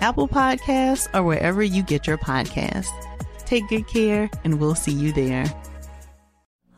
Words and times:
Apple 0.00 0.28
Podcasts, 0.28 1.08
or 1.14 1.22
wherever 1.22 1.62
you 1.62 1.82
get 1.82 2.06
your 2.06 2.18
podcasts. 2.18 2.88
Take 3.44 3.66
good 3.68 3.86
care, 3.86 4.30
and 4.44 4.60
we'll 4.60 4.74
see 4.74 4.92
you 4.92 5.12
there. 5.12 5.44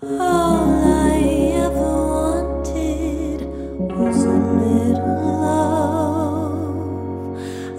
All 0.03 0.85
I 0.85 1.19
ever 1.55 1.71
wanted 1.81 3.43
was 3.97 4.25
a 4.25 4.31
little 4.31 5.41
love. 5.43 6.77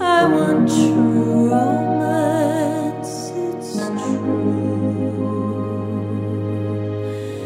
I 0.02 0.26
want 0.26 0.68
true 0.68 1.50
romance, 1.50 3.32
it's 3.34 3.78
true. 3.78 4.30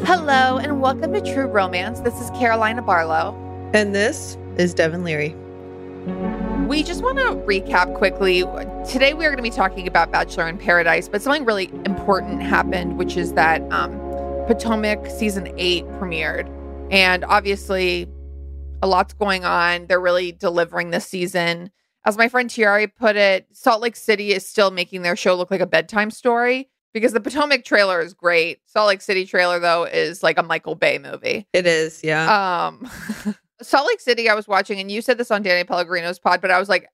Hello, 0.05 0.57
and 0.57 0.81
welcome 0.81 1.13
to 1.13 1.21
True 1.21 1.47
Romance. 1.47 1.99
This 1.99 2.19
is 2.19 2.29
Carolina 2.31 2.81
Barlow. 2.81 3.35
And 3.73 3.93
this 3.93 4.37
is 4.57 4.73
Devin 4.73 5.03
Leary. 5.03 5.35
We 6.67 6.81
just 6.81 7.03
want 7.03 7.17
to 7.17 7.35
recap 7.45 7.93
quickly. 7.97 8.43
Today 8.89 9.13
we 9.13 9.25
are 9.25 9.29
going 9.29 9.37
to 9.37 9.43
be 9.43 9.49
talking 9.49 9.85
about 9.85 10.11
Bachelor 10.11 10.47
in 10.47 10.57
Paradise, 10.57 11.09
but 11.09 11.21
something 11.21 11.43
really 11.43 11.69
important 11.85 12.41
happened, 12.41 12.97
which 12.97 13.17
is 13.17 13.33
that 13.33 13.61
um, 13.71 13.91
Potomac 14.47 15.05
season 15.07 15.53
eight 15.57 15.85
premiered. 15.99 16.49
And 16.89 17.25
obviously, 17.25 18.07
a 18.81 18.87
lot's 18.87 19.13
going 19.13 19.43
on. 19.43 19.87
They're 19.87 19.99
really 19.99 20.31
delivering 20.31 20.91
this 20.91 21.05
season. 21.05 21.69
As 22.05 22.17
my 22.17 22.29
friend 22.29 22.49
Tiari 22.49 22.89
put 22.95 23.17
it, 23.17 23.45
Salt 23.51 23.81
Lake 23.81 23.97
City 23.97 24.31
is 24.31 24.47
still 24.47 24.71
making 24.71 25.01
their 25.01 25.17
show 25.17 25.35
look 25.35 25.51
like 25.51 25.61
a 25.61 25.65
bedtime 25.65 26.11
story 26.11 26.69
because 26.93 27.11
the 27.11 27.19
Potomac 27.19 27.65
trailer 27.65 27.99
is 27.99 28.13
great. 28.13 28.59
Salt 28.65 28.87
Lake 28.87 29.01
City 29.01 29.25
trailer, 29.25 29.59
though, 29.59 29.83
is 29.83 30.23
like 30.23 30.37
a 30.37 30.43
Michael 30.43 30.75
Bay 30.75 30.97
movie. 30.97 31.45
It 31.51 31.67
is, 31.67 32.01
yeah. 32.03 32.67
Um, 32.67 32.89
Salt 33.63 33.87
Lake 33.87 33.99
City, 34.01 34.29
I 34.29 34.35
was 34.35 34.47
watching, 34.47 34.79
and 34.79 34.91
you 34.91 35.01
said 35.01 35.17
this 35.17 35.31
on 35.31 35.41
Danny 35.41 35.63
Pellegrino's 35.63 36.19
pod, 36.19 36.41
but 36.41 36.51
I 36.51 36.59
was 36.59 36.69
like, 36.69 36.89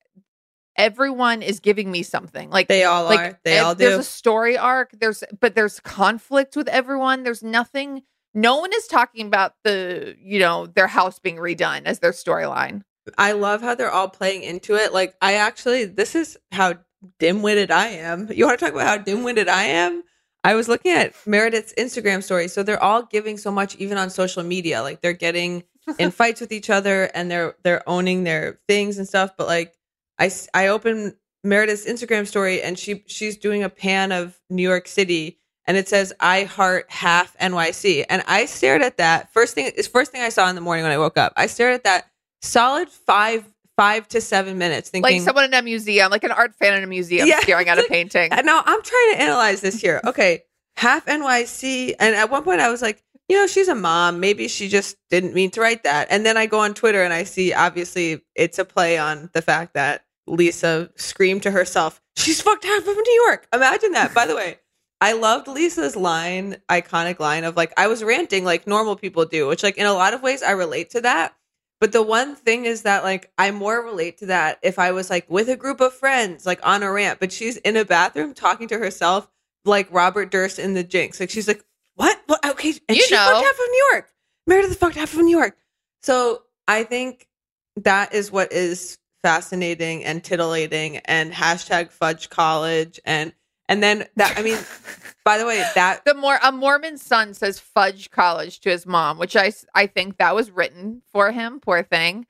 everyone 0.76 1.42
is 1.42 1.60
giving 1.60 1.90
me 1.90 2.02
something. 2.02 2.50
Like 2.50 2.68
they 2.68 2.84
all 2.84 3.04
like, 3.04 3.20
are. 3.20 3.40
They 3.44 3.58
eh, 3.58 3.62
all 3.62 3.74
do. 3.74 3.84
There's 3.84 4.00
a 4.00 4.04
story 4.04 4.56
arc. 4.56 4.92
There's 4.98 5.22
but 5.38 5.54
there's 5.54 5.80
conflict 5.80 6.56
with 6.56 6.68
everyone. 6.68 7.22
There's 7.22 7.42
nothing. 7.42 8.02
No 8.32 8.58
one 8.58 8.70
is 8.74 8.86
talking 8.86 9.26
about 9.26 9.54
the 9.64 10.16
you 10.20 10.38
know 10.38 10.66
their 10.66 10.86
house 10.86 11.18
being 11.18 11.36
redone 11.36 11.82
as 11.84 11.98
their 11.98 12.12
storyline. 12.12 12.82
I 13.18 13.32
love 13.32 13.60
how 13.60 13.74
they're 13.74 13.90
all 13.90 14.08
playing 14.08 14.42
into 14.42 14.74
it. 14.74 14.92
Like 14.92 15.14
I 15.20 15.34
actually, 15.34 15.84
this 15.84 16.14
is 16.14 16.38
how 16.52 16.74
dim-witted 17.18 17.70
I 17.70 17.88
am. 17.88 18.30
You 18.30 18.46
want 18.46 18.58
to 18.58 18.64
talk 18.64 18.74
about 18.74 18.86
how 18.86 18.98
dim-witted 18.98 19.48
I 19.48 19.64
am? 19.64 20.02
I 20.44 20.54
was 20.54 20.68
looking 20.68 20.92
at 20.92 21.14
Meredith's 21.26 21.74
Instagram 21.76 22.22
story. 22.22 22.48
So 22.48 22.62
they're 22.62 22.82
all 22.82 23.02
giving 23.02 23.36
so 23.36 23.50
much, 23.50 23.74
even 23.76 23.98
on 23.98 24.10
social 24.10 24.42
media. 24.42 24.82
Like 24.82 25.00
they're 25.00 25.12
getting 25.12 25.64
in 25.98 26.10
fights 26.10 26.40
with 26.40 26.52
each 26.52 26.70
other 26.70 27.04
and 27.14 27.30
they're 27.30 27.54
they're 27.62 27.88
owning 27.88 28.24
their 28.24 28.60
things 28.68 28.98
and 28.98 29.06
stuff 29.06 29.32
but 29.36 29.46
like 29.46 29.74
i 30.18 30.30
i 30.54 30.68
open 30.68 31.14
meredith's 31.44 31.86
instagram 31.86 32.26
story 32.26 32.62
and 32.62 32.78
she 32.78 33.02
she's 33.06 33.36
doing 33.36 33.62
a 33.62 33.68
pan 33.68 34.12
of 34.12 34.38
new 34.50 34.62
york 34.62 34.86
city 34.86 35.38
and 35.66 35.76
it 35.76 35.88
says 35.88 36.12
i 36.20 36.44
heart 36.44 36.86
half 36.88 37.36
nyc 37.38 38.04
and 38.08 38.22
i 38.26 38.44
stared 38.44 38.82
at 38.82 38.96
that 38.98 39.32
first 39.32 39.54
thing 39.54 39.70
is 39.76 39.86
first 39.86 40.12
thing 40.12 40.22
i 40.22 40.28
saw 40.28 40.48
in 40.48 40.54
the 40.54 40.60
morning 40.60 40.82
when 40.82 40.92
i 40.92 40.98
woke 40.98 41.16
up. 41.16 41.32
I 41.36 41.46
stared 41.46 41.74
at 41.74 41.84
that 41.84 42.10
solid 42.42 42.88
five 42.88 43.44
five 43.76 44.06
to 44.08 44.20
seven 44.20 44.58
minutes 44.58 44.90
thinking 44.90 45.18
like 45.18 45.22
someone 45.22 45.44
in 45.44 45.54
a 45.54 45.62
museum 45.62 46.10
like 46.10 46.24
an 46.24 46.32
art 46.32 46.54
fan 46.54 46.74
in 46.74 46.84
a 46.84 46.86
museum 46.86 47.26
yeah, 47.26 47.40
staring 47.40 47.68
at 47.68 47.78
a 47.78 47.82
painting. 47.88 48.28
Now 48.30 48.62
i'm 48.64 48.82
trying 48.82 49.12
to 49.12 49.20
analyze 49.22 49.60
this 49.62 49.80
here. 49.80 50.00
Okay 50.04 50.42
half 50.76 51.04
nyc 51.06 51.94
and 52.00 52.14
at 52.14 52.30
one 52.30 52.42
point 52.42 52.60
i 52.60 52.70
was 52.70 52.80
like 52.80 53.02
you 53.30 53.36
know, 53.36 53.46
she's 53.46 53.68
a 53.68 53.74
mom. 53.76 54.18
Maybe 54.18 54.48
she 54.48 54.68
just 54.68 54.96
didn't 55.08 55.34
mean 55.34 55.50
to 55.52 55.60
write 55.60 55.84
that. 55.84 56.08
And 56.10 56.26
then 56.26 56.36
I 56.36 56.46
go 56.46 56.58
on 56.58 56.74
Twitter 56.74 57.04
and 57.04 57.12
I 57.14 57.22
see 57.22 57.52
obviously 57.52 58.22
it's 58.34 58.58
a 58.58 58.64
play 58.64 58.98
on 58.98 59.30
the 59.34 59.40
fact 59.40 59.74
that 59.74 60.04
Lisa 60.26 60.90
screamed 60.96 61.44
to 61.44 61.52
herself, 61.52 62.00
She's 62.16 62.42
fucked 62.42 62.64
half 62.64 62.86
of 62.86 62.96
New 62.96 63.22
York. 63.26 63.46
Imagine 63.52 63.92
that. 63.92 64.12
By 64.12 64.26
the 64.26 64.36
way, 64.36 64.58
I 65.00 65.12
loved 65.12 65.48
Lisa's 65.48 65.96
line, 65.96 66.56
iconic 66.68 67.18
line 67.18 67.44
of 67.44 67.56
like, 67.56 67.72
I 67.76 67.86
was 67.86 68.04
ranting 68.04 68.44
like 68.44 68.66
normal 68.66 68.96
people 68.96 69.24
do, 69.24 69.48
which, 69.48 69.62
like, 69.62 69.78
in 69.78 69.86
a 69.86 69.94
lot 69.94 70.12
of 70.12 70.22
ways, 70.22 70.42
I 70.42 70.50
relate 70.50 70.90
to 70.90 71.00
that. 71.00 71.34
But 71.80 71.92
the 71.92 72.02
one 72.02 72.34
thing 72.34 72.66
is 72.66 72.82
that, 72.82 73.04
like, 73.04 73.32
I 73.38 73.52
more 73.52 73.82
relate 73.82 74.18
to 74.18 74.26
that 74.26 74.58
if 74.62 74.78
I 74.78 74.90
was 74.92 75.08
like 75.08 75.30
with 75.30 75.48
a 75.48 75.56
group 75.56 75.80
of 75.80 75.94
friends, 75.94 76.44
like 76.44 76.60
on 76.62 76.82
a 76.82 76.92
rant, 76.92 77.20
but 77.20 77.32
she's 77.32 77.56
in 77.58 77.76
a 77.76 77.86
bathroom 77.86 78.34
talking 78.34 78.68
to 78.68 78.78
herself, 78.78 79.30
like 79.64 79.90
Robert 79.90 80.30
Durst 80.30 80.58
in 80.58 80.74
the 80.74 80.84
Jinx. 80.84 81.20
Like, 81.20 81.30
she's 81.30 81.48
like, 81.48 81.64
what? 82.00 82.18
Well, 82.26 82.38
okay, 82.52 82.72
and 82.88 82.96
you 82.96 83.02
she 83.04 83.14
know. 83.14 83.26
fucked 83.26 83.44
half 83.44 83.52
of 83.52 83.70
New 83.70 83.86
York. 83.92 84.10
Meredith 84.46 84.78
fucked 84.78 84.96
half 84.96 85.12
of 85.12 85.20
New 85.20 85.36
York. 85.36 85.54
So 86.02 86.44
I 86.66 86.82
think 86.82 87.28
that 87.76 88.14
is 88.14 88.32
what 88.32 88.50
is 88.52 88.98
fascinating 89.22 90.02
and 90.04 90.24
titillating 90.24 90.96
and 90.98 91.30
hashtag 91.30 91.90
fudge 91.90 92.30
college 92.30 92.98
and 93.04 93.34
and 93.68 93.82
then 93.82 94.06
that 94.16 94.38
I 94.38 94.42
mean, 94.42 94.56
by 95.26 95.36
the 95.36 95.44
way, 95.44 95.62
that 95.74 96.06
the 96.06 96.14
more 96.14 96.38
a 96.42 96.50
Mormon 96.50 96.96
son 96.96 97.34
says 97.34 97.58
fudge 97.58 98.10
college 98.10 98.60
to 98.60 98.70
his 98.70 98.86
mom, 98.86 99.18
which 99.18 99.36
I 99.36 99.52
I 99.74 99.86
think 99.86 100.16
that 100.16 100.34
was 100.34 100.50
written 100.50 101.02
for 101.12 101.32
him. 101.32 101.60
Poor 101.60 101.82
thing. 101.82 102.26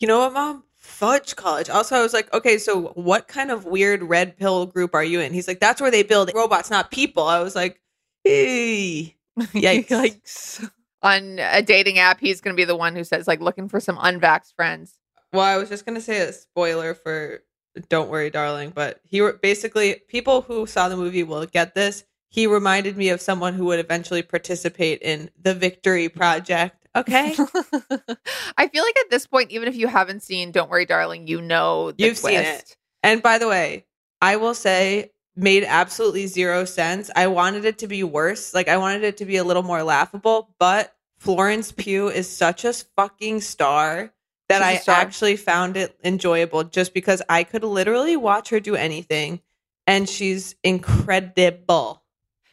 You 0.00 0.08
know 0.08 0.18
what, 0.18 0.32
mom? 0.32 0.64
Fudge 0.74 1.36
college. 1.36 1.70
Also, 1.70 1.94
I 1.94 2.02
was 2.02 2.12
like, 2.12 2.32
okay, 2.34 2.58
so 2.58 2.88
what 2.96 3.28
kind 3.28 3.52
of 3.52 3.66
weird 3.66 4.02
red 4.02 4.36
pill 4.36 4.66
group 4.66 4.96
are 4.96 5.04
you 5.04 5.20
in? 5.20 5.32
He's 5.32 5.46
like, 5.46 5.60
that's 5.60 5.80
where 5.80 5.92
they 5.92 6.02
build 6.02 6.32
robots, 6.34 6.70
not 6.70 6.90
people. 6.90 7.22
I 7.22 7.38
was 7.38 7.54
like, 7.54 7.80
Hey. 8.24 9.16
Yikes. 9.38 9.88
Yikes. 9.88 10.70
On 11.02 11.38
a 11.38 11.62
dating 11.62 11.98
app, 11.98 12.20
he's 12.20 12.40
going 12.40 12.54
to 12.54 12.60
be 12.60 12.64
the 12.64 12.76
one 12.76 12.94
who 12.94 13.04
says, 13.04 13.26
like, 13.26 13.40
looking 13.40 13.68
for 13.68 13.80
some 13.80 13.96
unvaxxed 13.96 14.54
friends. 14.54 14.98
Well, 15.32 15.42
I 15.42 15.56
was 15.56 15.68
just 15.68 15.84
going 15.84 15.96
to 15.96 16.00
say 16.00 16.20
a 16.20 16.32
spoiler 16.32 16.94
for 16.94 17.42
Don't 17.88 18.10
Worry, 18.10 18.30
Darling, 18.30 18.70
but 18.74 19.00
he 19.04 19.26
basically, 19.40 20.02
people 20.08 20.42
who 20.42 20.66
saw 20.66 20.88
the 20.88 20.96
movie 20.96 21.22
will 21.22 21.46
get 21.46 21.74
this. 21.74 22.04
He 22.28 22.46
reminded 22.46 22.96
me 22.96 23.08
of 23.08 23.20
someone 23.20 23.54
who 23.54 23.64
would 23.66 23.78
eventually 23.78 24.22
participate 24.22 25.00
in 25.02 25.30
the 25.40 25.54
Victory 25.54 26.08
Project. 26.08 26.86
Okay. 26.94 27.34
I 28.56 28.68
feel 28.68 28.84
like 28.84 28.98
at 28.98 29.10
this 29.10 29.26
point, 29.26 29.50
even 29.50 29.68
if 29.68 29.74
you 29.76 29.86
haven't 29.86 30.22
seen 30.22 30.52
Don't 30.52 30.70
Worry, 30.70 30.86
Darling, 30.86 31.26
you 31.26 31.40
know 31.40 31.92
You've 31.96 32.20
twist. 32.20 32.24
seen 32.24 32.40
it. 32.40 32.76
And 33.02 33.22
by 33.22 33.38
the 33.38 33.48
way, 33.48 33.86
I 34.20 34.36
will 34.36 34.54
say 34.54 35.11
made 35.34 35.64
absolutely 35.64 36.26
zero 36.26 36.64
sense. 36.64 37.10
I 37.16 37.26
wanted 37.26 37.64
it 37.64 37.78
to 37.78 37.86
be 37.86 38.02
worse. 38.02 38.52
Like 38.54 38.68
I 38.68 38.76
wanted 38.76 39.04
it 39.04 39.16
to 39.18 39.24
be 39.24 39.36
a 39.36 39.44
little 39.44 39.62
more 39.62 39.82
laughable, 39.82 40.54
but 40.58 40.94
Florence 41.18 41.72
Pugh 41.72 42.08
is 42.08 42.28
such 42.28 42.64
a 42.64 42.72
fucking 42.72 43.40
star 43.40 44.12
that 44.48 44.58
She's 44.58 44.80
I 44.80 44.82
star. 44.82 44.96
actually 44.96 45.36
found 45.36 45.76
it 45.76 45.98
enjoyable 46.04 46.64
just 46.64 46.92
because 46.92 47.22
I 47.28 47.44
could 47.44 47.64
literally 47.64 48.16
watch 48.16 48.50
her 48.50 48.60
do 48.60 48.74
anything 48.74 49.40
and 49.86 50.08
she's 50.08 50.54
incredible. 50.62 52.02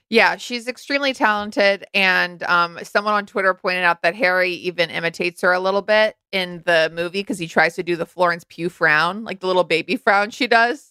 Yeah, 0.09 0.37
she's 0.37 0.67
extremely 0.67 1.13
talented. 1.13 1.85
And 1.93 2.41
um, 2.43 2.79
someone 2.83 3.13
on 3.13 3.25
Twitter 3.27 3.53
pointed 3.53 3.83
out 3.83 4.01
that 4.01 4.15
Harry 4.15 4.53
even 4.53 4.89
imitates 4.89 5.41
her 5.41 5.51
a 5.53 5.59
little 5.59 5.83
bit 5.83 6.15
in 6.31 6.63
the 6.65 6.91
movie 6.93 7.21
because 7.21 7.37
he 7.37 7.47
tries 7.47 7.75
to 7.75 7.83
do 7.83 7.95
the 7.95 8.07
Florence 8.07 8.43
Pugh 8.47 8.69
frown, 8.69 9.23
like 9.23 9.39
the 9.39 9.47
little 9.47 9.63
baby 9.63 9.97
frown 9.97 10.31
she 10.31 10.47
does. 10.47 10.88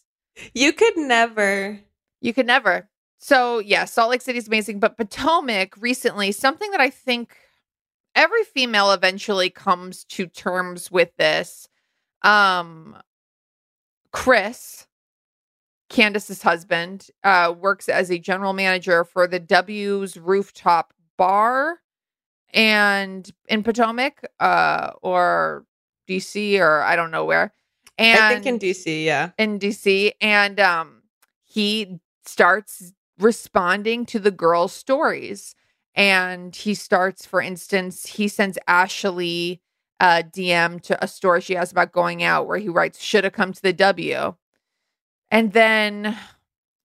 You 0.55 0.73
could 0.73 0.97
never. 0.97 1.81
You 2.21 2.33
could 2.33 2.47
never. 2.47 2.89
So, 3.19 3.59
yeah, 3.59 3.85
Salt 3.85 4.11
Lake 4.11 4.23
City's 4.23 4.47
amazing. 4.47 4.79
But 4.79 4.97
Potomac 4.97 5.77
recently, 5.79 6.33
something 6.33 6.71
that 6.71 6.81
I 6.81 6.91
think 6.91 7.37
every 8.15 8.45
female 8.45 8.93
eventually 8.93 9.51
comes 9.51 10.05
to 10.05 10.27
terms 10.27 10.91
with 10.91 11.17
this. 11.17 11.69
Um, 12.23 12.97
Chris, 14.13 14.87
Candace's 15.89 16.43
husband, 16.43 17.09
uh, 17.25 17.55
works 17.59 17.89
as 17.89 18.11
a 18.11 18.19
general 18.19 18.53
manager 18.53 19.05
for 19.05 19.27
the 19.27 19.39
W's 19.39 20.17
rooftop 20.17 20.93
bar 21.17 21.81
and 22.55 23.31
in 23.49 23.63
Potomac, 23.63 24.25
uh, 24.41 24.93
or 25.03 25.67
DC, 26.09 26.59
or 26.59 26.83
I 26.83 26.97
don't 26.97 27.11
know 27.11 27.25
where. 27.25 27.53
And 27.99 28.19
I 28.21 28.35
think 28.35 28.47
in 28.47 28.59
DC, 28.59 29.05
yeah. 29.05 29.31
in 29.39 29.59
DC, 29.59 30.13
and 30.21 30.61
um, 30.61 31.03
he 31.45 31.99
starts 32.25 32.93
responding 33.19 34.07
to 34.07 34.19
the 34.19 34.31
girls' 34.31 34.73
stories. 34.73 35.55
And 35.95 36.55
he 36.55 36.75
starts, 36.75 37.27
for 37.27 37.43
instance, 37.43 38.07
he 38.07 38.29
sends 38.29 38.57
Ashley 38.69 39.61
a 39.99 40.23
DM 40.23 40.81
to 40.83 41.03
a 41.03 41.09
story 41.09 41.41
she 41.41 41.55
has 41.55 41.73
about 41.73 41.91
going 41.91 42.23
out 42.23 42.47
where 42.47 42.59
he 42.59 42.69
writes, 42.69 43.01
should 43.01 43.25
have 43.25 43.33
come 43.33 43.53
to 43.53 43.63
the 43.63 43.73
W. 43.73 44.35
And 45.31 45.53
then 45.53 46.17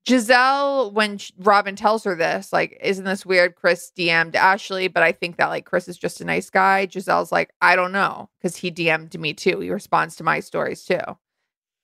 Gizelle, 0.05 0.91
when 0.91 1.17
Robyn 1.37 1.75
tells 1.77 2.03
her 2.03 2.13
this, 2.15 2.51
like, 2.51 2.77
isn't 2.81 3.05
this 3.05 3.25
weird? 3.25 3.55
Chris 3.55 3.91
DM'd 3.97 4.35
Ashley, 4.35 4.89
but 4.89 5.01
I 5.01 5.13
think 5.13 5.37
that 5.37 5.47
like 5.47 5.65
Chris 5.65 5.87
is 5.87 5.97
just 5.97 6.19
a 6.19 6.25
nice 6.25 6.49
guy. 6.49 6.87
Gizelle's 6.87 7.31
like, 7.31 7.51
I 7.61 7.75
don't 7.77 7.93
know, 7.93 8.29
because 8.37 8.57
he 8.57 8.69
DM'd 8.69 9.17
me 9.17 9.33
too. 9.33 9.59
He 9.59 9.69
responds 9.71 10.17
to 10.17 10.23
my 10.23 10.41
stories 10.41 10.83
too. 10.83 10.99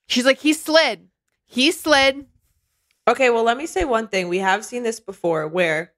She's 0.07 0.25
like, 0.25 0.39
he 0.39 0.51
slid. 0.53 1.07
He 1.45 1.71
slid. 1.71 2.25
Okay, 3.07 3.29
well, 3.29 3.43
let 3.43 3.57
me 3.57 3.65
say 3.65 3.85
one 3.85 4.07
thing. 4.07 4.27
We 4.27 4.39
have 4.39 4.65
seen 4.65 4.83
this 4.83 4.99
before 4.99 5.47
where 5.47 5.93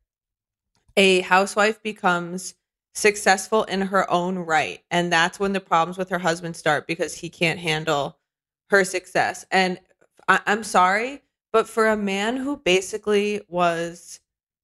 a 0.96 1.22
housewife 1.22 1.82
becomes 1.82 2.54
successful 2.94 3.64
in 3.64 3.82
her 3.82 4.10
own 4.12 4.38
right. 4.38 4.82
And 4.92 5.12
that's 5.12 5.40
when 5.40 5.54
the 5.54 5.60
problems 5.60 5.98
with 5.98 6.10
her 6.10 6.20
husband 6.20 6.56
start 6.56 6.88
because 6.88 7.16
he 7.16 7.30
can't 7.30 7.60
handle 7.60 8.18
her 8.70 8.84
success. 8.84 9.46
And 9.50 9.80
I- 10.28 10.42
I'm 10.46 10.64
sorry, 10.64 11.22
but 11.52 11.68
for 11.68 11.88
a 11.88 11.98
man 11.98 12.38
who 12.38 12.58
basically 12.58 13.42
was 13.48 14.20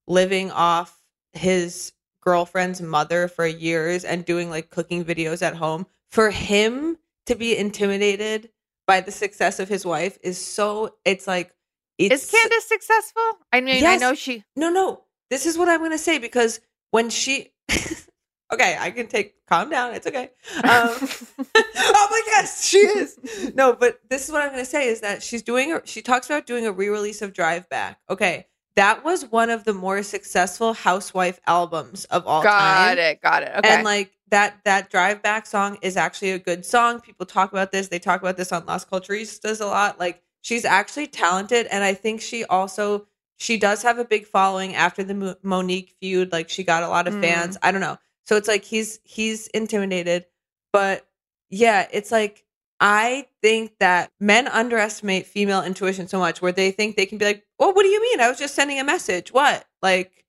living 0.07 0.51
off 0.51 1.01
his 1.34 1.94
girlfriend's 2.22 2.81
mother 2.81 3.28
for 3.28 3.45
years 3.45 4.04
and 4.04 4.25
doing 4.25 4.50
like 4.50 4.69
cooking 4.69 5.04
videos 5.04 5.42
at 5.42 5.56
home, 5.56 5.86
for 6.10 6.30
him 6.30 6.98
to 7.25 7.36
be 7.36 7.57
intimidated 7.57 8.50
by 8.86 9.01
the 9.01 9.12
success 9.12 9.60
of 9.60 9.69
his 9.69 9.86
wife 9.86 10.18
is 10.24 10.38
so, 10.38 10.95
it's 11.06 11.28
like, 11.28 11.54
it's, 11.98 12.24
Is 12.24 12.31
Candace 12.31 12.68
successful? 12.68 13.24
I 13.51 13.62
mean, 13.62 13.86
I 13.86 13.98
know 13.98 14.13
she. 14.13 14.44
no, 14.56 14.69
no. 14.69 15.04
This 15.30 15.45
is 15.45 15.57
what 15.57 15.68
I'm 15.68 15.80
going 15.80 15.92
to 15.92 15.98
say 15.98 16.19
because 16.19 16.62
when 16.92 17.10
she, 17.10 17.51
okay, 18.52 18.78
I 18.80 18.92
can 18.92 19.08
take, 19.08 19.46
calm 19.46 19.70
down. 19.70 19.94
It's 19.94 20.08
okay. 20.08 20.30
Um, 20.58 20.64
oh 21.56 22.08
my 22.12 22.22
gosh, 22.32 22.62
she 22.62 22.78
is. 22.80 23.52
No, 23.56 23.74
but 23.74 24.00
this 24.10 24.26
is 24.26 24.32
what 24.32 24.42
I'm 24.42 24.50
going 24.50 24.64
to 24.64 24.70
say 24.70 24.88
is 24.88 25.02
that 25.02 25.22
she's 25.24 25.42
doing, 25.44 25.74
a, 25.74 25.82
she 25.86 26.02
talks 26.02 26.28
about 26.28 26.46
doing 26.46 26.66
a 26.66 26.72
re 26.72 26.90
release 26.90 27.22
of 27.22 27.34
Drive 27.34 27.70
Back. 27.70 28.00
Okay. 28.10 28.48
That 28.76 29.04
was 29.04 29.26
one 29.26 29.50
of 29.50 29.64
the 29.64 29.74
more 29.74 30.04
successful 30.04 30.74
housewife 30.74 31.40
albums 31.48 32.06
of 32.06 32.28
all 32.28 32.44
got 32.44 32.60
time. 32.60 32.96
Got 32.96 32.98
it. 33.00 33.22
Got 33.22 33.44
it. 33.44 33.52
Okay. 33.58 33.70
And 33.70 33.84
like 33.84 34.12
that 34.30 34.60
that 34.66 34.92
drive 34.92 35.24
back 35.24 35.48
song 35.48 35.80
is 35.82 35.98
actually 35.98 36.32
a 36.32 36.38
good 36.40 36.64
song. 36.64 37.00
People 37.02 37.26
talk 37.26 37.52
about 37.52 37.72
this. 37.72 37.88
They 37.88 37.98
talk 37.98 38.22
about 38.22 38.38
this 38.38 38.52
on 38.52 38.66
Las 38.68 38.86
Culturistas 38.86 39.62
a 39.62 39.66
lot. 39.66 40.00
Like 40.00 40.22
she's 40.42 40.64
actually 40.64 41.08
talented, 41.08 41.66
and 41.72 41.84
I 41.84 41.96
think 41.96 42.22
she 42.22 42.46
also 42.46 43.08
she 43.38 43.58
does 43.58 43.82
have 43.82 43.98
a 43.98 44.06
big 44.06 44.28
following 44.28 44.76
after 44.76 45.04
the 45.04 45.16
Mo- 45.16 45.36
Monique 45.42 45.96
feud. 46.00 46.32
Like 46.32 46.48
she 46.50 46.64
got 46.64 46.84
a 46.84 46.88
lot 46.88 47.08
of 47.08 47.16
Mm. 47.16 47.22
fans. 47.22 47.58
I 47.64 47.72
don't 47.72 47.82
know. 47.82 47.98
So 48.28 48.36
it's 48.36 48.48
like 48.48 48.64
he's 48.66 49.00
he's 49.04 49.48
intimidated, 49.48 50.26
but 50.74 51.08
yeah, 51.50 51.88
it's 51.92 52.12
like 52.12 52.44
I 52.80 53.28
think 53.42 53.74
that 53.80 54.12
men 54.20 54.48
underestimate 54.50 55.26
female 55.28 55.64
intuition 55.64 56.08
so 56.08 56.20
much 56.20 56.42
where 56.42 56.52
they 56.52 56.72
think 56.72 56.96
they 56.96 57.06
can 57.06 57.18
be 57.18 57.26
like, 57.26 57.46
"Well, 57.58 57.74
what 57.74 57.84
do 57.84 57.90
you 57.90 58.02
mean? 58.02 58.20
I 58.20 58.30
was 58.30 58.38
just 58.40 58.56
sending 58.56 58.80
a 58.80 58.84
message. 58.84 59.32
What?" 59.32 59.66
Like 59.82 60.26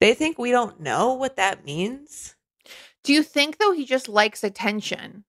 they 0.00 0.14
think 0.14 0.38
we 0.38 0.52
don't 0.52 0.80
know 0.80 1.14
what 1.14 1.36
that 1.36 1.64
means. 1.64 2.36
Do 3.04 3.12
you 3.12 3.22
think 3.22 3.58
though 3.58 3.72
he 3.72 3.84
just 3.84 4.08
likes 4.08 4.44
attention? 4.44 5.24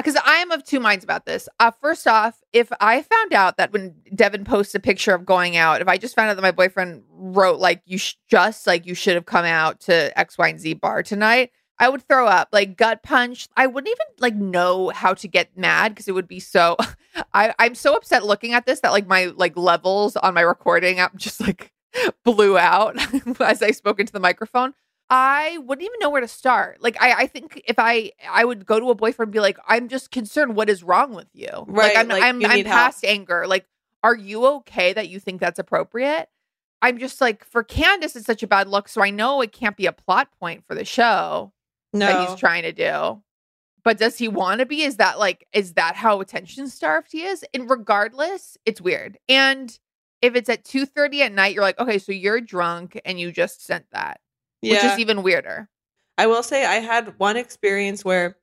Because 0.00 0.20
I 0.24 0.36
am 0.36 0.50
of 0.50 0.64
two 0.64 0.80
minds 0.80 1.04
about 1.04 1.26
this. 1.26 1.48
Uh, 1.58 1.70
first 1.70 2.06
off, 2.06 2.40
if 2.52 2.70
I 2.80 3.02
found 3.02 3.32
out 3.32 3.56
that 3.56 3.72
when 3.72 3.94
Devin 4.14 4.44
posts 4.44 4.74
a 4.74 4.80
picture 4.80 5.14
of 5.14 5.24
going 5.24 5.56
out, 5.56 5.80
if 5.80 5.88
I 5.88 5.98
just 5.98 6.14
found 6.14 6.30
out 6.30 6.34
that 6.34 6.42
my 6.42 6.50
boyfriend 6.50 7.02
wrote 7.10 7.60
like 7.60 7.82
you 7.86 7.98
sh- 7.98 8.14
just 8.28 8.66
like 8.66 8.86
you 8.86 8.94
should 8.94 9.14
have 9.14 9.26
come 9.26 9.44
out 9.44 9.80
to 9.80 10.18
X, 10.18 10.38
Y, 10.38 10.48
and 10.48 10.60
Z 10.60 10.74
bar 10.74 11.02
tonight, 11.02 11.50
I 11.80 11.88
would 11.88 12.06
throw 12.06 12.26
up 12.26 12.48
like 12.52 12.76
gut 12.76 13.02
punch. 13.02 13.48
I 13.56 13.66
wouldn't 13.66 13.90
even 13.90 14.06
like 14.18 14.34
know 14.34 14.90
how 14.90 15.14
to 15.14 15.26
get 15.26 15.56
mad 15.56 15.90
because 15.90 16.08
it 16.08 16.12
would 16.12 16.28
be 16.28 16.38
so. 16.38 16.76
I 17.34 17.54
I'm 17.58 17.74
so 17.74 17.94
upset 17.94 18.24
looking 18.24 18.52
at 18.52 18.66
this 18.66 18.80
that 18.80 18.92
like 18.92 19.06
my 19.06 19.32
like 19.36 19.56
levels 19.56 20.14
on 20.16 20.34
my 20.34 20.42
recording 20.42 20.98
app 20.98 21.16
just 21.16 21.40
like 21.40 21.72
blew 22.24 22.58
out 22.58 22.96
as 23.40 23.62
I 23.62 23.70
spoke 23.70 23.98
into 23.98 24.12
the 24.12 24.20
microphone. 24.20 24.74
I 25.10 25.58
wouldn't 25.58 25.84
even 25.84 25.98
know 26.00 26.08
where 26.08 26.20
to 26.20 26.28
start. 26.28 26.80
Like 26.80 26.96
I, 27.00 27.22
I 27.22 27.26
think 27.26 27.60
if 27.66 27.78
I 27.78 28.12
I 28.28 28.44
would 28.44 28.64
go 28.64 28.78
to 28.78 28.90
a 28.90 28.94
boyfriend 28.94 29.28
and 29.28 29.32
be 29.32 29.40
like, 29.40 29.58
I'm 29.66 29.88
just 29.88 30.12
concerned 30.12 30.54
what 30.54 30.70
is 30.70 30.84
wrong 30.84 31.14
with 31.14 31.26
you. 31.34 31.48
Right, 31.66 31.94
Like 31.94 31.96
I'm 31.96 32.08
like, 32.08 32.22
I'm 32.22 32.44
I'm 32.44 32.50
help. 32.50 32.66
past 32.66 33.04
anger. 33.04 33.46
Like, 33.48 33.66
are 34.04 34.14
you 34.14 34.46
okay 34.46 34.92
that 34.92 35.08
you 35.08 35.18
think 35.18 35.40
that's 35.40 35.58
appropriate? 35.58 36.28
I'm 36.80 36.98
just 36.98 37.20
like 37.20 37.44
for 37.44 37.64
Candace, 37.64 38.14
it's 38.14 38.24
such 38.24 38.44
a 38.44 38.46
bad 38.46 38.68
look. 38.68 38.88
So 38.88 39.02
I 39.02 39.10
know 39.10 39.40
it 39.40 39.52
can't 39.52 39.76
be 39.76 39.86
a 39.86 39.92
plot 39.92 40.28
point 40.38 40.64
for 40.66 40.76
the 40.76 40.84
show 40.84 41.52
no. 41.92 42.06
that 42.06 42.28
he's 42.28 42.38
trying 42.38 42.62
to 42.62 42.72
do. 42.72 43.20
But 43.82 43.98
does 43.98 44.16
he 44.16 44.28
want 44.28 44.60
to 44.60 44.66
be? 44.66 44.82
Is 44.82 44.98
that 44.98 45.18
like 45.18 45.44
is 45.52 45.72
that 45.72 45.96
how 45.96 46.20
attention 46.20 46.68
starved 46.68 47.10
he 47.10 47.24
is? 47.24 47.44
And 47.52 47.68
regardless, 47.68 48.56
it's 48.64 48.80
weird. 48.80 49.18
And 49.28 49.76
if 50.22 50.36
it's 50.36 50.48
at 50.48 50.64
2:30 50.64 51.20
at 51.22 51.32
night, 51.32 51.54
you're 51.54 51.64
like, 51.64 51.80
okay, 51.80 51.98
so 51.98 52.12
you're 52.12 52.40
drunk 52.40 53.00
and 53.04 53.18
you 53.18 53.32
just 53.32 53.66
sent 53.66 53.86
that 53.90 54.20
which 54.62 54.84
is 54.84 54.98
even 54.98 55.22
weirder. 55.22 55.68
I 56.18 56.26
will 56.26 56.42
say 56.42 56.66
I 56.66 56.76
had 56.76 57.18
one 57.18 57.36
experience 57.36 58.04
where, 58.04 58.36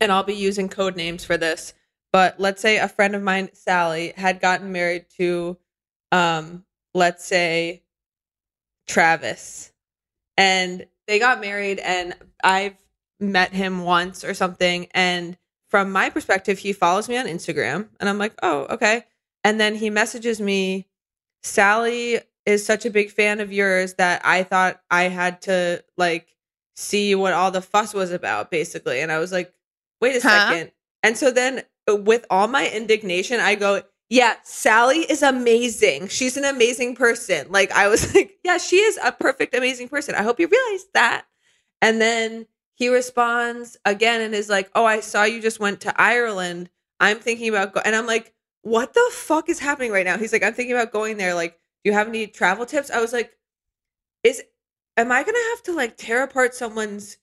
and 0.00 0.12
I'll 0.12 0.24
be 0.24 0.34
using 0.34 0.68
code 0.68 0.96
names 0.96 1.24
for 1.24 1.36
this, 1.36 1.74
but 2.12 2.38
let's 2.38 2.60
say 2.60 2.76
a 2.78 2.88
friend 2.88 3.14
of 3.14 3.22
mine, 3.22 3.50
Sally, 3.54 4.12
had 4.16 4.40
gotten 4.40 4.72
married 4.72 5.06
to, 5.16 5.56
um, 6.10 6.64
let's 6.92 7.24
say, 7.24 7.82
Travis, 8.86 9.72
and 10.36 10.86
they 11.06 11.18
got 11.18 11.40
married, 11.40 11.78
and 11.78 12.14
I've 12.44 12.76
met 13.18 13.52
him 13.52 13.84
once 13.84 14.24
or 14.24 14.34
something, 14.34 14.88
and 14.92 15.38
from 15.68 15.90
my 15.90 16.10
perspective, 16.10 16.58
he 16.58 16.74
follows 16.74 17.08
me 17.08 17.16
on 17.16 17.26
Instagram, 17.26 17.88
and 17.98 18.08
I'm 18.08 18.18
like, 18.18 18.34
oh, 18.42 18.66
okay, 18.68 19.04
and 19.44 19.58
then 19.58 19.74
he 19.76 19.88
messages 19.88 20.40
me, 20.40 20.88
Sally 21.42 22.20
is 22.46 22.64
such 22.64 22.84
a 22.86 22.90
big 22.90 23.10
fan 23.10 23.40
of 23.40 23.52
yours 23.52 23.94
that 23.94 24.22
I 24.24 24.42
thought 24.42 24.80
I 24.90 25.04
had 25.04 25.42
to 25.42 25.84
like 25.96 26.28
see 26.76 27.14
what 27.14 27.32
all 27.32 27.50
the 27.50 27.62
fuss 27.62 27.94
was 27.94 28.10
about, 28.10 28.50
basically. 28.50 29.00
And 29.00 29.12
I 29.12 29.18
was 29.18 29.32
like, 29.32 29.52
wait 30.00 30.16
a 30.16 30.20
Huh? 30.22 30.48
second. 30.48 30.72
And 31.02 31.16
so 31.16 31.30
then, 31.30 31.62
uh, 31.90 31.96
with 31.96 32.24
all 32.30 32.48
my 32.48 32.68
indignation, 32.70 33.40
I 33.40 33.54
go, 33.54 33.82
yeah, 34.08 34.34
Sally 34.44 34.98
is 34.98 35.22
amazing. 35.22 36.08
She's 36.08 36.36
an 36.36 36.44
amazing 36.44 36.94
person. 36.96 37.46
Like, 37.50 37.72
I 37.72 37.88
was 37.88 38.14
like, 38.14 38.38
yeah, 38.44 38.58
she 38.58 38.76
is 38.76 38.98
a 39.02 39.12
perfect, 39.12 39.54
amazing 39.54 39.88
person. 39.88 40.14
I 40.14 40.22
hope 40.22 40.38
you 40.40 40.48
realize 40.48 40.86
that. 40.94 41.24
And 41.80 42.00
then 42.00 42.46
he 42.74 42.88
responds 42.88 43.76
again 43.84 44.20
and 44.20 44.34
is 44.34 44.48
like, 44.48 44.70
oh, 44.74 44.84
I 44.84 45.00
saw 45.00 45.24
you 45.24 45.40
just 45.40 45.60
went 45.60 45.80
to 45.82 46.00
Ireland. 46.00 46.70
I'm 47.00 47.18
thinking 47.18 47.48
about, 47.48 47.72
go-. 47.74 47.82
and 47.84 47.94
I'm 47.96 48.06
like, 48.06 48.32
what 48.62 48.94
the 48.94 49.10
fuck 49.12 49.48
is 49.48 49.58
happening 49.58 49.90
right 49.92 50.04
now? 50.04 50.18
He's 50.18 50.32
like, 50.32 50.42
I'm 50.42 50.54
thinking 50.54 50.74
about 50.74 50.92
going 50.92 51.16
there. 51.16 51.34
Like, 51.34 51.58
do 51.84 51.90
you 51.90 51.92
have 51.92 52.08
any 52.08 52.26
travel 52.26 52.66
tips? 52.66 52.90
I 52.90 53.00
was 53.00 53.12
like, 53.12 53.36
is 54.22 54.42
am 54.96 55.10
I 55.10 55.22
gonna 55.22 55.38
have 55.50 55.62
to 55.64 55.72
like 55.72 55.96
tear 55.96 56.22
apart 56.22 56.54
someone's 56.54 57.18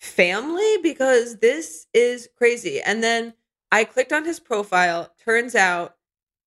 family 0.00 0.76
because 0.82 1.38
this 1.38 1.86
is 1.92 2.28
crazy? 2.36 2.80
And 2.80 3.02
then 3.02 3.34
I 3.72 3.84
clicked 3.84 4.12
on 4.12 4.24
his 4.24 4.40
profile. 4.40 5.10
Turns 5.24 5.54
out 5.54 5.96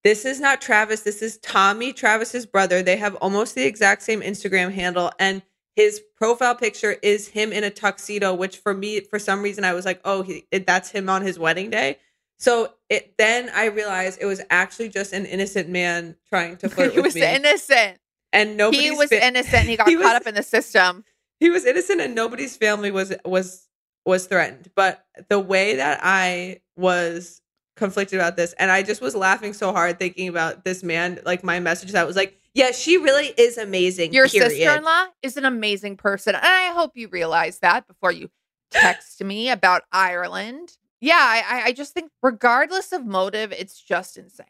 this 0.03 0.23
is 0.23 0.39
not 0.39 0.61
Travis. 0.61 1.01
This 1.01 1.21
is 1.21 1.37
Tommy, 1.39 1.91
Travis's 1.91 2.45
brother. 2.45 2.81
They 2.81 2.95
have 2.97 3.15
almost 3.15 3.55
the 3.55 3.65
exact 3.65 4.03
same 4.03 4.21
Instagram 4.21 4.71
handle, 4.71 5.11
and 5.19 5.41
his 5.75 6.01
profile 6.15 6.55
picture 6.55 6.97
is 7.03 7.27
him 7.27 7.51
in 7.51 7.63
a 7.63 7.69
tuxedo, 7.69 8.33
which 8.33 8.57
for 8.57 8.73
me, 8.73 9.01
for 9.01 9.19
some 9.19 9.43
reason, 9.43 9.63
I 9.63 9.73
was 9.73 9.85
like, 9.85 10.01
oh, 10.05 10.23
he, 10.23 10.45
that's 10.51 10.89
him 10.91 11.09
on 11.09 11.21
his 11.21 11.37
wedding 11.37 11.69
day. 11.69 11.97
So 12.39 12.73
it 12.89 13.15
then 13.17 13.49
I 13.53 13.65
realized 13.65 14.19
it 14.21 14.25
was 14.25 14.41
actually 14.49 14.89
just 14.89 15.11
an 15.13 15.25
innocent 15.25 15.69
man 15.69 16.15
trying 16.29 16.57
to 16.57 16.69
flirt 16.73 16.91
he 16.91 16.97
with 16.97 17.05
was 17.05 17.15
innocent. 17.15 17.99
and 18.31 18.57
nobody 18.57 18.83
he 18.89 18.91
was 18.91 19.11
innocent. 19.11 19.67
He 19.67 19.75
got 19.77 19.87
he 19.87 19.95
caught 19.95 20.03
was- 20.03 20.13
up 20.21 20.27
in 20.27 20.35
the 20.35 20.43
system. 20.43 21.03
he 21.39 21.49
was 21.49 21.65
innocent 21.65 22.01
and 22.01 22.13
nobody's 22.15 22.55
family 22.57 22.91
was 22.91 23.13
was 23.25 23.67
was 24.05 24.25
threatened 24.25 24.71
but 24.73 25.05
the 25.29 25.37
way 25.37 25.75
that 25.75 25.99
i 26.01 26.61
was 26.77 27.41
conflicted 27.75 28.17
about 28.17 28.37
this 28.37 28.53
and 28.53 28.71
i 28.71 28.81
just 28.81 29.01
was 29.01 29.13
laughing 29.15 29.51
so 29.51 29.73
hard 29.73 29.99
thinking 29.99 30.29
about 30.29 30.63
this 30.63 30.81
man 30.81 31.19
like 31.25 31.43
my 31.43 31.59
message 31.59 31.91
that 31.91 32.07
was 32.07 32.15
like 32.15 32.37
yeah 32.53 32.71
she 32.71 32.95
really 32.97 33.27
is 33.37 33.57
amazing 33.57 34.13
Your 34.13 34.29
period. 34.29 34.51
sister-in-law 34.51 35.07
is 35.21 35.35
an 35.35 35.43
amazing 35.43 35.97
person, 35.97 36.35
and 36.35 36.45
I 36.45 36.71
hope 36.73 36.91
you 36.95 37.09
realize 37.09 37.59
that 37.59 37.85
before 37.85 38.13
you 38.13 38.29
text 38.71 39.21
me 39.23 39.49
about 39.49 39.83
Ireland. 39.91 40.77
Yeah, 41.01 41.15
I, 41.19 41.63
I- 41.67 41.71
just 41.73 41.93
think 41.93 42.11
regardless 42.23 42.91
of 42.91 43.05
motive, 43.05 43.51
it's 43.51 43.79
just 43.81 44.17
insane. 44.17 44.45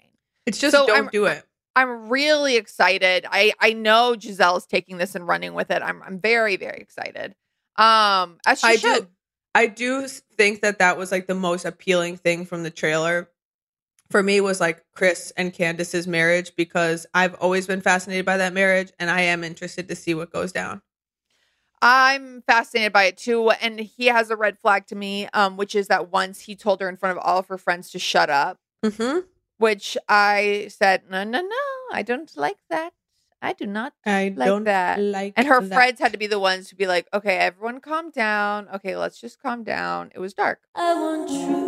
it's 0.45 0.57
just 0.59 0.75
So 0.75 0.87
don't 0.87 0.95
I'm- 0.95 1.09
do 1.11 1.25
it 1.25 1.43
I'm 1.75 2.09
really 2.09 2.55
excited. 2.55 3.27
I 3.29 3.53
I 3.59 3.73
know 3.73 4.15
Gizelle's 4.17 4.65
taking 4.65 4.97
this 4.97 5.13
and 5.13 5.27
running 5.27 5.53
with 5.53 5.69
it. 5.69 5.83
I'm 5.83 6.01
I'm 6.01 6.19
very 6.19 6.55
very 6.57 6.79
excited. 6.79 7.35
Um, 7.75 8.39
as 8.47 8.61
she 8.61 8.67
i 8.67 8.75
should. 8.77 9.03
do 9.03 9.07
i 9.53 9.67
do 9.67 10.07
think 10.07 10.61
that 10.61 10.79
that 10.79 10.97
was 10.97 11.11
like 11.11 11.27
the 11.27 11.35
most 11.35 11.65
appealing 11.65 12.17
thing 12.17 12.43
from 12.45 12.63
the 12.63 12.71
trailer 12.71 13.29
for 14.09 14.23
me 14.23 14.41
was 14.41 14.59
like 14.59 14.83
chris 14.95 15.31
and 15.37 15.53
candace's 15.53 16.07
marriage 16.07 16.51
because 16.55 17.05
i've 17.13 17.35
always 17.35 17.67
been 17.67 17.79
fascinated 17.81 18.25
by 18.25 18.37
that 18.37 18.53
marriage 18.53 18.91
and 18.99 19.11
i 19.11 19.21
am 19.21 19.43
interested 19.43 19.87
to 19.87 19.95
see 19.95 20.15
what 20.15 20.31
goes 20.31 20.51
down 20.51 20.81
I'm 21.81 22.41
fascinated 22.43 22.93
by 22.93 23.05
it 23.05 23.17
too. 23.17 23.49
And 23.49 23.79
he 23.79 24.07
has 24.07 24.29
a 24.29 24.35
red 24.35 24.57
flag 24.57 24.87
to 24.87 24.95
me, 24.95 25.27
um, 25.33 25.57
which 25.57 25.75
is 25.75 25.87
that 25.87 26.11
once 26.11 26.41
he 26.41 26.55
told 26.55 26.81
her 26.81 26.89
in 26.89 26.97
front 26.97 27.17
of 27.17 27.23
all 27.23 27.39
of 27.39 27.47
her 27.47 27.57
friends 27.57 27.91
to 27.91 27.99
shut 27.99 28.29
up, 28.29 28.59
mm-hmm. 28.83 29.19
which 29.57 29.97
I 30.09 30.67
said, 30.69 31.03
no, 31.09 31.23
no, 31.23 31.41
no, 31.41 31.55
I 31.91 32.03
don't 32.03 32.35
like 32.35 32.57
that. 32.69 32.93
I 33.39 33.53
do 33.53 33.67
not 33.67 33.93
i 34.03 34.33
like 34.35 34.47
don't 34.47 34.63
that. 34.63 34.99
like 34.99 35.33
And 35.37 35.47
her 35.47 35.61
that. 35.61 35.75
friends 35.75 35.99
had 35.99 36.11
to 36.11 36.17
be 36.17 36.25
the 36.25 36.39
ones 36.39 36.69
to 36.69 36.75
be 36.75 36.87
like, 36.87 37.07
okay, 37.13 37.37
everyone 37.37 37.79
calm 37.81 38.09
down. 38.09 38.67
Okay, 38.73 38.97
let's 38.97 39.21
just 39.21 39.39
calm 39.39 39.63
down. 39.63 40.11
It 40.15 40.19
was 40.19 40.33
dark. 40.33 40.61
I 40.73 40.95
want 40.95 41.29
true 41.29 41.66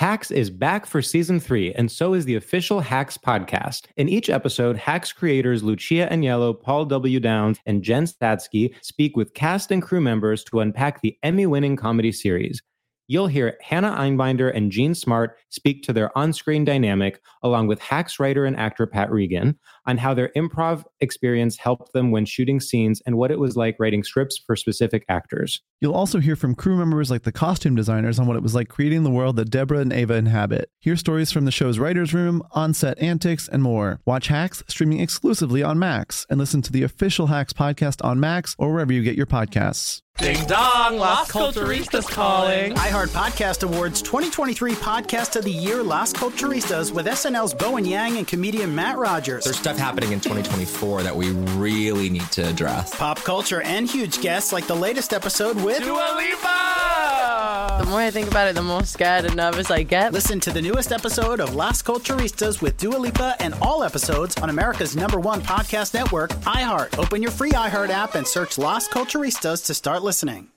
Hacks 0.00 0.30
is 0.30 0.48
back 0.48 0.86
for 0.86 1.02
season 1.02 1.38
three, 1.40 1.74
and 1.74 1.92
so 1.92 2.14
is 2.14 2.24
the 2.24 2.34
official 2.34 2.80
Hacks 2.80 3.18
podcast. 3.18 3.82
In 3.98 4.08
each 4.08 4.30
episode, 4.30 4.78
Hacks 4.78 5.12
creators 5.12 5.62
Lucia 5.62 6.08
Aniello, 6.10 6.58
Paul 6.58 6.86
W. 6.86 7.20
Downs, 7.20 7.58
and 7.66 7.82
Jen 7.82 8.04
Statsky 8.06 8.74
speak 8.80 9.14
with 9.14 9.34
cast 9.34 9.70
and 9.70 9.82
crew 9.82 10.00
members 10.00 10.42
to 10.44 10.60
unpack 10.60 11.02
the 11.02 11.18
Emmy 11.22 11.44
winning 11.44 11.76
comedy 11.76 12.12
series. 12.12 12.62
You'll 13.08 13.26
hear 13.26 13.58
Hannah 13.60 13.94
Einbinder 13.94 14.50
and 14.56 14.72
Jean 14.72 14.94
Smart 14.94 15.36
speak 15.50 15.82
to 15.82 15.92
their 15.92 16.16
on 16.16 16.32
screen 16.32 16.64
dynamic, 16.64 17.20
along 17.42 17.66
with 17.66 17.82
Hacks 17.82 18.18
writer 18.18 18.46
and 18.46 18.56
actor 18.56 18.86
Pat 18.86 19.12
Regan, 19.12 19.58
on 19.84 19.98
how 19.98 20.14
their 20.14 20.30
improv 20.34 20.82
experience 21.00 21.58
helped 21.58 21.92
them 21.92 22.10
when 22.10 22.24
shooting 22.24 22.58
scenes 22.58 23.02
and 23.04 23.18
what 23.18 23.30
it 23.30 23.38
was 23.38 23.54
like 23.54 23.76
writing 23.78 24.02
scripts 24.02 24.38
for 24.38 24.56
specific 24.56 25.04
actors. 25.10 25.60
You'll 25.80 25.94
also 25.94 26.20
hear 26.20 26.36
from 26.36 26.54
crew 26.54 26.76
members 26.76 27.10
like 27.10 27.22
the 27.22 27.32
costume 27.32 27.74
designers 27.74 28.18
on 28.18 28.26
what 28.26 28.36
it 28.36 28.42
was 28.42 28.54
like 28.54 28.68
creating 28.68 29.02
the 29.02 29.10
world 29.10 29.36
that 29.36 29.48
Deborah 29.48 29.78
and 29.78 29.94
Ava 29.94 30.12
inhabit. 30.14 30.68
Hear 30.78 30.94
stories 30.94 31.32
from 31.32 31.46
the 31.46 31.50
show's 31.50 31.78
writer's 31.78 32.12
room, 32.12 32.42
on 32.52 32.74
set 32.74 32.98
antics, 32.98 33.48
and 33.48 33.62
more. 33.62 34.00
Watch 34.04 34.26
Hacks 34.26 34.62
streaming 34.68 35.00
exclusively 35.00 35.62
on 35.62 35.78
Max 35.78 36.26
and 36.28 36.38
listen 36.38 36.60
to 36.62 36.72
the 36.72 36.82
official 36.82 37.28
Hacks 37.28 37.54
podcast 37.54 38.04
on 38.04 38.20
Max 38.20 38.54
or 38.58 38.72
wherever 38.72 38.92
you 38.92 39.02
get 39.02 39.16
your 39.16 39.26
podcasts. 39.26 40.02
Ding 40.18 40.44
dong, 40.46 40.98
Las 40.98 41.30
Culturistas 41.30 42.06
calling. 42.06 42.74
iHeart 42.74 43.08
Podcast 43.08 43.62
Awards 43.62 44.02
2023 44.02 44.72
Podcast 44.72 45.36
of 45.36 45.44
the 45.44 45.50
Year 45.50 45.82
Las 45.82 46.12
Culturistas 46.12 46.92
with 46.92 47.06
SNL's 47.06 47.54
Bowen 47.54 47.86
Yang 47.86 48.18
and 48.18 48.28
comedian 48.28 48.74
Matt 48.74 48.98
Rogers. 48.98 49.44
There's 49.44 49.56
stuff 49.56 49.78
happening 49.78 50.12
in 50.12 50.20
2024 50.20 51.04
that 51.04 51.16
we 51.16 51.30
really 51.56 52.10
need 52.10 52.30
to 52.32 52.46
address. 52.46 52.94
Pop 52.94 53.18
culture 53.20 53.62
and 53.62 53.88
huge 53.88 54.20
guests 54.20 54.52
like 54.52 54.66
the 54.66 54.74
latest 54.74 55.14
episode 55.14 55.56
with 55.62 55.69
Dua 55.78 56.14
Lipa! 56.16 57.84
The 57.84 57.86
more 57.88 58.00
I 58.00 58.10
think 58.10 58.28
about 58.28 58.48
it, 58.48 58.54
the 58.56 58.62
more 58.62 58.84
scared 58.84 59.24
and 59.24 59.36
nervous 59.36 59.70
I 59.70 59.84
get. 59.84 60.12
Listen 60.12 60.40
to 60.40 60.50
the 60.50 60.60
newest 60.60 60.90
episode 60.90 61.38
of 61.38 61.54
Las 61.54 61.80
Culturistas 61.82 62.60
with 62.60 62.76
Dua 62.76 62.96
Lipa 62.96 63.36
and 63.38 63.54
all 63.62 63.84
episodes 63.84 64.36
on 64.38 64.50
America's 64.50 64.96
number 64.96 65.20
one 65.20 65.40
podcast 65.40 65.94
network, 65.94 66.30
iHeart. 66.42 66.98
Open 66.98 67.22
your 67.22 67.30
free 67.30 67.52
iHeart 67.52 67.90
app 67.90 68.16
and 68.16 68.26
search 68.26 68.58
Las 68.58 68.88
Culturistas 68.88 69.64
to 69.66 69.74
start 69.74 70.02
listening. 70.02 70.48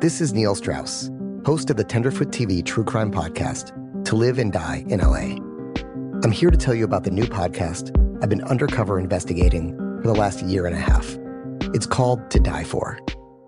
This 0.00 0.20
is 0.20 0.32
Neil 0.32 0.54
Strauss, 0.54 1.10
host 1.44 1.70
of 1.70 1.76
the 1.76 1.84
Tenderfoot 1.84 2.28
TV 2.28 2.64
True 2.64 2.84
Crime 2.84 3.10
Podcast, 3.10 3.72
To 4.04 4.14
Live 4.16 4.38
and 4.38 4.52
Die 4.52 4.84
in 4.88 5.00
LA. 5.00 5.36
I'm 6.22 6.32
here 6.32 6.50
to 6.50 6.56
tell 6.56 6.74
you 6.74 6.84
about 6.84 7.04
the 7.04 7.10
new 7.10 7.24
podcast 7.24 7.90
I've 8.22 8.30
been 8.30 8.44
undercover 8.44 8.98
investigating 8.98 9.76
for 10.00 10.06
the 10.08 10.14
last 10.14 10.42
year 10.42 10.66
and 10.66 10.74
a 10.76 10.78
half. 10.78 11.18
It's 11.74 11.86
called 11.86 12.30
To 12.30 12.38
Die 12.38 12.64
For. 12.64 12.98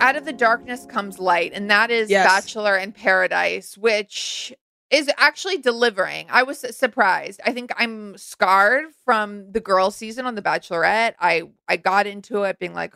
Out 0.00 0.16
of 0.16 0.24
the 0.24 0.32
darkness 0.32 0.86
comes 0.86 1.18
light, 1.18 1.52
and 1.54 1.70
that 1.70 1.90
is 1.90 2.10
Yes. 2.10 2.26
Bachelor 2.26 2.76
in 2.76 2.92
Paradise, 2.92 3.76
which 3.76 4.52
is 4.90 5.10
actually 5.18 5.58
delivering. 5.58 6.26
I 6.30 6.42
was 6.44 6.60
surprised. 6.76 7.40
I 7.44 7.52
think 7.52 7.72
I'm 7.76 8.16
scarred 8.16 8.86
from 9.04 9.52
the 9.52 9.60
girl 9.60 9.90
season 9.90 10.24
on 10.26 10.34
The 10.34 10.42
Bachelorette. 10.42 11.14
I 11.20 11.42
I 11.68 11.76
got 11.76 12.06
into 12.06 12.42
it 12.44 12.58
being 12.58 12.74
like, 12.74 12.94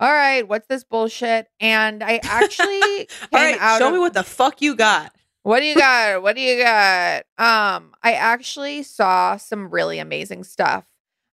all 0.00 0.10
right, 0.12 0.46
what's 0.48 0.66
this 0.66 0.82
bullshit? 0.82 1.46
And 1.60 2.02
I 2.02 2.20
actually 2.24 2.80
came 2.80 3.06
all 3.32 3.40
right 3.40 3.58
out 3.60 3.78
show 3.78 3.88
of- 3.88 3.92
me 3.94 3.98
what 4.00 4.14
the 4.14 4.24
fuck 4.24 4.60
you 4.62 4.74
got 4.74 5.14
what 5.42 5.60
do 5.60 5.64
you 5.66 5.74
got? 5.74 6.22
What 6.22 6.36
do 6.36 6.42
you 6.42 6.62
got? 6.62 7.22
Um, 7.38 7.94
I 8.02 8.12
actually 8.12 8.82
saw 8.82 9.38
some 9.38 9.70
really 9.70 9.98
amazing 9.98 10.44
stuff. 10.44 10.84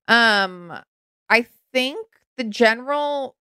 Um, 0.07 0.71
I 1.29 1.45
think 1.73 2.07
the 2.37 2.45
general 2.45 3.35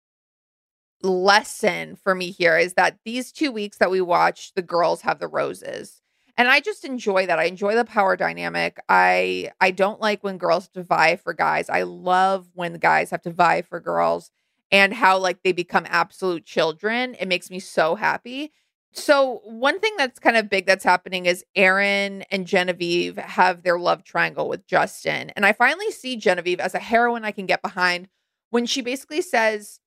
lesson 1.02 1.96
for 1.96 2.14
me 2.14 2.30
here 2.30 2.56
is 2.56 2.74
that 2.74 2.98
these 3.04 3.32
two 3.32 3.52
weeks 3.52 3.78
that 3.78 3.90
we 3.90 4.00
watched, 4.00 4.54
the 4.54 4.62
girls 4.62 5.02
have 5.02 5.18
the 5.18 5.28
roses. 5.28 6.00
And 6.36 6.48
I 6.48 6.60
just 6.60 6.84
enjoy 6.84 7.26
that. 7.26 7.38
I 7.38 7.44
enjoy 7.44 7.74
the 7.74 7.84
power 7.84 8.16
dynamic. 8.16 8.78
I 8.88 9.52
I 9.60 9.70
don't 9.70 10.00
like 10.00 10.24
when 10.24 10.38
girls 10.38 10.64
have 10.64 10.72
to 10.72 10.82
vie 10.82 11.16
for 11.16 11.32
guys. 11.32 11.70
I 11.70 11.82
love 11.82 12.48
when 12.54 12.74
guys 12.74 13.10
have 13.10 13.22
to 13.22 13.30
vie 13.30 13.62
for 13.62 13.78
girls 13.80 14.30
and 14.72 14.92
how 14.92 15.18
like 15.18 15.42
they 15.42 15.52
become 15.52 15.86
absolute 15.88 16.44
children. 16.44 17.14
It 17.20 17.28
makes 17.28 17.50
me 17.50 17.60
so 17.60 17.94
happy. 17.94 18.52
So 18.92 19.40
one 19.44 19.80
thing 19.80 19.94
that's 19.96 20.20
kind 20.20 20.36
of 20.36 20.48
big 20.48 20.66
that's 20.66 20.84
happening 20.84 21.26
is 21.26 21.44
Aaron 21.56 22.22
and 22.30 22.46
Genevieve 22.46 23.16
have 23.16 23.62
their 23.62 23.78
love 23.78 24.04
triangle 24.04 24.48
with 24.48 24.66
Justin. 24.66 25.30
And 25.30 25.44
I 25.44 25.52
finally 25.52 25.90
see 25.90 26.16
Genevieve 26.16 26.60
as 26.60 26.74
a 26.74 26.80
heroine 26.80 27.24
I 27.24 27.32
can 27.32 27.46
get 27.46 27.62
behind 27.62 28.08
when 28.50 28.66
she 28.66 28.82
basically 28.82 29.20
says 29.20 29.80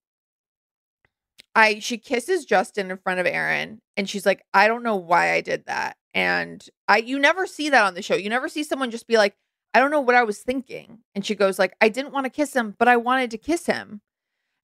I 1.57 1.79
she 1.79 1.97
kisses 1.97 2.45
Justin 2.45 2.91
in 2.91 2.97
front 2.97 3.19
of 3.19 3.25
Aaron 3.25 3.81
and 3.97 4.07
she's 4.07 4.27
like, 4.27 4.43
I 4.53 4.67
don't 4.67 4.83
know 4.83 4.95
why 4.95 5.33
I 5.33 5.41
did 5.41 5.65
that. 5.65 5.97
And 6.13 6.63
I 6.87 6.99
you 6.99 7.17
never 7.17 7.47
see 7.47 7.69
that 7.69 7.83
on 7.83 7.95
the 7.95 8.03
show. 8.03 8.15
You 8.15 8.29
never 8.29 8.47
see 8.47 8.63
someone 8.63 8.91
just 8.91 9.07
be 9.07 9.17
like, 9.17 9.35
I 9.73 9.79
don't 9.79 9.89
know 9.89 9.99
what 9.99 10.15
I 10.15 10.23
was 10.23 10.39
thinking. 10.39 10.99
And 11.15 11.25
she 11.25 11.33
goes 11.33 11.57
like, 11.57 11.75
I 11.81 11.89
didn't 11.89 12.13
want 12.13 12.25
to 12.25 12.29
kiss 12.29 12.55
him, 12.55 12.75
but 12.77 12.87
I 12.87 12.97
wanted 12.97 13.31
to 13.31 13.39
kiss 13.39 13.65
him. 13.65 14.01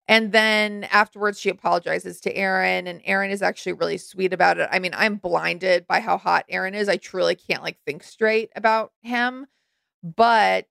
And 0.08 0.32
then 0.34 0.84
afterwards 0.92 1.40
she 1.40 1.50
apologizes 1.50 2.22
to 2.22 2.36
Aaron 2.36 2.86
and 2.86 3.02
Aaron 3.06 3.32
is 3.32 3.42
actually 3.42 3.74
really 3.74 3.98
sweet 3.98 4.32
about 4.32 4.60
it. 4.60 4.70
I 4.72 4.78
mean, 4.78 4.94
I'm 4.96 5.16
blinded 5.16 5.88
by 5.88 6.00
how 6.00 6.20
hot 6.20 6.46
Aaron 6.48 6.76
is. 6.76 6.90
I 6.90 6.98
truly 6.98 7.34
can't 7.34 7.64
like 7.64 7.78
think 7.88 8.04
straight 8.04 8.52
about 8.56 8.92
him. 9.02 9.48
But 10.04 10.68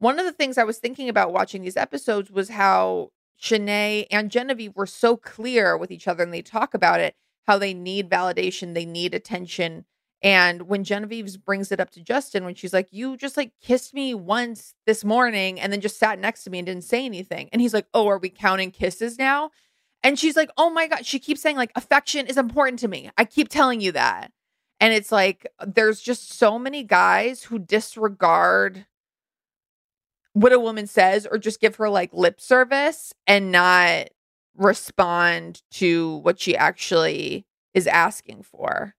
one 0.00 0.18
of 0.18 0.24
the 0.24 0.32
things 0.32 0.58
I 0.58 0.64
was 0.64 0.78
thinking 0.78 1.08
about 1.08 1.32
watching 1.32 1.62
these 1.62 1.76
episodes 1.76 2.32
was 2.32 2.48
how 2.48 3.10
Shanae 3.42 4.06
and 4.10 4.30
Genevieve 4.30 4.76
were 4.76 4.86
so 4.86 5.16
clear 5.16 5.76
with 5.76 5.90
each 5.90 6.06
other 6.06 6.22
and 6.22 6.32
they 6.32 6.42
talk 6.42 6.74
about 6.74 7.00
it, 7.00 7.16
how 7.46 7.58
they 7.58 7.74
need 7.74 8.08
validation, 8.08 8.74
they 8.74 8.86
need 8.86 9.14
attention. 9.14 9.84
And 10.22 10.62
when 10.68 10.84
Genevieve 10.84 11.44
brings 11.44 11.72
it 11.72 11.80
up 11.80 11.90
to 11.90 12.00
Justin, 12.00 12.44
when 12.44 12.54
she's 12.54 12.72
like, 12.72 12.88
You 12.92 13.16
just 13.16 13.36
like 13.36 13.52
kissed 13.60 13.92
me 13.92 14.14
once 14.14 14.74
this 14.86 15.04
morning 15.04 15.58
and 15.58 15.72
then 15.72 15.80
just 15.80 15.98
sat 15.98 16.20
next 16.20 16.44
to 16.44 16.50
me 16.50 16.60
and 16.60 16.66
didn't 16.66 16.84
say 16.84 17.04
anything. 17.04 17.48
And 17.52 17.60
he's 17.60 17.74
like, 17.74 17.86
Oh, 17.92 18.06
are 18.08 18.18
we 18.18 18.30
counting 18.30 18.70
kisses 18.70 19.18
now? 19.18 19.50
And 20.04 20.18
she's 20.18 20.36
like, 20.36 20.50
Oh 20.56 20.70
my 20.70 20.86
God. 20.86 21.04
She 21.04 21.18
keeps 21.18 21.42
saying, 21.42 21.56
like, 21.56 21.72
affection 21.74 22.28
is 22.28 22.36
important 22.38 22.78
to 22.80 22.88
me. 22.88 23.10
I 23.18 23.24
keep 23.24 23.48
telling 23.48 23.80
you 23.80 23.90
that. 23.92 24.30
And 24.78 24.92
it's 24.94 25.10
like, 25.10 25.46
there's 25.66 26.00
just 26.00 26.32
so 26.32 26.58
many 26.58 26.84
guys 26.84 27.42
who 27.42 27.58
disregard 27.58 28.86
what 30.34 30.52
a 30.52 30.58
woman 30.58 30.86
says 30.86 31.26
or 31.26 31.38
just 31.38 31.60
give 31.60 31.76
her 31.76 31.88
like 31.88 32.12
lip 32.12 32.40
service 32.40 33.12
and 33.26 33.52
not 33.52 34.08
respond 34.56 35.62
to 35.70 36.16
what 36.18 36.40
she 36.40 36.56
actually 36.56 37.46
is 37.74 37.86
asking 37.86 38.42
for. 38.42 38.94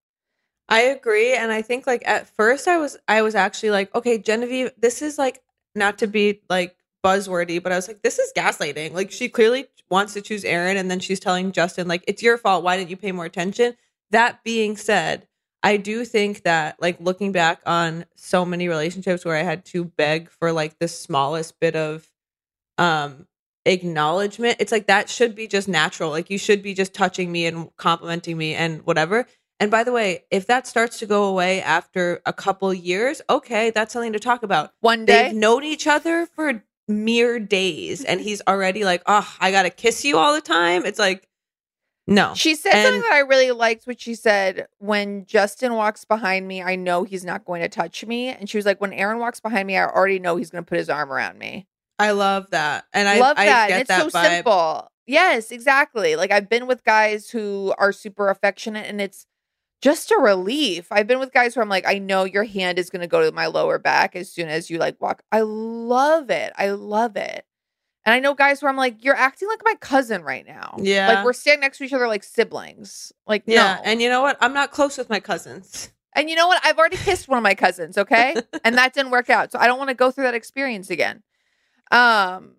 I 0.68 0.80
agree 0.80 1.34
and 1.34 1.52
I 1.52 1.62
think 1.62 1.86
like 1.86 2.02
at 2.06 2.28
first 2.28 2.66
I 2.66 2.78
was 2.78 2.96
I 3.06 3.22
was 3.22 3.34
actually 3.34 3.70
like 3.70 3.94
okay 3.94 4.18
Genevieve 4.18 4.70
this 4.78 5.02
is 5.02 5.18
like 5.18 5.40
not 5.74 5.98
to 5.98 6.06
be 6.06 6.40
like 6.48 6.76
buzzwordy 7.04 7.62
but 7.62 7.70
I 7.70 7.76
was 7.76 7.88
like 7.88 8.02
this 8.02 8.18
is 8.18 8.32
gaslighting. 8.34 8.92
Like 8.92 9.10
she 9.10 9.28
clearly 9.28 9.66
wants 9.90 10.14
to 10.14 10.22
choose 10.22 10.44
Aaron 10.44 10.76
and 10.76 10.90
then 10.90 11.00
she's 11.00 11.20
telling 11.20 11.52
Justin 11.52 11.88
like 11.88 12.04
it's 12.08 12.22
your 12.22 12.38
fault. 12.38 12.64
Why 12.64 12.76
didn't 12.76 12.90
you 12.90 12.96
pay 12.96 13.12
more 13.12 13.26
attention? 13.26 13.76
That 14.10 14.42
being 14.42 14.76
said 14.76 15.26
I 15.64 15.78
do 15.78 16.04
think 16.04 16.42
that 16.42 16.76
like 16.78 17.00
looking 17.00 17.32
back 17.32 17.60
on 17.64 18.04
so 18.16 18.44
many 18.44 18.68
relationships 18.68 19.24
where 19.24 19.34
I 19.34 19.42
had 19.42 19.64
to 19.66 19.86
beg 19.86 20.30
for 20.30 20.52
like 20.52 20.78
the 20.78 20.88
smallest 20.88 21.58
bit 21.58 21.74
of 21.74 22.06
um 22.76 23.26
acknowledgement 23.64 24.56
it's 24.58 24.70
like 24.70 24.88
that 24.88 25.08
should 25.08 25.34
be 25.34 25.46
just 25.46 25.66
natural. 25.66 26.10
Like 26.10 26.28
you 26.28 26.36
should 26.36 26.62
be 26.62 26.74
just 26.74 26.92
touching 26.92 27.32
me 27.32 27.46
and 27.46 27.74
complimenting 27.76 28.36
me 28.36 28.54
and 28.54 28.84
whatever. 28.84 29.26
And 29.58 29.70
by 29.70 29.84
the 29.84 29.92
way 29.92 30.24
if 30.30 30.46
that 30.48 30.66
starts 30.66 30.98
to 30.98 31.06
go 31.06 31.24
away 31.24 31.62
after 31.62 32.20
a 32.26 32.32
couple 32.34 32.72
years 32.74 33.22
okay 33.30 33.70
that's 33.70 33.94
something 33.94 34.12
to 34.12 34.20
talk 34.20 34.42
about. 34.42 34.72
One 34.80 35.06
day? 35.06 35.28
they've 35.28 35.34
known 35.34 35.64
each 35.64 35.86
other 35.86 36.26
for 36.26 36.62
mere 36.88 37.40
days 37.40 38.04
and 38.04 38.20
he's 38.26 38.42
already 38.46 38.84
like 38.84 39.02
oh 39.06 39.34
i 39.40 39.50
gotta 39.50 39.70
kiss 39.70 40.04
you 40.04 40.18
all 40.18 40.34
the 40.34 40.42
time. 40.42 40.84
It's 40.84 40.98
like 40.98 41.26
no 42.06 42.34
She 42.34 42.54
said 42.54 42.74
And- 42.74 42.84
something 42.84 43.00
that 43.02 43.12
I 43.12 43.20
really 43.20 43.50
liked, 43.50 43.86
which 43.86 44.02
she 44.02 44.14
said, 44.14 44.66
when 44.78 45.24
Justin 45.26 45.74
walks 45.74 46.04
behind 46.04 46.46
me, 46.46 46.62
I 46.62 46.76
know 46.76 47.04
he's 47.04 47.24
not 47.24 47.44
going 47.44 47.62
to 47.62 47.68
touch 47.68 48.04
me. 48.04 48.28
And 48.28 48.48
she 48.48 48.58
was 48.58 48.66
like, 48.66 48.80
when 48.80 48.92
Aaron 48.92 49.18
walks 49.18 49.40
behind 49.40 49.66
me, 49.66 49.76
I 49.76 49.86
already 49.86 50.18
know 50.18 50.36
he's 50.36 50.50
going 50.50 50.64
to 50.64 50.68
put 50.68 50.78
his 50.78 50.90
arm 50.90 51.12
around 51.12 51.38
me. 51.38 51.66
I 51.98 52.10
love 52.10 52.50
that. 52.50 52.84
And 52.92 53.08
I 53.08 53.18
love 53.20 53.38
I 53.38 53.46
that. 53.46 53.68
get 53.68 53.72
and 53.74 53.80
it's 53.82 53.88
that 53.88 54.00
so 54.12 54.18
vibe. 54.18 54.30
simple. 54.30 54.88
Yes, 55.06 55.50
exactly. 55.50 56.16
Like 56.16 56.30
I've 56.30 56.48
been 56.48 56.66
with 56.66 56.82
guys 56.84 57.30
who 57.30 57.72
are 57.78 57.92
super 57.92 58.28
affectionate 58.28 58.86
and 58.88 59.00
it's 59.00 59.26
just 59.82 60.10
a 60.10 60.16
relief. 60.18 60.86
I've 60.90 61.06
been 61.06 61.18
with 61.18 61.32
guys 61.32 61.54
where 61.56 61.62
I'm 61.62 61.68
like, 61.68 61.86
I 61.86 61.98
know 61.98 62.24
your 62.24 62.44
hand 62.44 62.78
is 62.78 62.88
going 62.90 63.02
to 63.02 63.06
go 63.06 63.22
to 63.22 63.30
my 63.32 63.46
lower 63.46 63.78
back 63.78 64.16
as 64.16 64.30
soon 64.32 64.48
as 64.48 64.70
you 64.70 64.78
like 64.78 65.00
walk. 65.00 65.22
I 65.30 65.42
love 65.42 66.30
it. 66.30 66.52
I 66.56 66.70
love 66.70 67.16
it. 67.16 67.44
And 68.06 68.12
I 68.14 68.18
know 68.20 68.34
guys 68.34 68.60
where 68.62 68.68
I'm 68.70 68.76
like, 68.76 69.02
you're 69.02 69.16
acting 69.16 69.48
like 69.48 69.62
my 69.64 69.74
cousin 69.80 70.22
right 70.22 70.46
now. 70.46 70.76
Yeah. 70.78 71.08
Like 71.08 71.24
we're 71.24 71.32
standing 71.32 71.60
next 71.62 71.78
to 71.78 71.84
each 71.84 71.92
other 71.92 72.06
like 72.06 72.22
siblings. 72.22 73.12
Like, 73.26 73.44
Yeah, 73.46 73.76
no. 73.76 73.80
and 73.90 74.02
you 74.02 74.08
know 74.10 74.20
what? 74.20 74.36
I'm 74.40 74.52
not 74.52 74.70
close 74.72 74.98
with 74.98 75.08
my 75.08 75.20
cousins. 75.20 75.90
And 76.14 76.28
you 76.30 76.36
know 76.36 76.46
what? 76.46 76.60
I've 76.64 76.78
already 76.78 76.96
kissed 76.98 77.28
one 77.28 77.38
of 77.38 77.42
my 77.42 77.54
cousins, 77.54 77.96
okay? 77.98 78.36
and 78.64 78.76
that 78.76 78.92
didn't 78.94 79.10
work 79.10 79.30
out. 79.30 79.50
So 79.50 79.58
I 79.58 79.66
don't 79.66 79.78
want 79.78 79.88
to 79.88 79.94
go 79.94 80.10
through 80.10 80.24
that 80.24 80.34
experience 80.34 80.90
again. 80.90 81.22
Um 81.90 82.52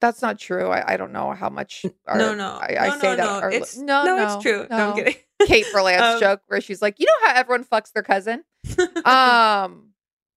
that's 0.00 0.22
not 0.22 0.38
true. 0.38 0.68
I, 0.70 0.94
I 0.94 0.96
don't 0.96 1.12
know 1.12 1.32
how 1.32 1.50
much 1.50 1.84
our, 2.06 2.16
no, 2.16 2.34
no, 2.34 2.52
I, 2.58 2.76
I 2.80 2.88
no, 2.88 2.98
say 2.98 3.08
no, 3.10 3.16
that. 3.16 3.24
no. 3.24 3.40
our 3.40 3.50
It's 3.52 3.76
no, 3.76 4.04
no, 4.06 4.16
no, 4.16 4.34
it's 4.34 4.42
true. 4.42 4.66
No, 4.70 4.90
I'm 4.90 4.96
kidding. 4.96 5.16
Kate 5.46 5.66
Berlant's 5.74 6.02
Um, 6.14 6.20
joke 6.20 6.40
where 6.46 6.60
she's 6.62 6.80
like, 6.80 6.98
you 6.98 7.04
know 7.06 7.26
how 7.28 7.34
everyone 7.36 7.64
fucks 7.64 7.92
their 7.92 8.02
cousin? 8.02 8.44
um 9.04 9.89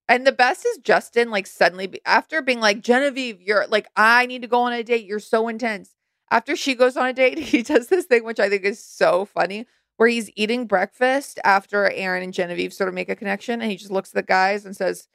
and 0.07 0.27
the 0.27 0.31
best 0.31 0.65
is 0.65 0.77
Justin 0.79 1.31
like 1.31 1.47
suddenly 1.47 1.87
be, 1.87 2.01
after 2.05 2.41
being 2.41 2.59
like 2.59 2.81
Genevieve, 2.81 3.41
you're 3.41 3.67
like 3.67 3.87
I 3.95 4.25
need 4.25 4.41
to 4.41 4.47
go 4.47 4.61
on 4.61 4.73
a 4.73 4.83
date. 4.83 5.05
You're 5.05 5.19
so 5.19 5.47
intense. 5.47 5.95
After 6.31 6.55
she 6.55 6.75
goes 6.75 6.97
on 6.97 7.07
a 7.07 7.13
date, 7.13 7.37
he 7.39 7.61
does 7.61 7.87
this 7.87 8.05
thing 8.05 8.23
which 8.23 8.39
I 8.39 8.49
think 8.49 8.63
is 8.63 8.83
so 8.83 9.25
funny, 9.25 9.65
where 9.97 10.09
he's 10.09 10.31
eating 10.35 10.65
breakfast 10.65 11.39
after 11.43 11.89
Aaron 11.89 12.23
and 12.23 12.33
Genevieve 12.33 12.73
sort 12.73 12.89
of 12.89 12.93
make 12.93 13.09
a 13.09 13.15
connection, 13.15 13.61
and 13.61 13.71
he 13.71 13.77
just 13.77 13.91
looks 13.91 14.09
at 14.09 14.15
the 14.15 14.23
guys 14.23 14.65
and 14.65 14.75
says, 14.75 15.07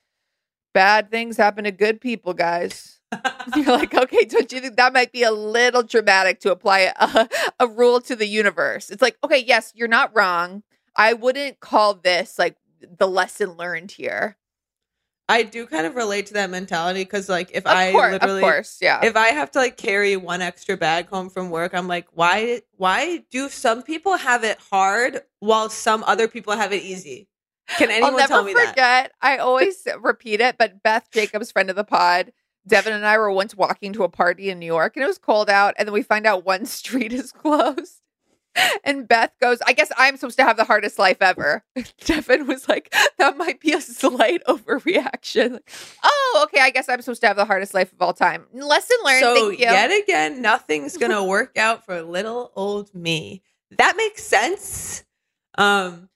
"Bad 0.74 1.10
things 1.10 1.36
happen 1.36 1.64
to 1.64 1.72
good 1.72 2.00
people, 2.00 2.34
guys." 2.34 2.98
You're 3.56 3.64
like, 3.64 3.94
okay, 3.94 4.24
don't 4.26 4.52
you 4.52 4.60
think 4.60 4.76
that 4.76 4.92
might 4.92 5.12
be 5.12 5.22
a 5.22 5.30
little 5.30 5.82
dramatic 5.82 6.40
to 6.40 6.52
apply 6.52 6.92
a, 6.94 7.28
a 7.58 7.66
rule 7.66 8.00
to 8.02 8.14
the 8.14 8.26
universe? 8.26 8.90
It's 8.90 9.00
like, 9.00 9.16
okay, 9.24 9.38
yes, 9.38 9.72
you're 9.74 9.88
not 9.88 10.14
wrong. 10.14 10.62
I 10.94 11.14
wouldn't 11.14 11.60
call 11.60 11.94
this 11.94 12.38
like 12.38 12.56
the 12.80 13.08
lesson 13.08 13.52
learned 13.52 13.92
here. 13.92 14.36
I 15.30 15.42
do 15.42 15.66
kind 15.66 15.86
of 15.86 15.94
relate 15.94 16.26
to 16.26 16.34
that 16.34 16.48
mentality 16.48 17.00
because, 17.04 17.28
like, 17.28 17.50
if 17.52 17.66
Of 17.66 17.72
I 17.76 17.92
course- 17.92 18.14
of 18.14 18.22
literally, 18.22 18.40
course, 18.40 18.78
yeah. 18.80 19.04
if 19.04 19.14
I 19.16 19.28
have 19.28 19.50
to 19.52 19.58
like 19.58 19.76
carry 19.76 20.16
one 20.16 20.40
extra 20.40 20.76
bag 20.76 21.08
home 21.08 21.28
from 21.28 21.50
work, 21.50 21.74
I'm 21.74 21.86
like, 21.86 22.06
why? 22.12 22.62
Why 22.76 23.24
do 23.30 23.48
some 23.50 23.82
people 23.82 24.16
have 24.16 24.42
it 24.44 24.58
hard 24.70 25.20
while 25.40 25.68
some 25.68 26.02
other 26.04 26.28
people 26.28 26.54
have 26.56 26.72
it 26.72 26.82
easy? 26.82 27.28
Can 27.76 27.90
anyone 27.90 28.12
I'll 28.12 28.18
never 28.20 28.28
tell 28.32 28.44
me 28.44 28.54
forget. 28.54 28.76
that? 28.76 29.12
I 29.20 29.36
always 29.36 29.86
repeat 30.00 30.40
it, 30.40 30.56
but 30.58 30.82
Beth 30.82 31.08
Jacobs, 31.12 31.52
friend 31.52 31.68
of 31.68 31.76
the 31.76 31.84
pod, 31.84 32.32
Devin 32.66 32.94
and 32.94 33.04
I 33.04 33.18
were 33.18 33.30
once 33.30 33.54
walking 33.54 33.92
to 33.94 34.04
a 34.04 34.08
party 34.08 34.48
in 34.48 34.58
New 34.58 34.64
York 34.66 34.96
and 34.96 35.04
it 35.04 35.06
was 35.06 35.18
cold 35.18 35.50
out, 35.50 35.74
and 35.76 35.86
then 35.86 35.92
we 35.92 36.02
find 36.02 36.26
out 36.26 36.46
one 36.46 36.64
street 36.78 37.12
is 37.12 37.32
closed. 37.32 38.00
And 38.84 39.06
Beth 39.06 39.32
goes, 39.40 39.58
I 39.66 39.72
guess 39.72 39.92
I'm 39.96 40.16
supposed 40.16 40.36
to 40.38 40.44
have 40.44 40.56
the 40.56 40.64
hardest 40.64 40.98
life 40.98 41.18
ever. 41.20 41.62
Devin 42.04 42.46
was 42.46 42.68
like, 42.68 42.92
that 43.18 43.36
might 43.36 43.60
be 43.60 43.72
a 43.72 43.80
slight 43.80 44.42
overreaction. 44.46 45.52
Like, 45.52 45.70
oh, 46.02 46.40
okay. 46.44 46.60
I 46.60 46.70
guess 46.70 46.88
I'm 46.88 47.00
supposed 47.02 47.20
to 47.20 47.28
have 47.28 47.36
the 47.36 47.44
hardest 47.44 47.74
life 47.74 47.92
of 47.92 48.02
all 48.02 48.12
time. 48.12 48.46
Lesson 48.52 48.96
learned. 49.04 49.20
So 49.20 49.34
thank 49.34 49.60
you. 49.60 49.66
yet 49.66 49.90
again, 50.02 50.42
nothing's 50.42 50.96
gonna 50.96 51.24
work 51.38 51.56
out 51.56 51.84
for 51.86 52.02
little 52.02 52.52
old 52.56 52.94
me. 52.94 53.42
That 53.76 53.96
makes 53.96 54.24
sense. 54.24 55.04
Um, 55.56 56.08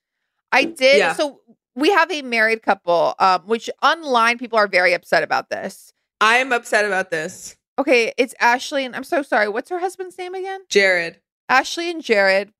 I 0.51 0.64
did. 0.64 0.99
Yeah. 0.99 1.12
So 1.14 1.40
we 1.75 1.90
have 1.90 2.11
a 2.11 2.23
married 2.23 2.62
couple, 2.62 3.14
um, 3.18 3.42
which 3.47 3.71
online 3.83 4.38
people 4.38 4.59
are 4.59 4.68
very 4.68 4.92
upset 4.95 5.23
about 5.23 5.51
this. 5.51 5.92
I'm 6.21 6.53
upset 6.53 6.85
about 6.85 7.11
this. 7.11 7.57
Okay, 7.79 8.12
it's 8.18 8.35
Ashley 8.38 8.85
and 8.85 8.95
I'm 8.95 9.05
so 9.05 9.23
sorry. 9.23 9.49
What's 9.49 9.71
her 9.71 9.79
husband's 9.81 10.18
name 10.18 10.35
again? 10.35 10.61
Jared. 10.68 11.18
Ashley 11.53 11.91
and 11.91 12.03
Jared 12.03 12.51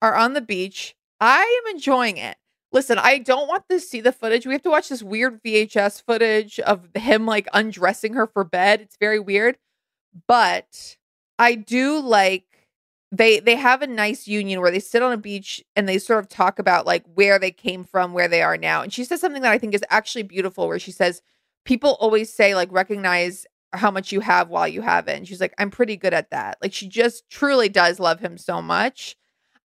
are 0.00 0.16
on 0.16 0.32
the 0.32 0.40
beach. 0.40 0.96
I 1.20 1.42
am 1.42 1.74
enjoying 1.74 2.16
it. 2.16 2.38
Listen, 2.72 2.96
I 2.96 3.18
don't 3.18 3.48
want 3.48 3.64
to 3.68 3.78
see 3.78 4.00
the 4.00 4.12
footage. 4.12 4.46
We 4.46 4.54
have 4.54 4.62
to 4.62 4.70
watch 4.70 4.88
this 4.88 5.02
weird 5.02 5.42
VHS 5.42 6.02
footage 6.02 6.58
of 6.60 6.88
him 6.94 7.26
like 7.26 7.48
undressing 7.52 8.14
her 8.14 8.26
for 8.26 8.42
bed. 8.42 8.80
It's 8.80 8.96
very 8.96 9.20
weird. 9.20 9.58
But 10.26 10.96
I 11.38 11.54
do 11.54 11.98
like 12.00 12.46
they 13.12 13.40
they 13.40 13.56
have 13.56 13.82
a 13.82 13.86
nice 13.86 14.26
union 14.26 14.62
where 14.62 14.70
they 14.70 14.80
sit 14.80 15.02
on 15.02 15.12
a 15.12 15.18
beach 15.18 15.62
and 15.76 15.86
they 15.86 15.98
sort 15.98 16.20
of 16.20 16.30
talk 16.30 16.58
about 16.58 16.86
like 16.86 17.04
where 17.12 17.38
they 17.38 17.50
came 17.50 17.84
from, 17.84 18.14
where 18.14 18.28
they 18.28 18.40
are 18.40 18.56
now. 18.56 18.80
And 18.80 18.90
she 18.90 19.04
says 19.04 19.20
something 19.20 19.42
that 19.42 19.52
I 19.52 19.58
think 19.58 19.74
is 19.74 19.84
actually 19.90 20.22
beautiful 20.22 20.66
where 20.66 20.78
she 20.78 20.92
says 20.92 21.20
people 21.66 21.98
always 22.00 22.32
say 22.32 22.54
like 22.54 22.72
recognize 22.72 23.46
how 23.72 23.90
much 23.90 24.12
you 24.12 24.20
have 24.20 24.48
while 24.48 24.68
you 24.68 24.82
have 24.82 25.08
it. 25.08 25.16
And 25.16 25.26
she's 25.26 25.40
like, 25.40 25.54
I'm 25.58 25.70
pretty 25.70 25.96
good 25.96 26.14
at 26.14 26.30
that. 26.30 26.58
Like 26.62 26.72
she 26.72 26.88
just 26.88 27.28
truly 27.30 27.68
does 27.68 28.00
love 28.00 28.20
him 28.20 28.36
so 28.36 28.60
much. 28.60 29.16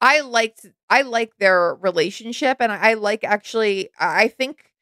I 0.01 0.19
liked 0.19 0.65
I 0.89 1.03
like 1.03 1.37
their 1.37 1.75
relationship 1.75 2.57
and 2.59 2.71
I 2.71 2.95
like 2.95 3.23
actually 3.23 3.89
I 3.97 4.27
think 4.27 4.73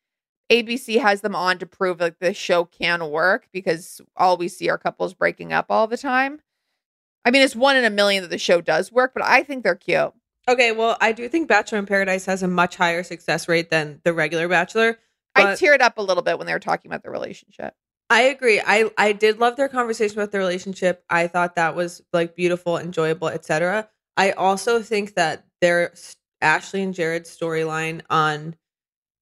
ABC 0.51 0.99
has 0.99 1.21
them 1.21 1.35
on 1.35 1.59
to 1.59 1.65
prove 1.65 1.99
like 1.99 2.19
this 2.19 2.35
show 2.35 2.65
can 2.65 3.09
work 3.09 3.47
because 3.53 4.01
all 4.17 4.35
we 4.37 4.47
see 4.47 4.69
are 4.69 4.77
couples 4.77 5.13
breaking 5.13 5.53
up 5.53 5.67
all 5.69 5.87
the 5.87 5.97
time. 5.97 6.41
I 7.23 7.31
mean, 7.31 7.43
it's 7.43 7.55
one 7.55 7.77
in 7.77 7.85
a 7.85 7.89
million 7.89 8.23
that 8.23 8.29
the 8.29 8.39
show 8.39 8.61
does 8.61 8.91
work, 8.91 9.11
but 9.13 9.23
I 9.23 9.43
think 9.43 9.63
they're 9.63 9.75
cute. 9.75 10.11
Okay, 10.49 10.71
well, 10.71 10.97
I 10.99 11.11
do 11.11 11.29
think 11.29 11.47
Bachelor 11.47 11.77
in 11.77 11.85
Paradise 11.85 12.25
has 12.25 12.41
a 12.41 12.47
much 12.47 12.75
higher 12.75 13.03
success 13.03 13.47
rate 13.47 13.69
than 13.69 14.01
the 14.03 14.11
regular 14.11 14.47
Bachelor. 14.47 14.97
I 15.35 15.43
teared 15.43 15.81
up 15.81 15.97
a 15.97 16.01
little 16.01 16.23
bit 16.23 16.37
when 16.37 16.47
they 16.47 16.53
were 16.53 16.59
talking 16.59 16.89
about 16.89 17.03
the 17.03 17.11
relationship. 17.11 17.75
I 18.11 18.23
agree. 18.23 18.59
I 18.59 18.91
I 18.97 19.13
did 19.13 19.39
love 19.39 19.55
their 19.55 19.69
conversation 19.69 20.19
about 20.19 20.33
the 20.33 20.37
relationship. 20.37 21.01
I 21.09 21.27
thought 21.27 21.55
that 21.55 21.75
was 21.77 22.01
like 22.11 22.35
beautiful, 22.35 22.77
enjoyable, 22.77 23.29
etc. 23.29 23.87
I 24.17 24.31
also 24.31 24.81
think 24.81 25.15
that 25.15 25.45
their 25.61 25.93
Ashley 26.41 26.83
and 26.83 26.93
Jared's 26.93 27.35
storyline 27.35 28.01
on 28.09 28.57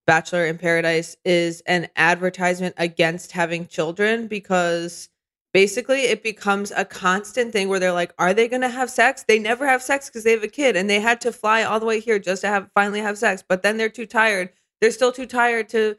Bachelor 0.08 0.48
in 0.48 0.58
Paradise 0.58 1.16
is 1.24 1.62
an 1.68 1.90
advertisement 1.98 2.74
against 2.80 3.34
having 3.34 3.68
children 3.68 4.26
because 4.28 5.10
basically 5.54 6.06
it 6.06 6.24
becomes 6.24 6.72
a 6.76 6.84
constant 6.84 7.54
thing 7.54 7.70
where 7.70 7.80
they're 7.80 7.94
like, 7.94 8.14
are 8.18 8.34
they 8.34 8.48
going 8.48 8.64
to 8.64 8.70
have 8.70 8.90
sex? 8.90 9.24
They 9.28 9.38
never 9.38 9.68
have 9.68 9.84
sex 9.84 10.10
because 10.10 10.24
they 10.24 10.32
have 10.32 10.44
a 10.44 10.48
kid 10.48 10.76
and 10.76 10.90
they 10.90 11.00
had 11.00 11.22
to 11.22 11.32
fly 11.32 11.62
all 11.62 11.80
the 11.80 11.86
way 11.86 12.00
here 12.00 12.18
just 12.18 12.42
to 12.42 12.48
have 12.48 12.72
finally 12.74 13.02
have 13.02 13.20
sex, 13.20 13.44
but 13.48 13.62
then 13.62 13.78
they're 13.78 13.90
too 13.90 14.08
tired. 14.08 14.50
They're 14.82 14.90
still 14.90 15.12
too 15.12 15.28
tired 15.28 15.70
to 15.70 15.96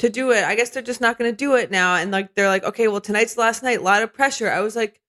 to 0.00 0.10
do 0.10 0.32
it. 0.32 0.44
I 0.44 0.56
guess 0.56 0.70
they're 0.70 0.82
just 0.84 1.02
not 1.02 1.18
going 1.18 1.32
to 1.32 1.36
do 1.36 1.56
it 1.56 1.72
now. 1.72 1.96
And 1.96 2.12
like 2.12 2.36
they're 2.36 2.48
like, 2.48 2.64
okay, 2.64 2.88
well 2.88 3.02
tonight's 3.02 3.36
the 3.36 3.42
last 3.42 3.64
night. 3.64 3.80
A 3.80 3.84
lot 3.84 4.02
of 4.04 4.14
pressure. 4.14 4.50
I 4.50 4.60
was 4.62 4.76
like, 4.76 5.00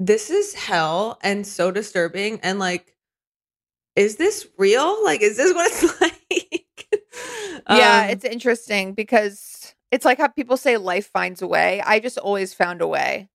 this 0.00 0.30
is 0.30 0.54
hell 0.54 1.18
and 1.22 1.46
so 1.46 1.70
disturbing. 1.70 2.40
And 2.42 2.58
like, 2.58 2.96
is 3.96 4.16
this 4.16 4.48
real? 4.58 5.04
Like, 5.04 5.22
is 5.22 5.36
this 5.36 5.54
what 5.54 5.70
it's 5.72 6.00
like? 6.02 6.88
yeah, 7.68 8.04
Um, 8.04 8.10
it's 8.10 8.24
interesting 8.24 8.94
because 8.94 9.74
it's 9.92 10.04
like 10.06 10.18
how 10.18 10.28
people 10.28 10.56
say 10.58 10.76
life 10.78 11.08
finds 11.12 11.42
a 11.42 11.48
way. 11.48 11.82
I 11.82 12.00
just 12.00 12.18
always 12.18 12.54
found 12.54 12.82
a 12.82 12.88
way. 12.88 13.28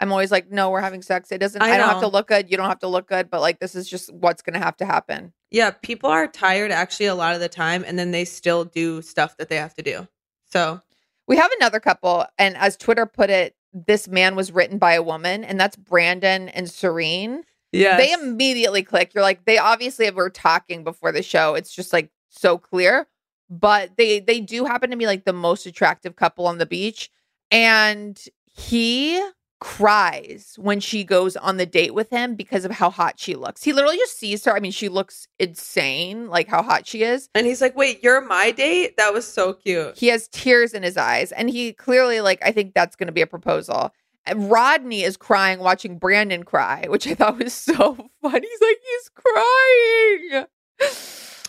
I'm 0.00 0.10
always 0.12 0.30
like, 0.30 0.50
no, 0.50 0.70
we're 0.70 0.80
having 0.80 1.02
sex. 1.02 1.30
It 1.30 1.38
doesn't. 1.38 1.60
I 1.60 1.72
I, 1.72 1.76
don't 1.76 1.88
have 1.88 2.00
to 2.00 2.08
look 2.08 2.28
good. 2.28 2.50
You 2.50 2.56
don't 2.56 2.68
have 2.68 2.78
to 2.80 2.88
look 2.88 3.06
good. 3.06 3.30
But 3.30 3.40
like, 3.42 3.58
this 3.60 3.74
is 3.74 3.88
just 3.88 4.12
what's 4.12 4.42
going 4.42 4.54
to 4.54 4.64
have 4.64 4.76
to 4.78 4.86
happen. 4.86 5.32
yeah, 5.50 5.70
people 5.70 6.08
are 6.10 6.26
tired 6.26 6.70
actually 6.70 7.06
a 7.06 7.14
lot 7.14 7.34
of 7.34 7.40
the 7.40 7.48
time, 7.48 7.84
and 7.86 7.98
then 7.98 8.10
they 8.10 8.24
still 8.24 8.64
do 8.64 9.02
stuff 9.02 9.36
that 9.36 9.48
they 9.48 9.56
have 9.56 9.74
to 9.74 9.82
do. 9.82 10.08
So 10.46 10.80
We 11.28 11.36
have 11.36 11.50
another 11.58 11.80
couple, 11.80 12.26
and 12.38 12.56
as 12.56 12.76
Twitter 12.76 13.06
put 13.06 13.30
it, 13.30 13.54
this 13.72 14.08
man 14.08 14.34
was 14.34 14.50
written 14.50 14.78
by 14.78 14.94
a 14.94 15.02
woman, 15.02 15.44
and 15.44 15.60
that's 15.60 15.76
Brandon 15.76 16.48
and 16.48 16.68
Serene. 16.68 17.44
yeah, 17.70 17.96
They 17.98 18.12
immediately 18.12 18.82
click. 18.82 19.14
You're 19.14 19.22
like, 19.22 19.44
they 19.44 19.58
obviously 19.58 20.10
were 20.10 20.30
talking 20.30 20.82
before 20.82 21.12
the 21.12 21.22
show. 21.22 21.54
It's 21.54 21.72
just 21.72 21.92
like 21.92 22.10
so 22.30 22.58
clear. 22.58 23.06
But 23.48 23.96
they 23.96 24.20
they 24.20 24.40
do 24.40 24.64
happen 24.64 24.90
to 24.90 24.96
be 24.96 25.06
like 25.06 25.24
the 25.24 25.32
most 25.32 25.66
attractive 25.66 26.16
couple 26.16 26.46
on 26.46 26.58
the 26.58 26.66
beach. 26.66 27.10
And 27.50 28.20
he 28.46 29.20
cries 29.60 30.56
when 30.58 30.80
she 30.80 31.04
goes 31.04 31.36
on 31.36 31.56
the 31.56 31.66
date 31.66 31.94
with 31.94 32.10
him 32.10 32.34
because 32.34 32.64
of 32.64 32.70
how 32.70 32.90
hot 32.90 33.20
she 33.20 33.34
looks. 33.36 33.62
He 33.62 33.72
literally 33.72 33.96
just 33.98 34.18
sees 34.18 34.44
her. 34.44 34.56
I 34.56 34.60
mean, 34.60 34.72
she 34.72 34.88
looks 34.88 35.28
insane, 35.38 36.28
like 36.28 36.48
how 36.48 36.62
hot 36.62 36.86
she 36.86 37.02
is. 37.02 37.28
and 37.34 37.46
he's 37.46 37.60
like, 37.60 37.76
wait, 37.76 38.02
you're 38.02 38.20
my 38.20 38.50
date? 38.50 38.96
That 38.96 39.12
was 39.12 39.26
so 39.26 39.52
cute. 39.52 39.96
He 39.96 40.08
has 40.08 40.28
tears 40.28 40.74
in 40.74 40.82
his 40.82 40.96
eyes, 40.96 41.30
and 41.32 41.48
he 41.50 41.72
clearly 41.72 42.20
like 42.20 42.40
I 42.42 42.52
think 42.52 42.74
that's 42.74 42.96
going 42.96 43.06
to 43.08 43.12
be 43.12 43.22
a 43.22 43.26
proposal. 43.26 43.92
And 44.26 44.50
Rodney 44.50 45.02
is 45.02 45.16
crying 45.16 45.60
watching 45.60 45.98
Brandon 45.98 46.42
cry, 46.42 46.86
which 46.88 47.06
I 47.06 47.14
thought 47.14 47.38
was 47.38 47.54
so 47.54 47.94
funny. 48.22 48.46
He's 48.48 48.60
like 48.60 48.78
he's 48.82 49.10
crying. 49.14 50.46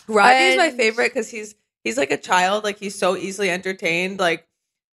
Rodney's 0.08 0.56
my 0.56 0.70
favorite 0.70 1.12
because 1.12 1.30
he's 1.30 1.54
he's 1.84 1.96
like 1.98 2.10
a 2.10 2.16
child. 2.16 2.64
Like 2.64 2.78
he's 2.78 2.98
so 2.98 3.16
easily 3.16 3.50
entertained. 3.50 4.18
Like 4.18 4.46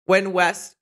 when 0.06 0.32
West 0.32 0.76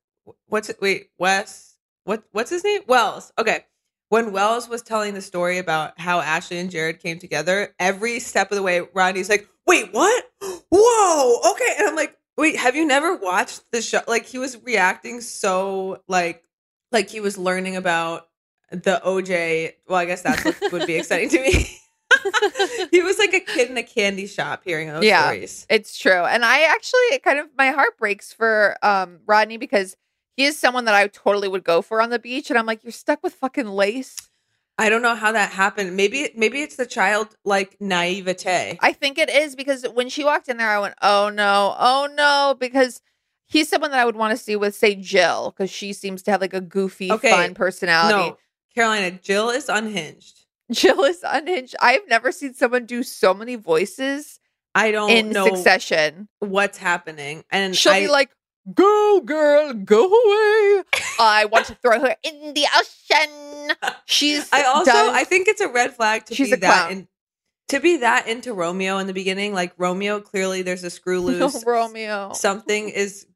what's 0.47 0.69
it? 0.69 0.79
Wait, 0.81 1.11
Wes, 1.19 1.76
what 2.07 2.23
what's 2.33 2.51
his 2.51 2.65
name? 2.65 2.83
Wells. 2.87 3.33
Okay. 3.39 3.67
When 4.09 4.33
Wells 4.33 4.69
was 4.69 4.83
telling 4.83 5.15
the 5.15 5.21
story 5.21 5.59
about 5.59 5.99
how 5.99 6.21
Ashley 6.21 6.59
and 6.59 6.71
Jared 6.71 7.01
came 7.01 7.19
together, 7.19 7.75
every 7.81 8.21
step 8.21 8.53
of 8.53 8.57
the 8.57 8.63
way, 8.63 8.81
Rodney's 8.95 9.29
like, 9.29 9.49
"Wait, 9.67 9.93
what? 9.93 10.25
Whoa, 10.71 11.51
okay." 11.51 11.75
And 11.79 11.89
I'm 11.89 11.97
like, 11.97 12.17
"Wait, 12.39 12.57
have 12.57 12.77
you 12.77 12.87
never 12.87 13.17
watched 13.17 13.63
the 13.73 13.83
show?" 13.83 14.01
Like 14.07 14.25
he 14.25 14.39
was 14.39 14.63
reacting 14.63 15.21
so 15.21 16.03
like 16.07 16.45
like 16.93 17.11
he 17.11 17.19
was 17.19 17.37
learning 17.37 17.77
about 17.77 18.29
the 18.71 19.03
OJ. 19.05 19.73
Well, 19.89 19.99
I 19.99 20.05
guess 20.05 20.23
that's 20.23 20.45
what 20.45 20.73
would 20.73 20.87
be 20.87 20.95
exciting 20.95 21.29
to 21.31 21.41
me. 21.41 21.81
he 22.93 23.03
was 23.03 23.19
like 23.19 23.35
a 23.35 23.41
kid 23.41 23.69
in 23.69 23.77
a 23.77 23.83
candy 23.83 24.29
shop 24.29 24.63
hearing 24.65 24.89
those 24.89 25.05
yeah, 25.05 25.25
stories. 25.25 25.67
it's 25.69 25.99
true. 25.99 26.13
And 26.25 26.45
I 26.45 26.63
actually 26.63 27.01
it 27.11 27.25
kind 27.25 27.41
of 27.41 27.49
my 27.59 27.71
heart 27.71 27.99
breaks 27.99 28.33
for 28.33 28.77
um 28.83 29.19
Rodney 29.27 29.57
because 29.57 29.97
he 30.37 30.45
is 30.45 30.59
someone 30.59 30.85
that 30.85 30.95
I 30.95 31.07
totally 31.09 31.49
would 31.49 31.65
go 31.65 31.83
for 31.83 32.01
on 32.03 32.11
the 32.11 32.19
beach, 32.19 32.51
and 32.51 32.59
I'm 32.59 32.67
like, 32.67 32.85
you're 32.85 32.93
stuck 32.93 33.23
with 33.23 33.35
fucking 33.35 33.67
lace. 33.69 34.17
I 34.79 34.91
don't 34.91 35.01
know 35.01 35.15
how 35.15 35.33
that 35.33 35.53
happened. 35.53 35.97
Maybe 35.97 36.29
maybe 36.37 36.61
it's 36.61 36.77
the 36.77 36.85
child 36.85 37.35
like 37.45 37.77
naivete. 37.81 38.79
I 38.83 38.93
think 38.93 39.17
it 39.17 39.31
is 39.31 39.57
because 39.57 39.85
when 39.95 40.11
she 40.11 40.23
walked 40.23 40.49
in 40.49 40.59
there, 40.59 40.69
I 40.69 40.79
went, 40.79 40.95
"Oh 41.01 41.31
no, 41.31 41.75
oh 41.79 42.09
no," 42.15 42.55
because 42.61 43.01
he's 43.47 43.69
someone 43.71 43.91
that 43.93 44.01
I 44.01 44.05
would 44.05 44.17
want 44.17 44.37
to 44.37 44.43
see 44.45 44.55
with, 44.55 44.75
say, 44.75 44.95
Jill, 44.95 45.55
because 45.57 45.71
she 45.71 45.95
seems 45.95 46.23
to 46.25 46.31
have 46.31 46.43
like 46.43 46.53
a 46.53 46.61
goofy, 46.61 47.11
Okay, 47.11 47.31
fun 47.31 47.55
personality. 47.55 48.31
No, 48.31 48.37
Carolina, 48.75 49.13
Jill 49.13 49.49
is 49.49 49.71
unhinged. 49.71 50.45
Jill 50.71 51.05
is 51.05 51.25
unhinged. 51.27 51.75
I've 51.81 52.07
never 52.09 52.31
seen 52.31 52.53
someone 52.53 52.85
do 52.85 53.03
so 53.03 53.33
many 53.33 53.55
voices 53.55 54.41
I 54.75 54.91
don't 54.91 55.09
in 55.11 55.31
know 55.31 55.47
succession. 55.47 56.29
what's 56.41 56.77
happening, 56.77 57.45
and 57.51 57.75
She'll 57.75 57.93
I, 57.93 58.01
be 58.01 58.09
like, 58.09 58.31
"Go, 58.75 59.21
girl, 59.25 59.73
go 59.73 60.07
away! 60.07 60.83
I 61.21 61.45
want 61.51 61.67
to 61.67 61.75
throw 61.77 62.01
her 62.01 62.17
in 62.23 62.55
the 62.55 62.67
ocean." 62.77 63.77
She's. 64.07 64.49
I 64.53 64.65
also 64.65 64.91
does- 64.91 65.15
I 65.15 65.25
think 65.25 65.49
it's 65.49 65.61
a 65.61 65.69
red 65.69 65.95
flag 65.95 66.27
to 66.27 66.35
She's 66.35 66.51
be 66.51 66.57
that 66.57 66.87
clown. 66.89 66.93
in, 66.93 67.09
to 67.69 67.81
be 67.81 67.97
that 67.99 68.29
into 68.29 68.53
Romeo 68.53 68.99
in 68.99 69.07
the 69.07 69.13
beginning. 69.13 69.53
Like 69.55 69.73
Romeo, 69.79 70.21
clearly 70.21 70.63
there's 70.63 70.85
a 70.85 70.91
screw 70.91 71.21
no, 71.21 71.47
loose. 71.47 71.65
Romeo. 71.67 72.33
Something 72.33 72.89
is. 72.89 73.27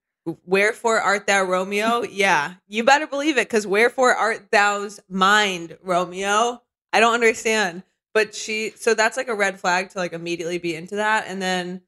Wherefore 0.45 1.01
art 1.01 1.27
thou, 1.27 1.45
Romeo? 1.45 2.03
Yeah, 2.11 2.55
you 2.69 2.85
better 2.85 3.07
believe 3.07 3.39
it, 3.39 3.49
because 3.49 3.67
wherefore 3.67 4.15
art 4.15 4.49
thou's 4.53 5.01
mind, 5.09 5.79
Romeo? 5.83 6.63
I 6.93 7.01
don't 7.01 7.15
understand. 7.15 7.85
But 8.13 8.35
she, 8.35 8.73
so 8.77 8.93
that's 8.95 9.17
like 9.17 9.29
a 9.29 9.35
red 9.35 9.59
flag 9.59 9.91
to 9.91 9.99
like 9.99 10.13
immediately 10.13 10.59
be 10.59 10.75
into 10.75 10.97
that, 10.97 11.25
and 11.27 11.41
then 11.41 11.81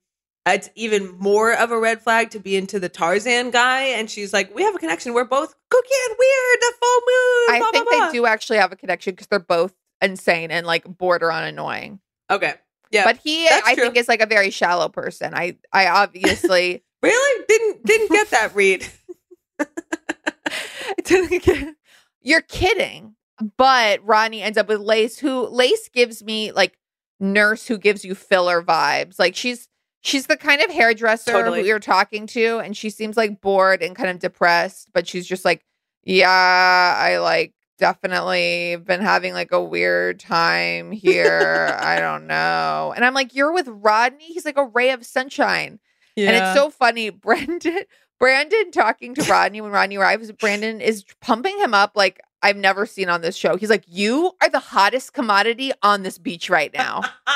it's 0.46 0.70
even 0.74 1.16
more 1.18 1.52
of 1.54 1.70
a 1.70 1.78
red 1.78 2.02
flag 2.02 2.30
to 2.30 2.40
be 2.40 2.56
into 2.56 2.80
the 2.80 2.88
Tarzan 2.88 3.50
guy. 3.50 3.82
And 3.82 4.10
she's 4.10 4.32
like, 4.32 4.54
"We 4.54 4.62
have 4.62 4.74
a 4.74 4.78
connection. 4.78 5.14
We're 5.14 5.24
both 5.24 5.54
cookie 5.70 5.88
and 6.08 6.16
weird. 6.18 6.60
The 6.60 6.72
full 6.80 7.00
moon." 7.00 7.56
I 7.56 7.58
blah, 7.60 7.70
think 7.70 7.88
blah, 7.88 7.98
blah." 7.98 8.06
they 8.08 8.12
do 8.12 8.26
actually 8.26 8.58
have 8.58 8.72
a 8.72 8.76
connection 8.76 9.12
because 9.14 9.28
they're 9.28 9.38
both 9.38 9.72
insane 10.00 10.50
and 10.50 10.66
like 10.66 10.84
border 10.84 11.30
on 11.30 11.44
annoying. 11.44 12.00
Okay, 12.30 12.54
yeah, 12.92 13.04
but 13.04 13.16
he 13.16 13.48
i 13.48 13.74
true. 13.74 13.84
think 13.84 13.96
is 13.96 14.08
like 14.08 14.20
a 14.20 14.26
very 14.26 14.50
shallow 14.50 14.88
person 14.88 15.32
i 15.34 15.56
i 15.72 15.86
obviously 15.88 16.84
really 17.02 17.44
didn't 17.48 17.84
didn't 17.84 18.10
get 18.10 18.30
that 18.30 18.54
read. 18.54 18.86
didn't 21.04 21.42
get- 21.42 21.74
you're 22.20 22.42
kidding 22.42 23.14
but 23.56 24.04
rodney 24.04 24.42
ends 24.42 24.58
up 24.58 24.68
with 24.68 24.80
lace 24.80 25.18
who 25.18 25.48
lace 25.48 25.88
gives 25.88 26.22
me 26.22 26.52
like 26.52 26.78
nurse 27.18 27.66
who 27.66 27.78
gives 27.78 28.04
you 28.04 28.14
filler 28.14 28.62
vibes 28.62 29.18
like 29.18 29.34
she's 29.34 29.68
she's 30.02 30.26
the 30.26 30.36
kind 30.36 30.60
of 30.62 30.70
hairdresser 30.70 31.32
Totally. 31.32 31.60
who 31.60 31.66
you're 31.66 31.78
talking 31.78 32.26
to 32.28 32.58
and 32.58 32.76
she 32.76 32.90
seems 32.90 33.16
like 33.16 33.40
bored 33.40 33.82
and 33.82 33.96
kind 33.96 34.10
of 34.10 34.18
depressed 34.18 34.90
but 34.92 35.08
she's 35.08 35.26
just 35.26 35.44
like 35.44 35.64
yeah 36.04 36.96
i 36.98 37.18
like 37.18 37.54
definitely 37.78 38.76
been 38.76 39.00
having 39.00 39.32
like 39.32 39.52
a 39.52 39.62
weird 39.62 40.20
time 40.20 40.92
here 40.92 41.76
i 41.80 41.98
don't 42.00 42.26
know 42.26 42.92
and 42.94 43.04
i'm 43.04 43.14
like 43.14 43.34
you're 43.34 43.52
with 43.52 43.68
rodney 43.68 44.26
he's 44.26 44.44
like 44.44 44.56
a 44.56 44.66
ray 44.66 44.90
of 44.90 45.04
sunshine 45.06 45.78
and 46.16 46.36
it's 46.36 46.54
so 46.54 46.70
funny. 46.70 47.10
Brandon, 47.10 47.80
Brandon 48.18 48.70
talking 48.70 49.14
to 49.14 49.22
Rodney 49.24 49.60
when 49.60 49.72
Rodney 49.72 49.96
arrives. 49.96 50.30
Brandon 50.32 50.80
is 50.80 51.04
pumping 51.20 51.58
him 51.58 51.74
up 51.74 51.92
like 51.94 52.20
I've 52.42 52.56
never 52.56 52.86
seen 52.86 53.08
on 53.08 53.20
this 53.20 53.36
show. 53.36 53.56
He's 53.56 53.70
like, 53.70 53.84
"You 53.86 54.32
are 54.40 54.48
the 54.48 54.58
hottest 54.58 55.12
commodity 55.12 55.72
on 55.82 56.02
this 56.02 56.18
beach 56.18 56.50
right 56.50 56.72
now." 56.72 57.02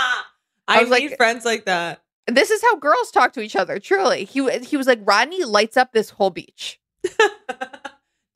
I, 0.68 0.80
was 0.80 0.90
like- 0.90 1.02
need 1.04 1.16
friends 1.16 1.44
like 1.44 1.64
that. 1.66 2.02
This 2.26 2.50
is 2.50 2.62
how 2.62 2.76
girls 2.76 3.10
talk 3.10 3.32
to 3.34 3.40
each 3.40 3.56
other. 3.56 3.78
Truly, 3.78 4.24
he 4.24 4.48
he 4.60 4.76
was 4.76 4.86
like, 4.86 5.00
Rodney 5.04 5.44
lights 5.44 5.76
up 5.76 5.92
this 5.92 6.10
whole 6.10 6.30
beach. 6.30 6.80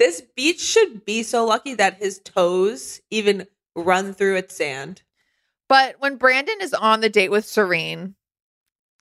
This 0.01 0.23
beach 0.35 0.63
should 0.63 1.05
be 1.05 1.23
so 1.23 1.45
lucky 1.45 1.75
that 1.75 1.99
his 1.99 2.21
toes 2.21 3.03
even 3.11 3.47
run 3.77 4.15
through 4.15 4.37
its 4.37 4.57
sand. 4.57 5.03
But 5.69 5.97
when 5.99 6.17
Brandon 6.17 6.57
is 6.63 6.73
on 6.73 7.03
the 7.03 7.11
date 7.11 7.31
with 7.31 7.45
Serene, 7.45 8.15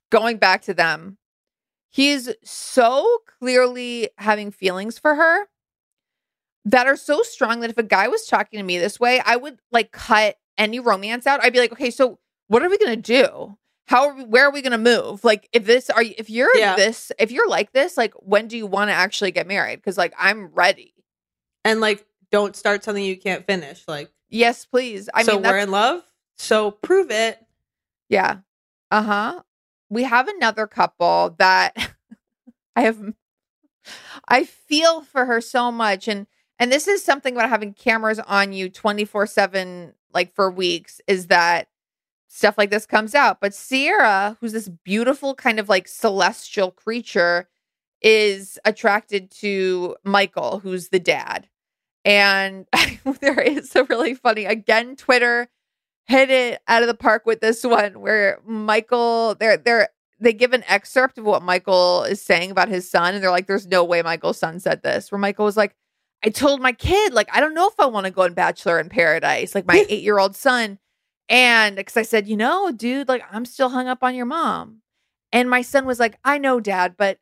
going 0.10 0.38
back 0.38 0.62
to 0.64 0.74
them, 0.74 1.18
he's 1.90 2.30
so 2.44 3.20
clearly 3.40 4.10
having 4.18 4.52
feelings 4.52 5.00
for 5.00 5.16
her 5.16 5.46
that 6.66 6.86
are 6.86 6.98
so 6.98 7.24
strong 7.24 7.62
that 7.62 7.70
if 7.70 7.78
a 7.78 7.84
guy 7.84 8.10
was 8.10 8.26
talking 8.26 8.60
to 8.60 8.64
me 8.64 8.78
this 8.78 9.00
way, 9.00 9.22
I 9.26 9.38
would 9.38 9.60
like 9.72 9.94
cut 9.94 10.36
any 10.58 10.82
romance 10.82 11.26
out. 11.26 11.42
I'd 11.42 11.54
be 11.54 11.60
like, 11.60 11.72
okay, 11.72 11.92
so 11.92 12.20
what 12.50 12.62
are 12.62 12.70
we 12.70 12.78
gonna 12.78 12.98
do? 12.98 13.58
How 13.90 14.10
are 14.10 14.14
we, 14.14 14.24
where 14.24 14.46
are 14.46 14.52
we 14.52 14.62
gonna 14.62 14.78
move? 14.78 15.24
Like, 15.24 15.50
if 15.52 15.66
this 15.66 15.90
are 15.90 16.04
you, 16.04 16.14
if 16.20 16.30
you're 16.30 16.56
Yeah. 16.56 16.76
this, 16.76 17.12
if 17.18 17.32
you're 17.32 17.50
like 17.50 17.72
this, 17.72 17.98
like, 17.98 18.14
when 18.18 18.48
do 18.48 18.56
you 18.56 18.68
want 18.68 18.90
to 18.90 18.94
actually 18.94 19.32
get 19.32 19.48
married? 19.48 19.78
Because 19.78 19.98
like, 19.98 20.14
I'm 20.16 20.50
ready. 20.54 20.94
And 21.66 21.82
like, 21.82 22.06
don't 22.32 22.56
start 22.56 22.84
something 22.84 23.04
you 23.04 23.18
can't 23.18 23.48
finish. 23.48 23.84
Like, 23.88 24.12
Yes, 24.30 24.64
please. 24.64 25.10
I 25.12 25.24
so 25.24 25.34
mean, 25.40 25.42
we're 25.50 25.58
in 25.58 25.72
love. 25.72 26.04
So 26.38 26.70
prove 26.70 27.10
it. 27.10 27.44
Yeah. 28.10 28.38
Uh 28.92 29.02
huh. 29.02 29.42
We 29.90 30.04
have 30.04 30.28
another 30.28 30.68
couple 30.68 31.36
that 31.40 31.76
I 32.76 32.82
have. 32.82 33.14
I 34.28 34.44
feel 34.44 35.02
for 35.02 35.26
her 35.26 35.42
so 35.42 35.72
much, 35.72 36.08
and 36.08 36.28
and 36.60 36.72
this 36.72 36.88
is 36.88 37.04
something 37.04 37.36
about 37.36 37.50
having 37.50 37.74
cameras 37.74 38.20
on 38.20 38.54
you 38.54 38.70
twenty 38.70 39.04
four 39.04 39.26
seven, 39.26 39.94
like 40.14 40.32
for 40.36 40.52
weeks, 40.52 41.02
is 41.08 41.26
that 41.28 41.70
stuff 42.30 42.58
like 42.58 42.70
this 42.70 42.86
comes 42.86 43.14
out. 43.14 43.42
But 43.42 43.54
Sierra, 43.54 44.38
who's 44.40 44.54
this 44.54 44.70
beautiful 44.70 45.36
kind 45.36 45.60
of 45.60 45.68
like 45.68 45.88
celestial 45.88 46.72
creature, 46.72 47.50
is 48.02 48.58
attracted 48.64 49.30
to 49.32 49.96
Michael, 50.06 50.60
who's 50.60 50.90
the 50.90 51.00
dad. 51.00 51.50
And 52.06 52.66
there 53.22 53.42
is 53.42 53.76
a 53.76 53.84
really 53.84 54.14
funny, 54.14 54.46
again, 54.46 54.96
Twitter 54.96 55.50
hit 56.06 56.30
it 56.30 56.62
out 56.68 56.82
of 56.82 56.88
the 56.88 56.94
park 56.94 57.26
with 57.26 57.42
this 57.42 57.64
one 57.64 58.00
where 58.00 58.40
Michael, 58.46 59.36
they're, 59.36 59.58
they're, 59.58 59.90
they 60.20 60.34
give 60.34 60.54
an 60.54 60.64
excerpt 60.68 61.18
of 61.18 61.26
what 61.26 61.44
Michael 61.44 62.04
is 62.04 62.22
saying 62.22 62.52
about 62.52 62.68
his 62.70 62.90
son, 62.90 63.14
and 63.14 63.24
they're 63.24 63.32
like, 63.32 63.48
there's 63.48 63.68
no 63.68 63.84
way 63.84 64.02
Michael's 64.02 64.38
son 64.38 64.60
said 64.60 64.84
this. 64.84 65.12
Where 65.12 65.20
Michael 65.20 65.46
was 65.46 65.56
like, 65.58 65.76
I 66.24 66.30
told 66.30 66.62
my 66.62 66.74
kid, 66.74 67.14
like, 67.14 67.30
I 67.34 67.40
don't 67.40 67.54
know 67.54 67.68
if 67.68 67.80
I 67.80 67.86
want 67.86 68.06
to 68.06 68.12
go 68.12 68.24
on 68.24 68.34
Bachelor 68.34 68.80
in 68.80 68.90
Paradise, 68.90 69.56
like 69.56 69.66
my 69.66 69.86
eight 69.90 70.04
year 70.04 70.20
old 70.20 70.36
son. 70.36 70.78
And 71.30 71.76
because 71.76 71.96
I 71.96 72.02
said, 72.02 72.28
you 72.28 72.36
know, 72.36 72.72
dude, 72.72 73.08
like, 73.08 73.24
I'm 73.32 73.46
still 73.46 73.70
hung 73.70 73.88
up 73.88 74.04
on 74.04 74.16
your 74.16 74.26
mom. 74.26 74.82
And 75.32 75.50
my 75.50 75.62
son 75.62 75.86
was 75.86 76.00
like, 76.00 76.18
I 76.24 76.40
know, 76.40 76.60
dad, 76.60 76.96
but 76.98 77.20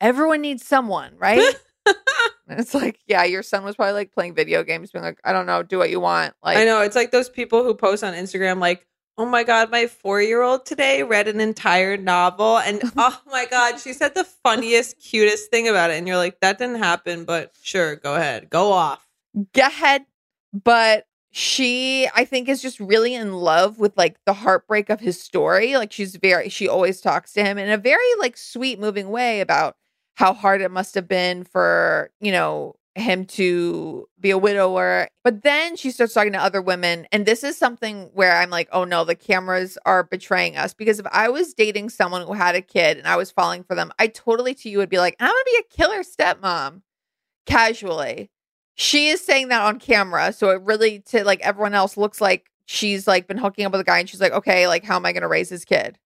everyone 0.00 0.42
needs 0.42 0.64
someone, 0.64 1.14
right? 1.16 1.54
and 1.86 2.60
it's 2.60 2.74
like, 2.74 3.00
yeah, 3.06 3.24
your 3.24 3.42
son 3.42 3.64
was 3.64 3.76
probably 3.76 3.94
like 3.94 4.12
playing 4.12 4.34
video 4.34 4.62
games, 4.62 4.90
being 4.90 5.02
like, 5.02 5.18
I 5.24 5.32
don't 5.32 5.46
know, 5.46 5.62
do 5.62 5.78
what 5.78 5.88
you 5.88 5.98
want. 5.98 6.34
Like, 6.42 6.58
I 6.58 6.64
know 6.64 6.82
it's 6.82 6.96
like 6.96 7.10
those 7.10 7.30
people 7.30 7.64
who 7.64 7.74
post 7.74 8.04
on 8.04 8.12
Instagram 8.12 8.60
like, 8.60 8.86
"Oh 9.16 9.24
my 9.24 9.44
god, 9.44 9.70
my 9.70 9.84
4-year-old 9.84 10.66
today 10.66 11.02
read 11.02 11.26
an 11.26 11.40
entire 11.40 11.96
novel 11.96 12.58
and 12.58 12.82
oh 12.96 13.18
my 13.26 13.46
god, 13.46 13.80
she 13.80 13.94
said 13.94 14.14
the 14.14 14.24
funniest, 14.24 15.00
cutest 15.00 15.50
thing 15.50 15.68
about 15.68 15.90
it." 15.90 15.94
And 15.94 16.06
you're 16.06 16.18
like, 16.18 16.40
"That 16.40 16.58
didn't 16.58 16.82
happen, 16.82 17.24
but 17.24 17.52
sure, 17.62 17.96
go 17.96 18.14
ahead. 18.14 18.50
Go 18.50 18.72
off." 18.72 19.08
go 19.52 19.66
ahead. 19.66 20.04
But 20.52 21.06
she, 21.30 22.08
I 22.14 22.24
think, 22.24 22.48
is 22.48 22.62
just 22.62 22.80
really 22.80 23.14
in 23.14 23.34
love 23.34 23.78
with 23.78 23.96
like 23.96 24.16
the 24.24 24.32
heartbreak 24.32 24.90
of 24.90 25.00
his 25.00 25.20
story. 25.20 25.76
Like 25.76 25.92
she's 25.92 26.16
very, 26.16 26.48
she 26.48 26.68
always 26.68 27.00
talks 27.00 27.32
to 27.34 27.44
him 27.44 27.58
in 27.58 27.70
a 27.70 27.76
very 27.76 28.14
like 28.18 28.36
sweet, 28.36 28.80
moving 28.80 29.10
way 29.10 29.40
about 29.40 29.76
how 30.14 30.32
hard 30.32 30.60
it 30.60 30.70
must 30.70 30.94
have 30.94 31.06
been 31.06 31.44
for, 31.44 32.10
you 32.20 32.32
know, 32.32 32.74
him 32.94 33.24
to 33.24 34.08
be 34.18 34.30
a 34.30 34.38
widower. 34.38 35.08
But 35.22 35.42
then 35.42 35.76
she 35.76 35.90
starts 35.90 36.14
talking 36.14 36.32
to 36.32 36.42
other 36.42 36.60
women. 36.60 37.06
And 37.12 37.24
this 37.24 37.44
is 37.44 37.56
something 37.56 38.10
where 38.14 38.36
I'm 38.36 38.50
like, 38.50 38.68
oh 38.72 38.84
no, 38.84 39.04
the 39.04 39.14
cameras 39.14 39.78
are 39.86 40.02
betraying 40.02 40.56
us. 40.56 40.74
Because 40.74 40.98
if 40.98 41.06
I 41.12 41.28
was 41.28 41.54
dating 41.54 41.90
someone 41.90 42.26
who 42.26 42.32
had 42.32 42.54
a 42.54 42.62
kid 42.62 42.98
and 42.98 43.06
I 43.06 43.16
was 43.16 43.30
falling 43.30 43.62
for 43.62 43.74
them, 43.74 43.92
I 43.98 44.08
totally 44.08 44.54
to 44.54 44.68
you 44.68 44.78
would 44.78 44.88
be 44.88 44.98
like, 44.98 45.16
I'm 45.20 45.30
to 45.30 45.44
be 45.44 45.60
a 45.60 45.76
killer 45.76 46.02
stepmom 46.02 46.82
casually. 47.46 48.30
She 48.78 49.08
is 49.08 49.20
saying 49.20 49.48
that 49.48 49.60
on 49.62 49.80
camera. 49.80 50.32
So 50.32 50.50
it 50.50 50.62
really, 50.62 51.00
to 51.08 51.24
like 51.24 51.40
everyone 51.40 51.74
else, 51.74 51.96
looks 51.96 52.20
like 52.20 52.48
she's 52.66 53.08
like 53.08 53.26
been 53.26 53.36
hooking 53.36 53.66
up 53.66 53.72
with 53.72 53.80
a 53.80 53.84
guy 53.84 53.98
and 53.98 54.08
she's 54.08 54.20
like, 54.20 54.32
okay, 54.32 54.68
like, 54.68 54.84
how 54.84 54.94
am 54.96 55.04
I 55.04 55.12
going 55.12 55.22
to 55.22 55.28
raise 55.28 55.48
his 55.48 55.64
kid? 55.64 55.98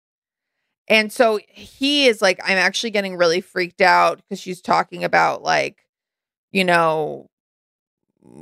And 0.88 1.12
so 1.12 1.38
he 1.48 2.06
is 2.06 2.22
like, 2.22 2.40
I'm 2.42 2.56
actually 2.56 2.90
getting 2.90 3.16
really 3.16 3.42
freaked 3.42 3.82
out 3.82 4.18
because 4.18 4.40
she's 4.40 4.62
talking 4.62 5.04
about 5.04 5.42
like, 5.42 5.84
you 6.50 6.64
know, 6.64 7.28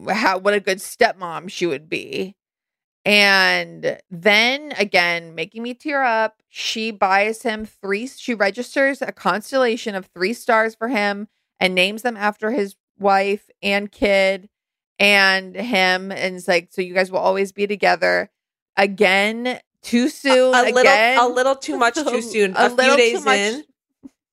how 0.09 0.39
what 0.39 0.55
a 0.55 0.61
good 0.61 0.79
stepmom 0.79 1.51
she 1.51 1.67
would 1.67 1.89
be. 1.89 2.37
And 3.05 3.99
then 4.11 4.73
again, 4.79 5.35
making 5.35 5.63
me 5.65 5.75
tear 5.75 6.05
up, 6.05 6.43
she 6.49 6.93
buys 6.93 7.43
him 7.43 7.65
three, 7.65 8.07
she 8.07 8.35
registers 8.35 9.03
a 9.03 9.11
constellation 9.11 9.97
of 9.97 10.07
three 10.07 10.35
stars 10.35 10.77
for 10.77 10.89
him 10.89 11.27
and 11.59 11.75
names 11.75 12.03
them 12.03 12.17
after 12.17 12.53
his 12.53 12.77
wife 13.01 13.49
and 13.63 13.91
kid 13.91 14.49
and 14.99 15.55
him. 15.57 16.13
And 16.13 16.37
it's 16.37 16.47
like, 16.47 16.69
so 16.71 16.83
you 16.83 16.95
guys 16.95 17.11
will 17.11 17.19
always 17.19 17.53
be 17.53 17.67
together. 17.67 18.31
Again, 18.77 19.59
too 19.83 20.09
soon. 20.09 20.55
a 20.55 20.63
again. 20.63 21.17
little 21.17 21.33
a 21.33 21.35
little 21.35 21.57
too 21.57 21.77
much 21.77 21.95
too 21.95 22.23
soon. 22.23 22.55
A, 22.57 22.67
A 22.67 22.71
few 22.71 22.97
days 22.97 23.27
in. 23.27 23.65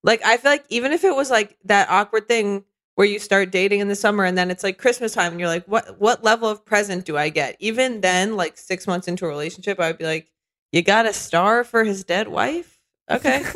Like 0.04 0.22
I 0.26 0.38
feel 0.38 0.52
like 0.52 0.66
even 0.70 0.92
if 0.92 1.04
it 1.04 1.16
was 1.16 1.30
like 1.30 1.58
that 1.66 1.90
awkward 1.90 2.28
thing 2.28 2.64
where 2.96 3.08
you 3.08 3.20
start 3.20 3.52
dating 3.52 3.80
in 3.80 3.88
the 3.88 3.96
summer 3.96 4.24
and 4.24 4.38
then 4.38 4.50
it's 4.50 4.64
like 4.64 4.78
Christmas 4.78 5.14
time 5.14 5.32
and 5.32 5.40
you're 5.40 5.50
like, 5.50 5.66
what 5.66 6.00
what 6.00 6.24
level 6.24 6.50
of 6.50 6.66
present 6.66 7.06
do 7.06 7.18
I 7.18 7.30
get? 7.30 7.56
Even 7.60 8.02
then, 8.02 8.36
like 8.36 8.58
six 8.58 8.88
months 8.88 9.08
into 9.08 9.26
a 9.26 9.30
relationship, 9.30 9.80
I'd 9.80 9.98
be 9.98 10.06
like, 10.06 10.32
you 10.72 10.82
got 10.82 11.06
a 11.06 11.14
star 11.14 11.64
for 11.64 11.84
his 11.84 12.04
dead 12.04 12.28
wife? 12.28 12.80
Okay. 13.10 13.44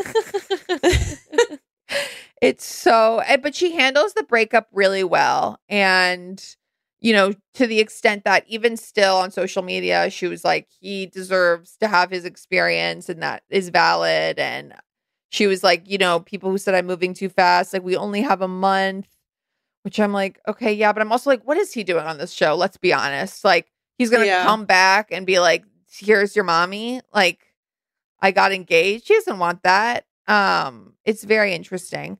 It's 2.41 2.65
so, 2.65 3.19
eh, 3.19 3.37
but 3.37 3.53
she 3.55 3.73
handles 3.73 4.13
the 4.13 4.23
breakup 4.23 4.67
really 4.71 5.03
well. 5.03 5.59
And, 5.69 6.43
you 6.99 7.13
know, 7.13 7.33
to 7.55 7.67
the 7.67 7.79
extent 7.79 8.23
that 8.25 8.45
even 8.47 8.77
still 8.77 9.17
on 9.17 9.31
social 9.31 9.61
media, 9.61 10.09
she 10.09 10.27
was 10.27 10.43
like, 10.43 10.67
he 10.79 11.05
deserves 11.05 11.77
to 11.81 11.87
have 11.87 12.09
his 12.09 12.25
experience 12.25 13.09
and 13.09 13.21
that 13.21 13.43
is 13.49 13.69
valid. 13.69 14.39
And 14.39 14.73
she 15.29 15.45
was 15.47 15.63
like, 15.63 15.87
you 15.89 15.97
know, 15.99 16.19
people 16.19 16.49
who 16.49 16.57
said 16.57 16.73
I'm 16.73 16.87
moving 16.87 17.13
too 17.13 17.29
fast, 17.29 17.73
like, 17.73 17.83
we 17.83 17.95
only 17.95 18.21
have 18.21 18.41
a 18.41 18.47
month, 18.47 19.07
which 19.83 19.99
I'm 19.99 20.13
like, 20.13 20.39
okay, 20.47 20.73
yeah. 20.73 20.93
But 20.93 21.01
I'm 21.01 21.11
also 21.11 21.29
like, 21.29 21.43
what 21.43 21.57
is 21.57 21.73
he 21.73 21.83
doing 21.83 22.05
on 22.05 22.17
this 22.19 22.33
show? 22.33 22.55
Let's 22.55 22.77
be 22.77 22.93
honest. 22.93 23.45
Like, 23.45 23.71
he's 23.97 24.09
going 24.11 24.21
to 24.21 24.27
Yeah. 24.27 24.43
come 24.45 24.65
back 24.65 25.09
and 25.11 25.25
be 25.27 25.39
like, 25.39 25.65
here's 25.91 26.35
your 26.35 26.45
mommy. 26.45 27.01
Like, 27.13 27.41
I 28.21 28.31
got 28.31 28.51
engaged. 28.53 29.07
She 29.07 29.15
doesn't 29.15 29.39
want 29.39 29.63
that. 29.63 30.05
Um, 30.27 30.93
it's 31.05 31.23
very 31.23 31.53
interesting. 31.53 32.19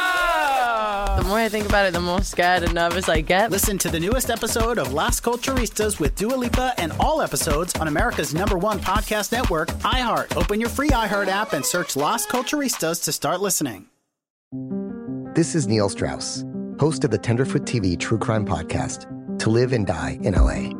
The 1.17 1.23
more 1.27 1.39
I 1.39 1.49
think 1.49 1.65
about 1.65 1.85
it, 1.85 1.93
the 1.93 1.99
more 1.99 2.21
scared 2.23 2.63
and 2.63 2.73
nervous 2.73 3.09
I 3.09 3.21
get. 3.21 3.51
Listen 3.51 3.77
to 3.79 3.89
the 3.89 3.99
newest 3.99 4.29
episode 4.29 4.77
of 4.77 4.93
Las 4.93 5.19
Culturistas 5.19 5.99
with 5.99 6.15
Dua 6.15 6.35
Lipa 6.35 6.73
and 6.77 6.93
all 6.99 7.21
episodes 7.21 7.75
on 7.75 7.87
America's 7.87 8.33
number 8.33 8.57
one 8.57 8.79
podcast 8.79 9.31
network, 9.31 9.69
iHeart. 9.83 10.35
Open 10.37 10.59
your 10.59 10.69
free 10.69 10.89
iHeart 10.89 11.27
app 11.27 11.53
and 11.53 11.65
search 11.65 11.95
Las 11.95 12.25
Culturistas 12.25 13.03
to 13.03 13.11
start 13.11 13.41
listening. 13.41 13.87
This 15.35 15.53
is 15.55 15.67
Neil 15.67 15.89
Strauss, 15.89 16.43
host 16.79 17.03
of 17.03 17.11
the 17.11 17.17
Tenderfoot 17.17 17.63
TV 17.63 17.99
True 17.99 18.17
Crime 18.17 18.45
Podcast, 18.45 19.05
To 19.39 19.49
Live 19.49 19.73
and 19.73 19.85
Die 19.85 20.17
in 20.21 20.33
LA. 20.33 20.71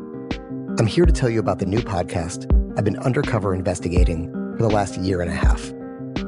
I'm 0.78 0.86
here 0.86 1.04
to 1.06 1.12
tell 1.12 1.28
you 1.30 1.40
about 1.40 1.58
the 1.58 1.66
new 1.66 1.80
podcast 1.80 2.46
I've 2.78 2.84
been 2.84 2.98
undercover 2.98 3.54
investigating 3.54 4.30
for 4.56 4.62
the 4.62 4.70
last 4.70 4.96
year 4.98 5.20
and 5.20 5.30
a 5.30 5.34
half. 5.34 5.72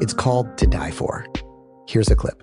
It's 0.02 0.12
called 0.12 0.56
To 0.58 0.66
Die 0.66 0.90
For. 0.90 1.26
Here's 1.88 2.10
a 2.10 2.16
clip. 2.16 2.42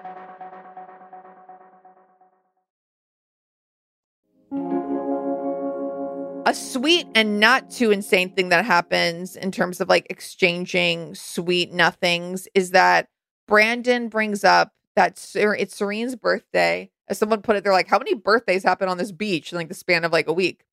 A 6.51 6.53
sweet 6.53 7.07
and 7.15 7.39
not 7.39 7.71
too 7.71 7.91
insane 7.91 8.29
thing 8.29 8.49
that 8.49 8.65
happens 8.65 9.37
in 9.37 9.53
terms 9.53 9.79
of 9.79 9.87
like 9.87 10.05
exchanging 10.09 11.15
sweet 11.15 11.71
nothings 11.71 12.45
is 12.53 12.71
that 12.71 13.07
Brandon 13.47 14.09
brings 14.09 14.43
up 14.43 14.73
that 14.97 15.17
Ser- 15.17 15.55
it's 15.55 15.77
Serene's 15.77 16.17
birthday. 16.17 16.91
As 17.07 17.17
someone 17.17 17.41
put 17.41 17.55
it, 17.55 17.63
they're 17.63 17.71
like, 17.71 17.87
"How 17.87 17.97
many 17.97 18.15
birthdays 18.15 18.63
happen 18.63 18.89
on 18.89 18.97
this 18.97 19.13
beach 19.13 19.53
in 19.53 19.57
like 19.57 19.69
the 19.69 19.73
span 19.73 20.03
of 20.03 20.11
like 20.11 20.27
a 20.27 20.33
week?" 20.33 20.65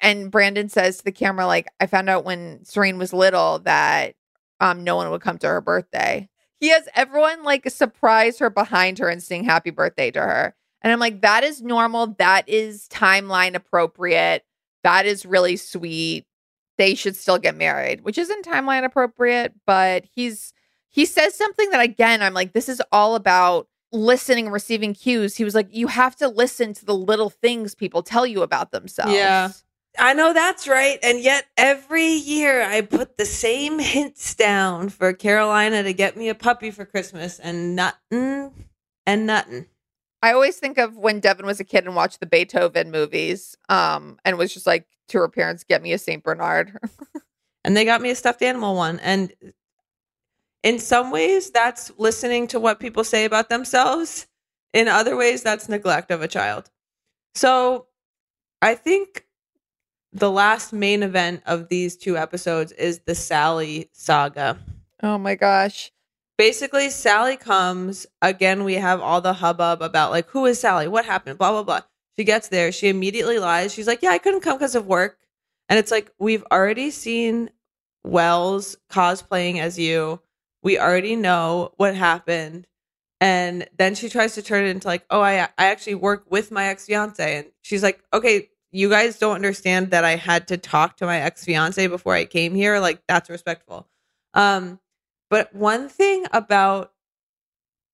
And 0.00 0.30
Brandon 0.30 0.70
says 0.70 0.98
to 0.98 1.04
the 1.04 1.12
camera, 1.12 1.44
"Like 1.46 1.66
I 1.80 1.86
found 1.86 2.08
out 2.08 2.24
when 2.24 2.64
Serene 2.64 2.96
was 2.96 3.12
little 3.12 3.58
that 3.60 4.14
um 4.60 4.84
no 4.84 4.96
one 4.96 5.10
would 5.10 5.20
come 5.20 5.36
to 5.38 5.48
her 5.48 5.60
birthday. 5.60 6.30
He 6.60 6.70
has 6.70 6.88
everyone 6.94 7.44
like 7.44 7.68
surprise 7.68 8.38
her 8.38 8.48
behind 8.48 8.98
her 9.00 9.08
and 9.10 9.22
sing 9.22 9.44
happy 9.44 9.70
birthday 9.70 10.10
to 10.12 10.20
her." 10.20 10.54
And 10.80 10.94
I'm 10.94 11.00
like, 11.00 11.20
"That 11.20 11.44
is 11.44 11.60
normal. 11.60 12.06
That 12.18 12.48
is 12.48 12.88
timeline 12.88 13.54
appropriate." 13.54 14.42
That 14.86 15.04
is 15.04 15.26
really 15.26 15.56
sweet. 15.56 16.26
They 16.78 16.94
should 16.94 17.16
still 17.16 17.38
get 17.38 17.56
married, 17.56 18.02
which 18.02 18.18
isn't 18.18 18.44
timeline 18.44 18.84
appropriate, 18.84 19.52
but 19.66 20.04
he's 20.14 20.52
he 20.88 21.04
says 21.04 21.34
something 21.34 21.70
that 21.70 21.80
again, 21.80 22.22
I'm 22.22 22.34
like, 22.34 22.52
this 22.52 22.68
is 22.68 22.80
all 22.92 23.16
about 23.16 23.66
listening 23.90 24.44
and 24.44 24.52
receiving 24.52 24.94
cues. 24.94 25.34
He 25.34 25.42
was 25.42 25.56
like, 25.56 25.66
you 25.72 25.88
have 25.88 26.14
to 26.16 26.28
listen 26.28 26.72
to 26.74 26.84
the 26.84 26.94
little 26.94 27.30
things 27.30 27.74
people 27.74 28.04
tell 28.04 28.24
you 28.24 28.42
about 28.42 28.70
themselves. 28.70 29.12
Yeah. 29.12 29.50
I 29.98 30.14
know 30.14 30.32
that's 30.32 30.68
right. 30.68 31.00
And 31.02 31.20
yet 31.20 31.46
every 31.56 32.06
year 32.06 32.62
I 32.62 32.82
put 32.82 33.16
the 33.16 33.24
same 33.24 33.80
hints 33.80 34.36
down 34.36 34.90
for 34.90 35.12
Carolina 35.12 35.82
to 35.82 35.92
get 35.92 36.16
me 36.16 36.28
a 36.28 36.34
puppy 36.36 36.70
for 36.70 36.84
Christmas 36.84 37.40
and 37.40 37.74
nothing 37.74 38.52
and 39.04 39.26
nothing. 39.26 39.66
I 40.22 40.32
always 40.32 40.56
think 40.56 40.78
of 40.78 40.96
when 40.96 41.20
Devin 41.20 41.46
was 41.46 41.60
a 41.60 41.64
kid 41.64 41.84
and 41.84 41.94
watched 41.94 42.20
the 42.20 42.26
Beethoven 42.26 42.90
movies, 42.90 43.56
um, 43.68 44.18
and 44.24 44.38
was 44.38 44.52
just 44.52 44.66
like 44.66 44.86
to 45.08 45.18
her 45.18 45.28
parents, 45.28 45.64
"Get 45.64 45.82
me 45.82 45.92
a 45.92 45.98
Saint 45.98 46.24
Bernard." 46.24 46.78
and 47.64 47.76
they 47.76 47.84
got 47.84 48.00
me 48.00 48.10
a 48.10 48.14
stuffed 48.14 48.42
animal 48.42 48.74
one. 48.74 48.98
And 49.00 49.32
in 50.62 50.78
some 50.78 51.10
ways, 51.10 51.50
that's 51.50 51.92
listening 51.98 52.46
to 52.48 52.60
what 52.60 52.80
people 52.80 53.04
say 53.04 53.24
about 53.24 53.48
themselves. 53.48 54.26
In 54.72 54.88
other 54.88 55.16
ways, 55.16 55.42
that's 55.42 55.68
neglect 55.68 56.10
of 56.10 56.22
a 56.22 56.28
child. 56.28 56.70
So 57.34 57.86
I 58.62 58.74
think 58.74 59.26
the 60.12 60.30
last 60.30 60.72
main 60.72 61.02
event 61.02 61.42
of 61.46 61.68
these 61.68 61.96
two 61.96 62.16
episodes 62.16 62.72
is 62.72 63.00
the 63.00 63.14
Sally 63.14 63.90
saga. 63.92 64.58
Oh 65.02 65.18
my 65.18 65.34
gosh. 65.34 65.92
Basically, 66.38 66.90
Sally 66.90 67.36
comes. 67.36 68.06
Again, 68.20 68.64
we 68.64 68.74
have 68.74 69.00
all 69.00 69.20
the 69.20 69.34
hubbub 69.34 69.82
about 69.82 70.10
like, 70.10 70.28
who 70.28 70.44
is 70.46 70.60
Sally? 70.60 70.88
What 70.88 71.04
happened? 71.04 71.38
Blah, 71.38 71.50
blah, 71.50 71.62
blah. 71.62 71.80
She 72.18 72.24
gets 72.24 72.48
there. 72.48 72.72
She 72.72 72.88
immediately 72.88 73.38
lies. 73.38 73.72
She's 73.72 73.86
like, 73.86 74.02
yeah, 74.02 74.10
I 74.10 74.18
couldn't 74.18 74.40
come 74.40 74.58
because 74.58 74.74
of 74.74 74.86
work. 74.86 75.18
And 75.68 75.78
it's 75.78 75.90
like, 75.90 76.10
we've 76.18 76.44
already 76.50 76.90
seen 76.90 77.50
Wells 78.04 78.76
cosplaying 78.90 79.58
as 79.58 79.78
you. 79.78 80.20
We 80.62 80.78
already 80.78 81.16
know 81.16 81.72
what 81.76 81.94
happened. 81.94 82.66
And 83.20 83.68
then 83.76 83.94
she 83.94 84.08
tries 84.08 84.34
to 84.34 84.42
turn 84.42 84.64
it 84.64 84.70
into 84.70 84.86
like, 84.86 85.04
oh, 85.10 85.20
I 85.20 85.48
I 85.56 85.66
actually 85.66 85.94
work 85.94 86.26
with 86.28 86.50
my 86.50 86.66
ex 86.66 86.86
fiance, 86.86 87.38
and 87.38 87.46
she's 87.62 87.82
like, 87.82 88.02
okay, 88.12 88.50
you 88.72 88.90
guys 88.90 89.18
don't 89.18 89.34
understand 89.34 89.90
that 89.92 90.04
I 90.04 90.16
had 90.16 90.48
to 90.48 90.58
talk 90.58 90.98
to 90.98 91.06
my 91.06 91.20
ex 91.20 91.44
fiance 91.44 91.86
before 91.86 92.14
I 92.14 92.26
came 92.26 92.54
here. 92.54 92.78
Like 92.78 93.02
that's 93.08 93.30
respectful. 93.30 93.88
Um, 94.34 94.78
but 95.30 95.54
one 95.54 95.88
thing 95.88 96.26
about 96.32 96.92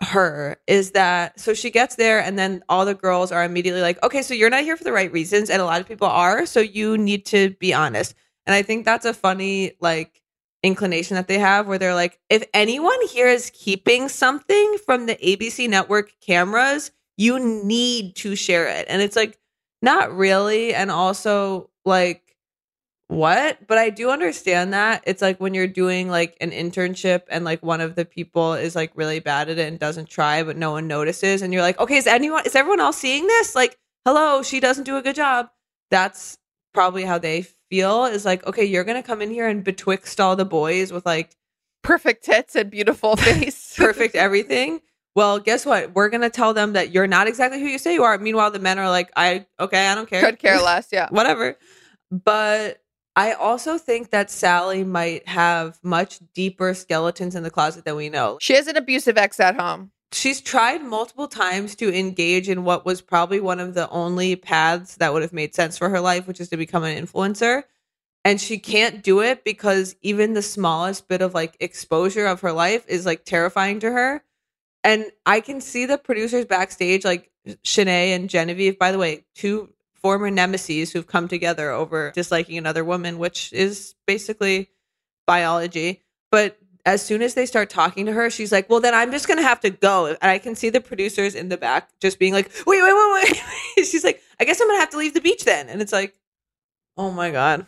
her 0.03 0.57
is 0.66 0.90
that 0.92 1.38
so 1.38 1.55
she 1.55 1.71
gets 1.71 1.95
there 1.95 2.21
and 2.21 2.37
then 2.38 2.62
all 2.68 2.85
the 2.85 2.95
girls 2.95 3.31
are 3.31 3.45
immediately 3.45 3.81
like, 3.81 4.03
okay, 4.03 4.23
so 4.23 4.35
you're 4.35 4.51
not 4.51 4.64
here 4.64 4.77
for 4.77 4.85
the 4.85 4.92
right 4.92 5.12
reasons, 5.12 5.51
and 5.51 5.62
a 5.62 5.64
lot 5.64 5.81
of 5.81 5.88
people 5.88 6.09
are, 6.09 6.47
so 6.47 6.61
you 6.61 6.99
need 6.99 7.25
to 7.27 7.51
be 7.61 7.73
honest. 7.73 8.14
And 8.47 8.55
I 8.55 8.62
think 8.62 8.85
that's 8.85 9.07
a 9.07 9.14
funny 9.14 9.73
like 9.81 10.23
inclination 10.62 11.16
that 11.16 11.29
they 11.29 11.38
have 11.38 11.66
where 11.66 11.79
they're 11.79 11.95
like, 11.95 12.18
if 12.31 12.45
anyone 12.55 12.99
here 13.09 13.29
is 13.29 13.51
keeping 13.55 14.09
something 14.09 14.77
from 14.85 15.07
the 15.07 15.16
ABC 15.16 15.68
network 15.68 16.12
cameras, 16.21 16.90
you 17.16 17.38
need 17.64 18.16
to 18.16 18.37
share 18.37 18.68
it. 18.68 18.87
And 18.88 19.03
it's 19.03 19.16
like, 19.16 19.38
not 19.83 20.14
really. 20.16 20.75
And 20.75 20.90
also, 20.90 21.71
like, 21.85 22.22
what? 23.12 23.66
But 23.66 23.77
I 23.77 23.90
do 23.90 24.11
understand 24.11 24.72
that. 24.72 25.05
It's 25.07 25.20
like 25.20 25.38
when 25.38 25.53
you're 25.53 25.66
doing 25.66 26.09
like 26.09 26.35
an 26.40 26.51
internship 26.51 27.22
and 27.31 27.44
like 27.44 27.62
one 27.62 27.83
of 27.83 27.94
the 27.94 28.07
people 28.07 28.55
is 28.55 28.75
like 28.75 28.90
really 28.94 29.20
bad 29.20 29.51
at 29.51 29.59
it 29.59 29.68
and 29.68 29.79
doesn't 29.79 30.09
try, 30.09 30.42
but 30.42 30.57
no 30.57 30.70
one 30.72 30.87
notices. 30.87 31.42
And 31.42 31.53
you're 31.53 31.62
like, 31.62 31.79
okay, 31.79 31.96
is 31.96 32.07
anyone, 32.07 32.46
is 32.46 32.57
everyone 32.57 32.81
else 32.81 32.96
seeing 32.96 33.27
this? 33.27 33.55
Like, 33.55 33.79
hello, 34.07 34.42
she 34.42 34.61
doesn't 34.61 34.85
do 34.85 34.96
a 34.96 35.03
good 35.03 35.14
job. 35.14 35.51
That's 35.90 36.38
probably 36.72 37.05
how 37.05 37.18
they 37.18 37.42
feel 37.68 38.07
is 38.07 38.25
like, 38.25 38.46
okay, 38.46 38.64
you're 38.64 38.85
gonna 38.85 39.03
come 39.03 39.20
in 39.20 39.31
here 39.31 39.46
and 39.46 39.62
betwixt 39.62 40.18
all 40.18 40.35
the 40.35 40.46
boys 40.46 40.90
with 40.90 41.05
like 41.05 41.37
perfect 41.83 42.25
tits 42.25 42.57
and 42.57 42.70
beautiful 42.70 43.16
face, 43.18 43.75
perfect 43.77 44.14
everything. 44.14 44.81
Well, 45.14 45.38
guess 45.38 45.66
what? 45.66 45.94
We're 45.94 46.09
gonna 46.09 46.31
tell 46.31 46.55
them 46.55 46.72
that 46.72 46.92
you're 46.92 47.07
not 47.07 47.27
exactly 47.27 47.61
who 47.61 47.66
you 47.66 47.77
say 47.77 47.92
you 47.92 48.05
are. 48.05 48.16
Meanwhile, 48.16 48.53
the 48.53 48.59
men 48.59 48.79
are 48.79 48.88
like, 48.88 49.12
I 49.16 49.44
okay, 49.61 49.88
I 49.88 49.94
don't 49.94 50.09
care. 50.09 50.22
Could 50.22 50.38
care 50.38 50.61
less, 50.62 50.88
yeah. 50.90 51.09
Whatever. 51.11 51.59
But 52.11 52.82
I 53.14 53.33
also 53.33 53.77
think 53.79 54.11
that 54.11 54.31
Sally 54.31 54.85
might 54.85 55.29
have 55.29 55.79
much 55.83 56.20
deeper 56.35 56.72
skeletons 56.72 57.35
in 57.35 57.42
the 57.42 57.51
closet 57.51 57.85
than 57.85 57.96
we 57.96 58.09
know. 58.09 58.38
She 58.40 58.55
has 58.55 58.66
an 58.66 58.77
abusive 58.77 59.18
ex 59.18 59.38
at 59.38 59.61
home 59.61 59.92
she's 60.12 60.40
tried 60.40 60.83
multiple 60.83 61.27
times 61.27 61.75
to 61.77 61.92
engage 61.92 62.48
in 62.48 62.64
what 62.64 62.85
was 62.85 63.01
probably 63.01 63.40
one 63.40 63.61
of 63.61 63.75
the 63.75 63.88
only 63.90 64.37
paths 64.37 64.96
that 64.96 65.12
would 65.12 65.22
have 65.22 65.33
made 65.33 65.55
sense 65.55 65.79
for 65.79 65.88
her 65.88 66.01
life, 66.01 66.27
which 66.27 66.40
is 66.40 66.48
to 66.51 66.57
become 66.57 66.85
an 66.85 67.05
influencer. 67.05 67.64
And 68.25 68.40
she 68.40 68.59
can't 68.59 69.03
do 69.03 69.20
it 69.20 69.42
because 69.42 69.96
even 70.03 70.35
the 70.35 70.42
smallest 70.42 71.09
bit 71.09 71.22
of 71.22 71.35
like 71.35 71.57
exposure 71.59 72.27
of 72.27 72.40
her 72.42 72.53
life 72.53 72.85
is 72.87 73.05
like 73.05 73.25
terrifying 73.25 73.81
to 73.81 73.90
her. 73.90 74.22
And 74.85 75.07
I 75.27 75.40
can 75.40 75.61
see 75.61 75.87
the 75.87 75.98
producers 75.98 76.44
backstage, 76.44 77.05
like 77.05 77.31
Shanae 77.64 78.14
and 78.14 78.31
Genevieve, 78.31 78.79
by 78.79 78.92
the 78.92 78.98
way, 78.98 79.25
two 79.35 79.72
former 80.03 80.31
nemesis 80.31 80.93
who've 80.93 81.07
come 81.07 81.29
together 81.29 81.71
over 81.71 82.11
disliking 82.15 82.59
another 82.59 82.85
woman, 82.85 83.19
which 83.19 83.53
is 83.53 83.95
basically 84.07 84.69
biology. 85.27 86.03
But 86.31 86.59
as 86.85 87.01
soon 87.03 87.23
as 87.23 87.35
they 87.35 87.47
start 87.47 87.71
talking 87.71 88.07
to 88.07 88.12
her, 88.12 88.29
she's 88.31 88.51
like, 88.51 88.69
"Well, 88.69 88.81
then 88.81 88.95
I'm 88.95 89.12
just 89.12 89.29
gonna 89.29 89.43
have 89.43 89.61
to 89.61 89.71
go." 89.71 90.07
And 90.07 90.19
I 90.23 90.38
can 90.38 90.57
see 90.57 90.71
the 90.71 90.81
producers 90.81 91.35
in 91.35 91.49
the 91.49 91.57
back 91.57 91.88
just 92.01 92.19
being 92.19 92.33
like, 92.33 92.51
"Wait, 92.67 92.83
wait, 92.83 92.95
wait, 92.95 93.12
wait." 93.77 93.87
she's 93.87 94.05
like, 94.05 94.21
"I 94.41 94.45
guess 94.45 94.61
I'm 94.61 94.67
gonna 94.67 94.81
have 94.81 94.91
to 94.91 94.99
leave 94.99 95.15
the 95.15 95.21
beach 95.21 95.45
then." 95.45 95.69
And 95.69 95.81
it's 95.81 95.93
like, 95.93 96.15
"Oh 96.97 97.11
my 97.11 97.31
god." 97.31 97.67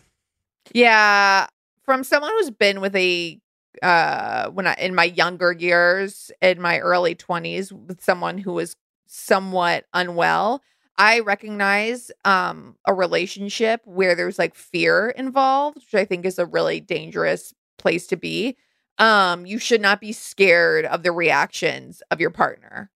Yeah, 0.73 1.47
from 1.85 2.03
someone 2.05 2.33
who's 2.33 2.51
been 2.51 2.81
with 2.81 2.97
a 2.97 3.40
uh 3.83 4.51
when 4.51 4.66
I 4.66 4.75
in 4.75 4.94
my 4.94 5.05
younger 5.05 5.53
years, 5.53 6.33
in 6.40 6.61
my 6.61 6.79
early 6.81 7.14
20s 7.14 7.70
with 7.70 8.03
someone 8.03 8.38
who 8.38 8.53
was 8.55 8.77
somewhat 9.07 9.85
unwell, 9.92 10.62
I 10.98 11.20
recognize 11.20 12.11
um 12.24 12.76
a 12.87 12.94
relationship 12.94 13.80
where 13.85 14.14
there's 14.14 14.38
like 14.38 14.54
fear 14.54 15.11
involved, 15.11 15.76
which 15.78 15.94
I 15.94 16.04
think 16.04 16.24
is 16.24 16.38
a 16.38 16.46
really 16.46 16.80
dangerous 16.80 17.52
place 17.78 18.07
to 18.09 18.16
be 18.16 18.57
um 18.98 19.44
you 19.44 19.59
should 19.59 19.80
not 19.80 20.00
be 20.00 20.12
scared 20.12 20.85
of 20.85 21.02
the 21.02 21.11
reactions 21.11 22.00
of 22.12 22.20
your 22.20 22.30
partner 22.30 22.88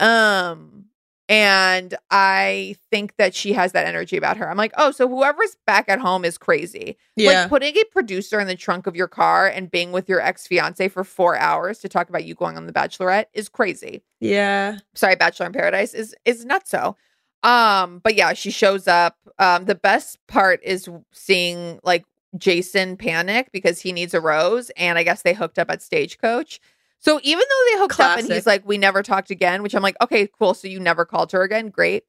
um 0.00 0.86
and 1.28 1.94
i 2.10 2.74
think 2.90 3.14
that 3.16 3.34
she 3.34 3.52
has 3.52 3.70
that 3.70 3.86
energy 3.86 4.16
about 4.16 4.36
her 4.36 4.50
i'm 4.50 4.56
like 4.56 4.72
oh 4.76 4.90
so 4.90 5.08
whoever's 5.08 5.56
back 5.66 5.88
at 5.88 6.00
home 6.00 6.24
is 6.24 6.36
crazy 6.36 6.98
Yeah. 7.14 7.42
like 7.42 7.48
putting 7.48 7.76
a 7.76 7.84
producer 7.92 8.40
in 8.40 8.48
the 8.48 8.56
trunk 8.56 8.88
of 8.88 8.96
your 8.96 9.06
car 9.08 9.46
and 9.46 9.70
being 9.70 9.92
with 9.92 10.08
your 10.08 10.20
ex-fiance 10.20 10.88
for 10.88 11.04
four 11.04 11.38
hours 11.38 11.78
to 11.78 11.88
talk 11.88 12.08
about 12.08 12.24
you 12.24 12.34
going 12.34 12.56
on 12.56 12.66
the 12.66 12.72
bachelorette 12.72 13.26
is 13.32 13.48
crazy 13.48 14.02
Yeah. 14.20 14.78
sorry 14.94 15.14
bachelor 15.14 15.46
in 15.46 15.52
paradise 15.52 15.94
is 15.94 16.14
is 16.24 16.44
not 16.44 16.66
so 16.66 16.96
um 17.44 18.00
but 18.02 18.14
yeah 18.14 18.32
she 18.32 18.50
shows 18.50 18.88
up 18.88 19.16
um 19.38 19.66
the 19.66 19.74
best 19.74 20.18
part 20.26 20.60
is 20.64 20.88
seeing 21.12 21.78
like 21.84 22.04
jason 22.36 22.96
panic 22.96 23.50
because 23.52 23.80
he 23.80 23.92
needs 23.92 24.14
a 24.14 24.20
rose 24.20 24.70
and 24.76 24.98
i 24.98 25.02
guess 25.02 25.22
they 25.22 25.34
hooked 25.34 25.58
up 25.58 25.70
at 25.70 25.82
stagecoach 25.82 26.60
so 26.98 27.20
even 27.22 27.44
though 27.48 27.72
they 27.72 27.78
hooked 27.80 28.00
up 28.00 28.18
and 28.18 28.32
he's 28.32 28.46
like 28.46 28.66
we 28.66 28.78
never 28.78 29.02
talked 29.02 29.30
again 29.30 29.62
which 29.62 29.74
i'm 29.74 29.82
like 29.82 29.96
okay 30.02 30.28
cool 30.38 30.54
so 30.54 30.66
you 30.66 30.80
never 30.80 31.04
called 31.04 31.30
her 31.30 31.42
again 31.42 31.68
great 31.68 32.04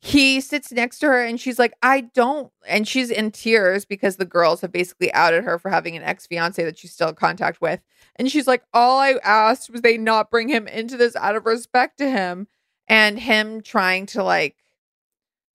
he 0.00 0.40
sits 0.40 0.70
next 0.70 1.00
to 1.00 1.06
her 1.06 1.24
and 1.24 1.40
she's 1.40 1.58
like, 1.58 1.74
I 1.82 2.02
don't. 2.02 2.52
And 2.68 2.86
she's 2.86 3.10
in 3.10 3.32
tears 3.32 3.84
because 3.84 4.16
the 4.16 4.24
girls 4.24 4.60
have 4.60 4.70
basically 4.70 5.12
outed 5.12 5.42
her 5.44 5.58
for 5.58 5.70
having 5.70 5.96
an 5.96 6.04
ex 6.04 6.26
fiance 6.26 6.62
that 6.62 6.78
she's 6.78 6.92
still 6.92 7.08
in 7.08 7.16
contact 7.16 7.60
with. 7.60 7.80
And 8.16 8.30
she's 8.30 8.46
like, 8.46 8.62
All 8.72 9.00
I 9.00 9.18
asked 9.24 9.70
was 9.70 9.82
they 9.82 9.98
not 9.98 10.30
bring 10.30 10.48
him 10.48 10.68
into 10.68 10.96
this 10.96 11.16
out 11.16 11.34
of 11.34 11.46
respect 11.46 11.98
to 11.98 12.08
him. 12.08 12.46
And 12.86 13.18
him 13.18 13.60
trying 13.60 14.06
to 14.06 14.22
like 14.22 14.56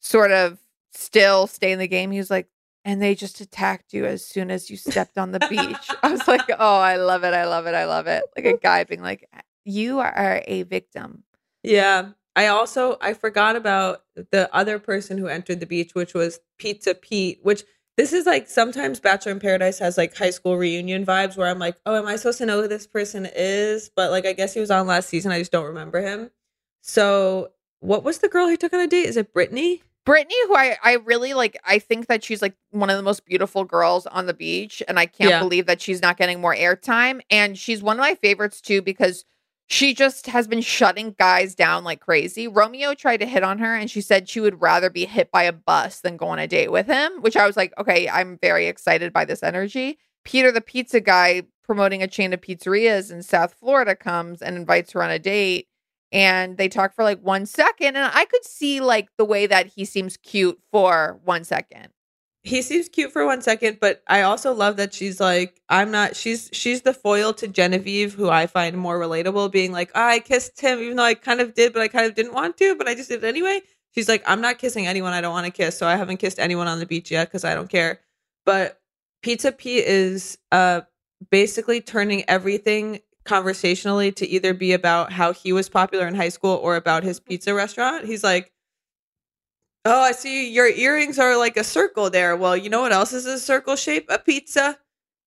sort 0.04 0.32
of 0.32 0.60
still 0.92 1.48
stay 1.48 1.72
in 1.72 1.80
the 1.80 1.88
game. 1.88 2.12
He 2.12 2.20
was 2.20 2.30
like, 2.30 2.48
and 2.86 3.02
they 3.02 3.16
just 3.16 3.40
attacked 3.40 3.94
you 3.94 4.06
as 4.06 4.24
soon 4.26 4.52
as 4.52 4.70
you 4.70 4.76
stepped 4.76 5.18
on 5.18 5.32
the 5.32 5.40
beach. 5.50 5.90
I 6.04 6.12
was 6.12 6.28
like, 6.28 6.44
oh, 6.60 6.80
I 6.80 6.98
love 6.98 7.24
it. 7.24 7.34
I 7.34 7.46
love 7.46 7.66
it. 7.66 7.74
I 7.74 7.86
love 7.86 8.08
it. 8.08 8.24
Like 8.36 8.46
a 8.46 8.58
guy 8.62 8.84
being 8.84 9.02
like, 9.02 9.28
you 9.64 10.00
are 10.00 10.44
a 10.46 10.64
victim. 10.64 11.24
Yeah. 11.64 12.10
I 12.36 12.48
also 12.48 12.98
I 13.00 13.14
forgot 13.14 13.56
about 13.56 14.04
the 14.32 14.54
other 14.54 14.80
person 14.80 15.18
who 15.18 15.28
entered 15.28 15.60
the 15.60 15.66
beach, 15.66 15.94
which 15.94 16.14
was 16.14 16.40
Pizza 16.58 16.96
Pete, 16.96 17.40
which 17.44 17.64
this 17.96 18.12
is 18.12 18.26
like 18.26 18.50
sometimes 18.50 19.00
Bachelor 19.00 19.34
in 19.34 19.40
Paradise 19.40 19.78
has 19.80 19.98
like 20.00 20.18
high 20.18 20.32
school 20.32 20.58
reunion 20.58 21.06
vibes 21.06 21.38
where 21.38 21.48
I'm 21.48 21.60
like, 21.60 21.78
oh, 21.86 21.96
am 21.96 22.08
I 22.08 22.16
supposed 22.16 22.40
to 22.40 22.48
know 22.48 22.62
who 22.64 22.68
this 22.68 22.88
person 22.88 23.30
is? 23.36 23.92
But 23.96 24.10
like 24.10 24.26
I 24.26 24.34
guess 24.34 24.54
he 24.54 24.60
was 24.60 24.72
on 24.72 24.88
last 24.88 25.10
season. 25.10 25.32
I 25.32 25.40
just 25.40 25.52
don't 25.52 25.68
remember 25.68 26.02
him. 26.02 26.32
So 26.82 27.52
what 27.82 28.04
was 28.04 28.18
the 28.18 28.30
girl 28.30 28.48
he 28.48 28.58
took 28.58 28.74
on 28.74 28.80
a 28.80 28.88
date? 28.88 29.06
Is 29.06 29.18
it 29.18 29.32
Brittany? 29.32 29.84
Brittany, 30.06 30.36
who 30.48 30.56
I, 30.56 30.78
I 30.84 30.94
really 30.96 31.34
like, 31.34 31.58
I 31.66 31.80
think 31.80 32.08
that 32.08 32.24
she's 32.24 32.42
like 32.42 32.56
one 32.72 32.90
of 32.90 32.98
the 32.98 33.04
most 33.04 33.26
beautiful 33.26 33.64
girls 33.64 34.06
on 34.08 34.26
the 34.26 34.34
beach. 34.34 34.84
And 34.88 35.00
I 35.00 35.06
can't 35.06 35.30
Yeah. 35.30 35.40
believe 35.40 35.66
that 35.68 35.82
she's 35.82 36.02
not 36.02 36.18
getting 36.18 36.42
more 36.42 36.56
airtime. 36.56 37.22
And 37.30 37.58
she's 37.58 37.82
one 37.82 37.98
of 37.98 38.02
my 38.02 38.16
favorites 38.16 38.60
too, 38.60 38.82
because 38.82 39.24
she 39.68 39.94
just 39.94 40.28
has 40.28 40.46
been 40.46 40.62
shutting 40.62 41.16
guys 41.18 41.56
down 41.56 41.86
like 41.86 42.02
crazy. 42.02 42.50
Romeo 42.50 42.94
tried 42.94 43.22
to 43.22 43.26
hit 43.26 43.44
on 43.44 43.60
her 43.60 43.74
and 43.74 43.90
she 43.90 44.02
said 44.02 44.28
she 44.28 44.42
would 44.42 44.62
rather 44.62 44.90
be 44.90 45.06
hit 45.06 45.32
by 45.32 45.44
a 45.44 45.54
bus 45.54 46.02
than 46.02 46.18
go 46.18 46.28
on 46.28 46.38
a 46.40 46.48
date 46.48 46.72
with 46.72 46.86
him, 46.86 47.14
which 47.22 47.38
I 47.38 47.48
was 47.48 47.56
like, 47.56 47.74
okay, 47.78 48.10
I'm 48.10 48.38
very 48.40 48.68
excited 48.68 49.14
by 49.14 49.24
this 49.24 49.42
energy. 49.42 49.98
Peter, 50.26 50.52
the 50.52 50.62
pizza 50.62 51.00
guy 51.00 51.44
promoting 51.64 52.04
a 52.04 52.08
chain 52.08 52.34
of 52.34 52.42
pizzerias 52.42 53.10
in 53.10 53.24
South 53.24 53.54
Florida, 53.54 53.96
comes 53.96 54.42
and 54.42 54.58
invites 54.58 54.92
her 54.92 55.02
on 55.02 55.10
a 55.10 55.18
date 55.20 55.68
and 56.14 56.58
they 56.58 56.70
talk 56.70 56.96
for 56.96 57.04
like 57.04 57.22
one 57.22 57.46
second 57.48 57.98
and 57.98 58.12
i 58.16 58.26
could 58.26 58.46
see 58.46 58.82
like 58.82 59.10
the 59.18 59.26
way 59.26 59.48
that 59.48 59.68
he 59.68 59.86
seems 59.86 60.18
cute 60.18 60.60
for 60.72 61.20
one 61.26 61.44
second 61.46 61.90
He 62.44 62.62
seems 62.62 62.90
cute 62.90 63.12
for 63.14 63.26
one 63.26 63.42
second, 63.42 63.80
but 63.80 64.04
I 64.08 64.24
also 64.24 64.54
love 64.54 64.78
that 64.78 64.94
she's 64.94 65.20
like, 65.22 65.62
I'm 65.70 65.92
not 65.92 66.16
she's 66.16 66.50
she's 66.54 66.82
the 66.82 66.94
foil 66.94 67.34
to 67.36 67.48
Genevieve, 67.48 68.14
who 68.16 68.30
I 68.30 68.48
find 68.48 68.78
more 68.78 69.00
relatable, 69.00 69.52
being 69.52 69.72
like, 69.72 69.92
"Ah, 69.96 70.10
I 70.10 70.20
kissed 70.20 70.60
him, 70.62 70.80
even 70.80 70.98
though 70.98 71.04
I 71.06 71.16
kind 71.16 71.40
of 71.42 71.54
did, 71.54 71.74
but 71.74 71.82
I 71.82 71.88
kind 71.88 72.06
of 72.06 72.16
didn't 72.16 72.34
want 72.34 72.58
to, 72.58 72.76
but 72.76 72.88
I 72.90 72.96
just 72.96 73.10
did 73.10 73.24
it 73.24 73.28
anyway. 73.28 73.62
She's 73.96 74.10
like, 74.10 74.24
I'm 74.28 74.42
not 74.42 74.58
kissing 74.60 74.88
anyone 74.88 75.14
I 75.14 75.22
don't 75.22 75.32
want 75.34 75.46
to 75.48 75.52
kiss, 75.52 75.78
so 75.78 75.88
I 75.88 75.96
haven't 75.96 76.18
kissed 76.18 76.40
anyone 76.40 76.68
on 76.68 76.80
the 76.80 76.86
beach 76.86 77.12
yet 77.12 77.30
because 77.30 77.46
I 77.46 77.56
don't 77.56 77.70
care. 77.70 78.02
But 78.46 78.82
Pizza 79.22 79.52
Pete 79.54 79.86
is 79.86 80.38
uh 80.52 80.82
basically 81.32 81.82
turning 81.82 82.24
everything 82.30 83.00
conversationally 83.26 84.12
to 84.14 84.28
either 84.28 84.54
be 84.54 84.74
about 84.74 85.12
how 85.12 85.34
he 85.34 85.54
was 85.54 85.70
popular 85.70 86.08
in 86.08 86.16
high 86.16 86.30
school 86.30 86.60
or 86.64 86.76
about 86.76 87.04
his 87.04 87.20
pizza 87.20 87.54
restaurant. 87.54 88.06
He's 88.06 88.24
like, 88.24 88.52
Oh, 89.86 90.02
I 90.02 90.14
see 90.14 90.50
your 90.50 90.68
earrings 90.68 91.20
are 91.20 91.38
like 91.38 91.58
a 91.58 91.64
circle 91.64 92.10
there. 92.10 92.38
Well, 92.38 92.56
you 92.56 92.70
know 92.70 92.82
what 92.82 92.94
else 92.94 93.12
is 93.12 93.26
a 93.26 93.38
circle 93.38 93.76
shape? 93.76 94.06
A 94.10 94.18
pizza 94.18 94.78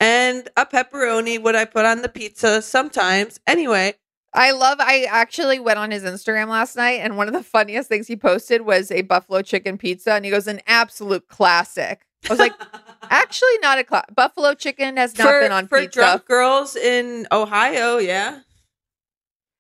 and 0.01 0.49
a 0.57 0.65
pepperoni, 0.65 1.43
what 1.43 1.55
I 1.55 1.67
put 1.67 1.85
on 1.85 2.01
the 2.01 2.09
pizza 2.09 2.63
sometimes. 2.63 3.39
Anyway, 3.47 3.95
i 4.37 4.53
love 4.53 4.79
i 4.81 5.05
actually 5.05 5.59
went 5.59 5.79
on 5.79 5.91
his 5.91 6.05
instagram 6.05 6.49
last 6.49 6.77
night 6.77 7.01
and 7.01 7.17
one 7.17 7.27
of 7.27 7.33
the 7.33 7.43
funniest 7.43 7.89
things 7.89 8.07
he 8.07 8.17
posted 8.17 8.63
was 8.63 8.91
a 8.91 9.03
buffalo 9.03 9.43
chicken 9.43 9.79
pizza 9.79 10.13
and 10.13 10.25
he 10.25 10.31
goes 10.31 10.47
an 10.47 10.61
absolute 10.67 11.27
classic 11.29 12.07
i 12.27 12.29
was 12.29 12.39
like 12.39 12.53
actually 13.11 13.59
not 13.61 13.79
a 13.79 13.85
cla- 13.85 14.05
buffalo 14.15 14.55
chicken 14.55 14.97
has 14.97 15.17
not 15.19 15.29
for, 15.29 15.41
been 15.41 15.53
on 15.53 15.67
for 15.67 15.81
pizza 15.81 16.01
drunk 16.01 16.27
girls 16.27 16.77
in 16.77 17.27
Ohio, 17.33 17.99
yeah. 17.99 18.41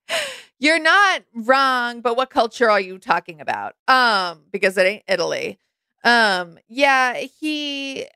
You're 0.58 0.80
not 0.80 1.22
wrong, 1.34 2.00
but 2.00 2.16
what 2.16 2.30
culture 2.30 2.70
are 2.70 2.80
you 2.80 2.98
talking 2.98 3.40
about? 3.40 3.74
Um, 3.88 4.44
because 4.50 4.78
it 4.78 4.86
ain't 4.86 5.02
Italy. 5.06 5.58
Um, 6.02 6.58
yeah, 6.68 7.14
he 7.14 8.06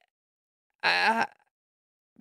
uh 0.82 1.26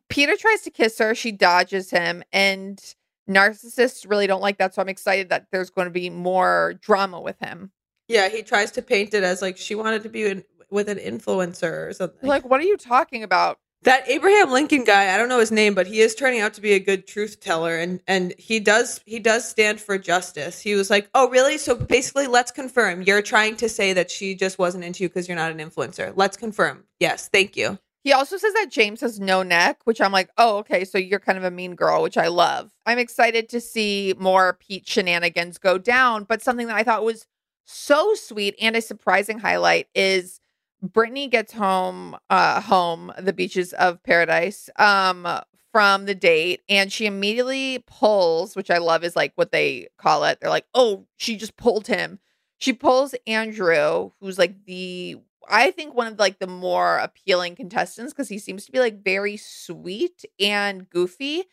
Peter 0.09 0.35
tries 0.35 0.61
to 0.61 0.71
kiss 0.71 0.97
her, 0.97 1.15
she 1.15 1.31
dodges 1.31 1.91
him, 1.91 2.23
and 2.33 2.81
narcissists 3.29 4.09
really 4.09 4.27
don't 4.27 4.41
like 4.41 4.57
that. 4.57 4.73
So 4.73 4.81
I'm 4.81 4.89
excited 4.89 5.29
that 5.29 5.47
there's 5.51 5.69
going 5.69 5.85
to 5.85 5.91
be 5.91 6.09
more 6.09 6.73
drama 6.81 7.21
with 7.21 7.39
him. 7.39 7.71
Yeah, 8.07 8.27
he 8.27 8.41
tries 8.41 8.71
to 8.71 8.81
paint 8.81 9.13
it 9.13 9.23
as 9.23 9.41
like 9.41 9.55
she 9.55 9.75
wanted 9.75 10.01
to 10.03 10.09
be 10.09 10.25
in, 10.25 10.43
with 10.71 10.89
an 10.89 10.97
influencer 10.97 11.87
or 11.87 11.93
something. 11.93 12.27
Like, 12.27 12.47
what 12.49 12.59
are 12.59 12.65
you 12.65 12.77
talking 12.77 13.23
about? 13.23 13.59
That 13.83 14.09
Abraham 14.09 14.51
Lincoln 14.51 14.83
guy, 14.83 15.13
I 15.13 15.17
don't 15.17 15.29
know 15.29 15.39
his 15.39 15.53
name, 15.53 15.73
but 15.73 15.87
he 15.87 16.01
is 16.01 16.13
turning 16.13 16.41
out 16.41 16.53
to 16.55 16.61
be 16.61 16.73
a 16.73 16.79
good 16.79 17.07
truth 17.07 17.39
teller 17.39 17.77
and 17.77 18.01
and 18.07 18.33
he 18.37 18.59
does 18.59 18.99
he 19.05 19.19
does 19.19 19.47
stand 19.47 19.79
for 19.79 19.97
justice. 19.97 20.59
He 20.59 20.75
was 20.75 20.89
like, 20.89 21.09
"Oh, 21.15 21.29
really? 21.29 21.57
So 21.57 21.75
basically, 21.75 22.27
let's 22.27 22.51
confirm. 22.51 23.03
You're 23.03 23.21
trying 23.21 23.55
to 23.55 23.69
say 23.69 23.93
that 23.93 24.11
she 24.11 24.35
just 24.35 24.59
wasn't 24.59 24.83
into 24.83 25.03
you 25.03 25.09
because 25.09 25.29
you're 25.29 25.37
not 25.37 25.51
an 25.51 25.59
influencer. 25.59 26.11
Let's 26.13 26.35
confirm. 26.35 26.83
Yes, 26.99 27.29
thank 27.29 27.55
you." 27.55 27.79
He 28.03 28.13
also 28.13 28.37
says 28.37 28.53
that 28.53 28.71
James 28.71 29.01
has 29.01 29.19
no 29.19 29.43
neck, 29.43 29.81
which 29.83 29.99
I'm 29.99 30.13
like, 30.13 30.29
oh, 30.37 30.57
okay, 30.59 30.85
so 30.85 30.97
you're 30.97 31.19
kind 31.19 31.37
of 31.37 31.43
a 31.43 31.51
mean 31.51 31.75
girl, 31.75 32.01
which 32.01 32.17
I 32.17 32.27
love. 32.27 32.71
I'm 32.85 32.97
excited 32.97 33.49
to 33.49 33.59
see 33.59 34.13
more 34.17 34.53
Pete 34.53 34.87
shenanigans 34.87 35.57
go 35.57 35.77
down, 35.77 36.23
but 36.23 36.41
something 36.41 36.67
that 36.67 36.77
I 36.77 36.83
thought 36.83 37.03
was 37.03 37.25
so 37.65 38.15
sweet 38.15 38.55
and 38.59 38.75
a 38.75 38.81
surprising 38.81 39.39
highlight 39.39 39.87
is 39.93 40.38
Brittany 40.81 41.27
gets 41.27 41.53
home, 41.53 42.17
uh, 42.29 42.61
home 42.61 43.11
the 43.17 43.33
beaches 43.33 43.73
of 43.73 44.01
paradise, 44.03 44.69
um, 44.77 45.27
from 45.71 46.05
the 46.05 46.15
date, 46.15 46.61
and 46.67 46.91
she 46.91 47.05
immediately 47.05 47.83
pulls, 47.85 48.55
which 48.55 48.71
I 48.71 48.79
love 48.79 49.03
is 49.03 49.15
like 49.15 49.33
what 49.35 49.51
they 49.51 49.87
call 49.97 50.23
it. 50.23 50.39
They're 50.39 50.49
like, 50.49 50.65
oh, 50.73 51.05
she 51.17 51.35
just 51.35 51.57
pulled 51.57 51.87
him. 51.87 52.19
She 52.57 52.73
pulls 52.73 53.13
Andrew, 53.27 54.11
who's 54.19 54.39
like 54.39 54.65
the 54.65 55.17
I 55.49 55.71
think 55.71 55.95
one 55.95 56.07
of 56.07 56.19
like 56.19 56.39
the 56.39 56.47
more 56.47 56.97
appealing 56.97 57.55
contestants 57.55 58.13
because 58.13 58.29
he 58.29 58.37
seems 58.37 58.65
to 58.65 58.71
be 58.71 58.79
like 58.79 59.03
very 59.03 59.37
sweet 59.37 60.23
and 60.39 60.89
goofy. 60.89 61.43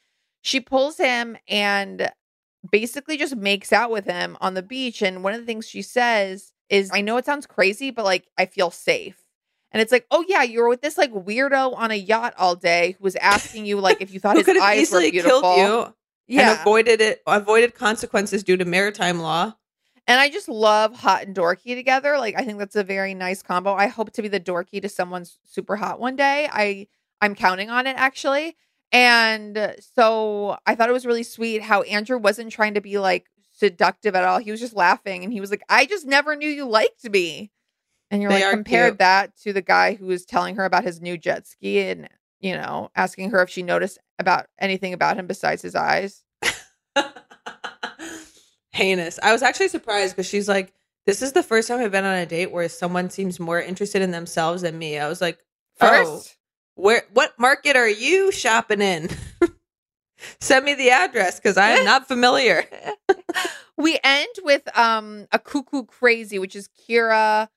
She 0.43 0.61
pulls 0.61 0.99
him 0.99 1.37
and 1.49 2.11
basically 2.71 3.17
just 3.17 3.37
makes 3.37 3.73
out 3.73 3.91
with 3.91 4.05
him 4.05 4.37
on 4.41 4.55
the 4.55 4.63
beach. 4.63 5.03
And 5.03 5.25
one 5.25 5.33
of 5.35 5.41
the 5.41 5.47
things 5.47 5.67
she 5.67 5.83
says 5.83 6.53
is, 6.69 6.91
I 6.93 7.01
know 7.01 7.17
it 7.17 7.25
sounds 7.25 7.47
crazy, 7.47 7.91
but 7.91 8.05
like 8.05 8.27
I 8.39 8.47
feel 8.47 8.71
safe. 8.71 9.23
And 9.73 9.83
it's 9.83 9.93
like, 9.93 10.07
oh 10.11 10.25
yeah, 10.27 10.43
you 10.43 10.61
were 10.61 10.69
with 10.69 10.81
this 10.81 10.97
like 10.97 11.13
weirdo 11.13 11.77
on 11.77 11.91
a 11.91 11.95
yacht 11.97 12.35
all 12.39 12.57
day 12.57 12.97
who 12.99 13.05
was 13.05 13.17
asking 13.17 13.67
you 13.67 13.79
like 13.81 14.01
if 14.01 14.13
you 14.13 14.21
thought 14.21 14.37
his 14.37 14.47
could 14.47 14.57
have 14.57 14.65
eyes 14.65 14.77
were 14.91 15.01
easily 15.01 15.11
beautiful. 15.11 15.41
killed 15.43 15.59
you 15.59 15.75
and 15.79 15.95
Yeah. 16.49 16.61
avoided 16.63 17.01
it 17.01 17.23
avoided 17.27 17.75
consequences 17.75 18.43
due 18.43 18.57
to 18.57 18.65
maritime 18.65 19.21
law. 19.21 19.55
And 20.09 20.21
I 20.21 20.31
just 20.31 20.49
love 20.49 20.95
hot 20.95 21.25
and 21.25 21.35
dorky 21.35 21.75
together. 21.75 22.17
Like 22.17 22.37
I 22.39 22.45
think 22.45 22.59
that's 22.59 22.77
a 22.77 22.85
very 22.85 23.13
nice 23.13 23.43
combo. 23.43 23.75
I 23.75 23.89
hope 23.89 24.13
to 24.13 24.23
be 24.23 24.29
the 24.29 24.41
dorky 24.41 24.81
to 24.81 24.89
someone's 24.89 25.39
super 25.45 25.77
hot 25.77 25.99
one 26.01 26.17
day. 26.17 26.49
I 26.51 26.87
I'm 27.21 27.35
counting 27.35 27.71
on 27.71 27.87
it 27.87 27.97
actually. 27.99 28.57
And 28.93 29.59
uh, 29.59 29.73
so 29.95 30.59
I 30.65 30.77
thought 30.77 30.89
it 30.89 30.93
was 30.93 31.05
really 31.07 31.25
sweet 31.25 31.61
how 31.61 31.83
Andrew 31.83 32.19
wasn't 32.19 32.53
trying 32.53 32.75
to 32.75 32.81
be 32.81 32.99
like 32.99 33.27
seductive 33.57 34.15
at 34.15 34.25
all. 34.25 34.39
He 34.39 34.51
was 34.51 34.61
just 34.61 34.75
laughing 34.77 35.25
and 35.25 35.33
he 35.33 35.41
was 35.41 35.51
like, 35.51 35.63
"I 35.69 35.87
just 35.87 36.07
never 36.07 36.37
knew 36.37 36.49
you 36.49 36.67
liked 36.67 37.09
me." 37.11 37.51
And 38.11 38.23
you're 38.23 38.31
They 38.31 38.43
like 38.45 38.53
compared 38.53 38.93
cute. 38.93 38.99
that 38.99 39.37
to 39.43 39.53
the 39.53 39.63
guy 39.63 39.95
who 39.95 40.07
was 40.07 40.25
telling 40.25 40.55
her 40.57 40.65
about 40.65 40.85
his 40.85 41.01
new 41.01 41.19
jet 41.19 41.47
ski 41.47 41.81
and, 41.89 42.09
you 42.39 42.53
know, 42.55 42.91
asking 42.95 43.31
her 43.31 43.43
if 43.43 43.51
she 43.51 43.63
noticed 43.65 43.99
about 44.21 44.47
anything 44.61 44.93
about 44.93 45.17
him 45.17 45.27
besides 45.27 45.63
his 45.63 45.75
eyes. 45.75 46.23
heinous. 48.73 49.19
I 49.23 49.33
was 49.33 49.43
actually 49.43 49.69
surprised 49.69 50.15
because 50.15 50.27
she's 50.29 50.49
like, 50.49 50.73
"This 51.07 51.23
is 51.23 51.33
the 51.33 51.43
first 51.43 51.69
time 51.69 51.81
I've 51.81 51.91
been 51.93 52.05
on 52.05 52.15
a 52.17 52.27
date 52.27 52.53
where 52.53 52.69
someone 52.69 53.11
seems 53.11 53.41
more 53.41 53.61
interested 53.61 54.03
in 54.03 54.11
themselves 54.11 54.63
than 54.63 54.79
me." 54.79 54.99
I 54.99 55.09
was 55.09 55.21
like, 55.21 55.39
oh, 55.81 55.87
First? 55.89 56.37
"Oh, 56.77 56.83
where? 56.83 57.03
What 57.13 57.39
market 57.39 57.77
are 57.77 57.89
you 57.89 58.31
shopping 58.33 58.81
in? 58.83 59.09
Send 60.41 60.65
me 60.65 60.75
the 60.75 60.91
address 60.91 61.39
because 61.39 61.57
I 61.57 61.71
am 61.71 61.85
not 61.85 62.09
familiar." 62.09 62.65
we 63.77 63.99
end 64.03 64.35
with 64.43 64.67
um 64.77 65.27
a 65.33 65.39
cuckoo 65.39 65.85
crazy, 65.85 66.39
which 66.39 66.57
is 66.57 66.69
Kira 66.89 67.49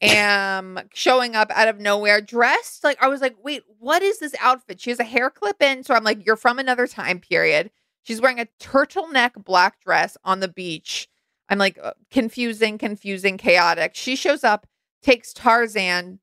um 0.00 0.78
showing 0.94 1.34
up 1.34 1.50
out 1.50 1.66
of 1.66 1.80
nowhere 1.80 2.20
dressed 2.20 2.84
like 2.84 2.96
I 3.02 3.08
was 3.08 3.20
like, 3.20 3.34
wait, 3.42 3.64
what 3.78 4.02
is 4.02 4.20
this 4.20 4.34
outfit? 4.40 4.80
She 4.80 4.90
has 4.90 5.00
a 5.00 5.04
hair 5.04 5.30
clip 5.30 5.60
in, 5.60 5.82
so 5.82 5.94
I'm 5.94 6.04
like, 6.04 6.24
you're 6.24 6.36
from 6.36 6.58
another 6.58 6.86
time 6.86 7.18
period. 7.20 7.70
She's 8.02 8.20
wearing 8.20 8.40
a 8.40 8.48
turtleneck 8.60 9.44
black 9.44 9.80
dress 9.80 10.16
on 10.24 10.40
the 10.40 10.48
beach. 10.48 11.08
I'm 11.48 11.58
like 11.58 11.78
uh, 11.82 11.94
confusing, 12.10 12.78
confusing, 12.78 13.38
chaotic. 13.38 13.94
She 13.94 14.16
shows 14.16 14.44
up, 14.44 14.66
takes 15.02 15.32
Tarzan. 15.32 16.20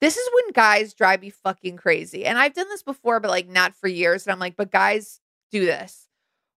This 0.00 0.16
is 0.16 0.28
when 0.34 0.52
guys 0.52 0.94
drive 0.94 1.20
me 1.20 1.30
fucking 1.30 1.76
crazy. 1.76 2.24
And 2.24 2.38
I've 2.38 2.54
done 2.54 2.68
this 2.68 2.82
before, 2.82 3.20
but 3.20 3.30
like 3.30 3.48
not 3.48 3.74
for 3.74 3.88
years. 3.88 4.24
And 4.26 4.32
I'm 4.32 4.38
like, 4.38 4.56
but 4.56 4.70
guys 4.70 5.20
do 5.50 5.64
this 5.64 6.04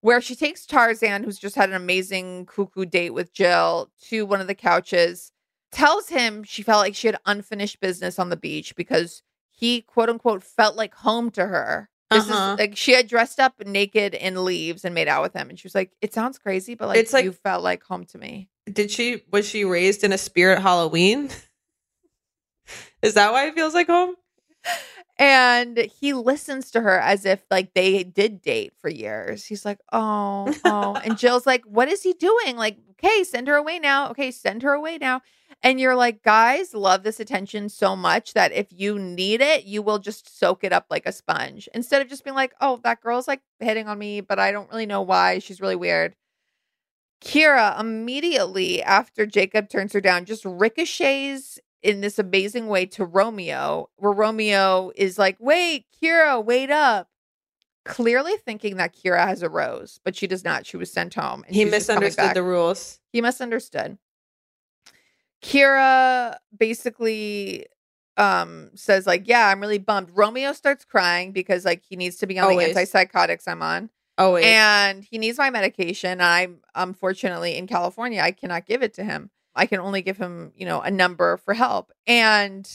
where 0.02 0.20
she 0.20 0.36
takes 0.36 0.66
Tarzan, 0.66 1.24
who's 1.24 1.38
just 1.38 1.56
had 1.56 1.70
an 1.70 1.76
amazing 1.76 2.48
cuckoo 2.48 2.86
date 2.86 3.12
with 3.12 3.32
Jill, 3.34 3.92
to 4.08 4.26
one 4.26 4.42
of 4.42 4.48
the 4.48 4.56
couches. 4.56 5.32
tells 5.72 6.10
him 6.10 6.44
she 6.44 6.64
felt 6.64 6.80
like 6.82 6.96
she 6.96 7.08
had 7.08 7.18
unfinished 7.26 7.80
business 7.80 8.18
on 8.20 8.30
the 8.30 8.36
beach 8.36 8.76
because 8.76 9.22
he 9.52 9.82
quote 9.82 10.10
unquote 10.10 10.44
felt 10.44 10.76
like 10.76 10.94
home 10.96 11.30
to 11.32 11.46
her. 11.46 11.88
This 12.10 12.28
Uh-huh. 12.30 12.54
is 12.54 12.60
like 12.60 12.76
she 12.76 12.92
had 12.94 13.08
dressed 13.08 13.40
up 13.40 13.54
naked 13.66 14.14
in 14.16 14.44
leaves 14.44 14.84
and 14.84 14.94
made 14.94 15.08
out 15.08 15.22
with 15.22 15.34
him, 15.34 15.50
and 15.50 15.58
she 15.58 15.66
was 15.66 15.76
like, 15.76 15.92
"It 16.02 16.14
sounds 16.14 16.38
crazy, 16.40 16.76
but 16.76 16.88
like, 16.90 16.98
It's 16.98 17.14
like- 17.14 17.24
you 17.24 17.32
felt 17.32 17.64
like 17.64 17.84
home 17.84 18.04
to 18.08 18.18
me." 18.18 18.50
Did 18.66 18.92
she 18.92 19.24
was 19.32 19.48
she 19.48 19.64
raised 19.64 20.04
in 20.04 20.12
a 20.12 20.18
spirit 20.18 20.60
Halloween? 20.62 21.30
Is 23.02 23.14
that 23.16 23.32
why 23.32 23.48
it 23.48 23.56
feels 23.56 23.74
like 23.74 23.88
home? 23.88 24.16
And 25.18 25.78
he 25.78 26.14
listens 26.14 26.72
to 26.72 26.82
her 26.82 27.00
as 27.00 27.26
if 27.26 27.44
like 27.52 27.74
they 27.76 28.04
did 28.04 28.42
date 28.42 28.74
for 28.80 28.90
years. 28.90 29.46
He's 29.46 29.66
like, 29.66 29.78
"Oh, 29.92 30.52
oh," 30.66 30.96
and 30.96 31.18
Jill's 31.18 31.46
like, 31.46 31.64
"What 31.66 31.90
is 31.90 32.02
he 32.02 32.14
doing? 32.14 32.56
Like, 32.56 32.78
okay, 32.92 33.24
send 33.24 33.48
her 33.48 33.56
away 33.56 33.78
now. 33.78 34.10
Okay, 34.10 34.32
send 34.32 34.64
her 34.64 34.74
away 34.74 34.98
now." 34.98 35.22
And 35.64 35.80
you're 35.80 35.96
like, 35.96 36.24
guys 36.24 36.74
love 36.74 37.04
this 37.04 37.20
attention 37.20 37.70
so 37.70 37.96
much 37.96 38.34
that 38.34 38.52
if 38.52 38.68
you 38.72 38.98
need 38.98 39.42
it, 39.42 39.66
you 39.66 39.84
will 39.84 40.00
just 40.00 40.40
soak 40.40 40.64
it 40.64 40.74
up 40.74 40.88
like 40.90 41.06
a 41.06 41.12
sponge 41.12 41.70
instead 41.74 42.02
of 42.02 42.08
just 42.08 42.24
being 42.24 42.36
like, 42.36 42.54
oh, 42.62 42.80
that 42.84 43.02
girl's 43.02 43.28
like 43.28 43.42
hitting 43.60 43.88
on 43.88 44.00
me, 44.00 44.22
but 44.22 44.40
I 44.40 44.52
don't 44.52 44.70
really 44.72 44.88
know 44.88 45.04
why. 45.04 45.38
She's 45.40 45.62
really 45.62 45.76
weird. 45.76 46.16
Kira 47.24 47.80
immediately 47.80 48.82
after 48.82 49.28
Jacob 49.28 49.70
turns 49.70 49.94
her 49.94 50.02
down 50.02 50.26
just 50.26 50.44
ricochets 50.44 51.60
in 51.84 52.02
this 52.02 52.20
amazing 52.20 52.68
way 52.68 52.86
to 52.86 53.06
Romeo, 53.06 53.90
where 53.96 54.12
Romeo 54.14 54.92
is 54.96 55.18
like, 55.18 55.38
wait, 55.40 55.86
Kira, 56.02 56.44
wait 56.44 56.70
up. 56.70 57.08
Clearly 57.84 58.34
thinking 58.38 58.78
that 58.78 58.96
Kira 58.96 59.26
has 59.26 59.42
a 59.42 59.50
rose, 59.50 60.00
but 60.04 60.16
she 60.16 60.28
does 60.28 60.44
not. 60.44 60.68
She 60.68 60.78
was 60.78 60.92
sent 60.92 61.16
home. 61.16 61.44
and 61.48 61.56
He 61.56 61.64
she's 61.64 61.72
just 61.72 61.88
coming 61.88 62.04
misunderstood 62.04 62.36
the 62.36 62.44
rules. 62.44 63.00
He 63.12 63.22
misunderstood. 63.22 63.98
Kira 65.42 66.38
basically 66.56 67.66
um 68.18 68.70
says 68.76 69.08
like, 69.08 69.28
"Yeah, 69.28 69.48
I'm 69.48 69.60
really 69.60 69.80
bummed." 69.80 70.12
Romeo 70.14 70.54
starts 70.54 70.86
crying 70.86 71.32
because 71.32 71.66
like 71.66 71.82
he 71.88 71.96
needs 71.96 72.18
to 72.18 72.28
be 72.28 72.38
on 72.38 72.52
Always. 72.52 72.76
the 72.76 72.82
antipsychotics 72.82 73.48
I'm 73.48 73.64
on. 73.64 73.90
Oh 74.20 74.34
wait. 74.34 74.46
And 74.46 75.04
he 75.04 75.18
needs 75.18 75.40
my 75.40 75.50
medication. 75.50 76.22
I'm 76.22 76.60
unfortunately 76.76 77.58
in 77.58 77.66
California, 77.66 78.22
I 78.22 78.32
cannot 78.32 78.68
give 78.68 78.84
it 78.84 78.94
to 78.96 79.04
him. 79.04 79.32
I 79.56 79.66
can 79.66 79.80
only 79.80 80.02
give 80.02 80.18
him, 80.18 80.52
you 80.56 80.66
know, 80.66 80.82
a 80.82 80.92
number 80.92 81.38
for 81.38 81.54
help. 81.54 81.92
And 82.08 82.70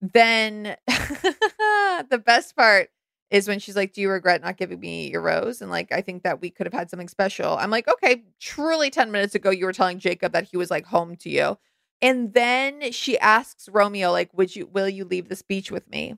then 0.00 0.76
the 0.86 2.22
best 2.24 2.56
part 2.56 2.90
is 3.30 3.48
when 3.48 3.58
she's 3.58 3.76
like, 3.76 3.92
Do 3.92 4.00
you 4.00 4.10
regret 4.10 4.42
not 4.42 4.56
giving 4.56 4.80
me 4.80 5.10
your 5.10 5.22
rose? 5.22 5.62
And 5.62 5.70
like, 5.70 5.92
I 5.92 6.00
think 6.00 6.22
that 6.22 6.40
we 6.40 6.50
could 6.50 6.66
have 6.66 6.74
had 6.74 6.90
something 6.90 7.08
special. 7.08 7.56
I'm 7.56 7.70
like, 7.70 7.88
Okay, 7.88 8.24
truly 8.40 8.90
10 8.90 9.10
minutes 9.10 9.34
ago, 9.34 9.50
you 9.50 9.64
were 9.64 9.72
telling 9.72 9.98
Jacob 9.98 10.32
that 10.32 10.48
he 10.50 10.56
was 10.56 10.70
like 10.70 10.86
home 10.86 11.16
to 11.16 11.30
you. 11.30 11.58
And 12.00 12.34
then 12.34 12.90
she 12.90 13.16
asks 13.18 13.68
Romeo, 13.68 14.10
like, 14.10 14.30
would 14.34 14.54
you 14.56 14.66
will 14.66 14.88
you 14.88 15.04
leave 15.04 15.28
this 15.28 15.42
beach 15.42 15.70
with 15.70 15.88
me? 15.88 16.16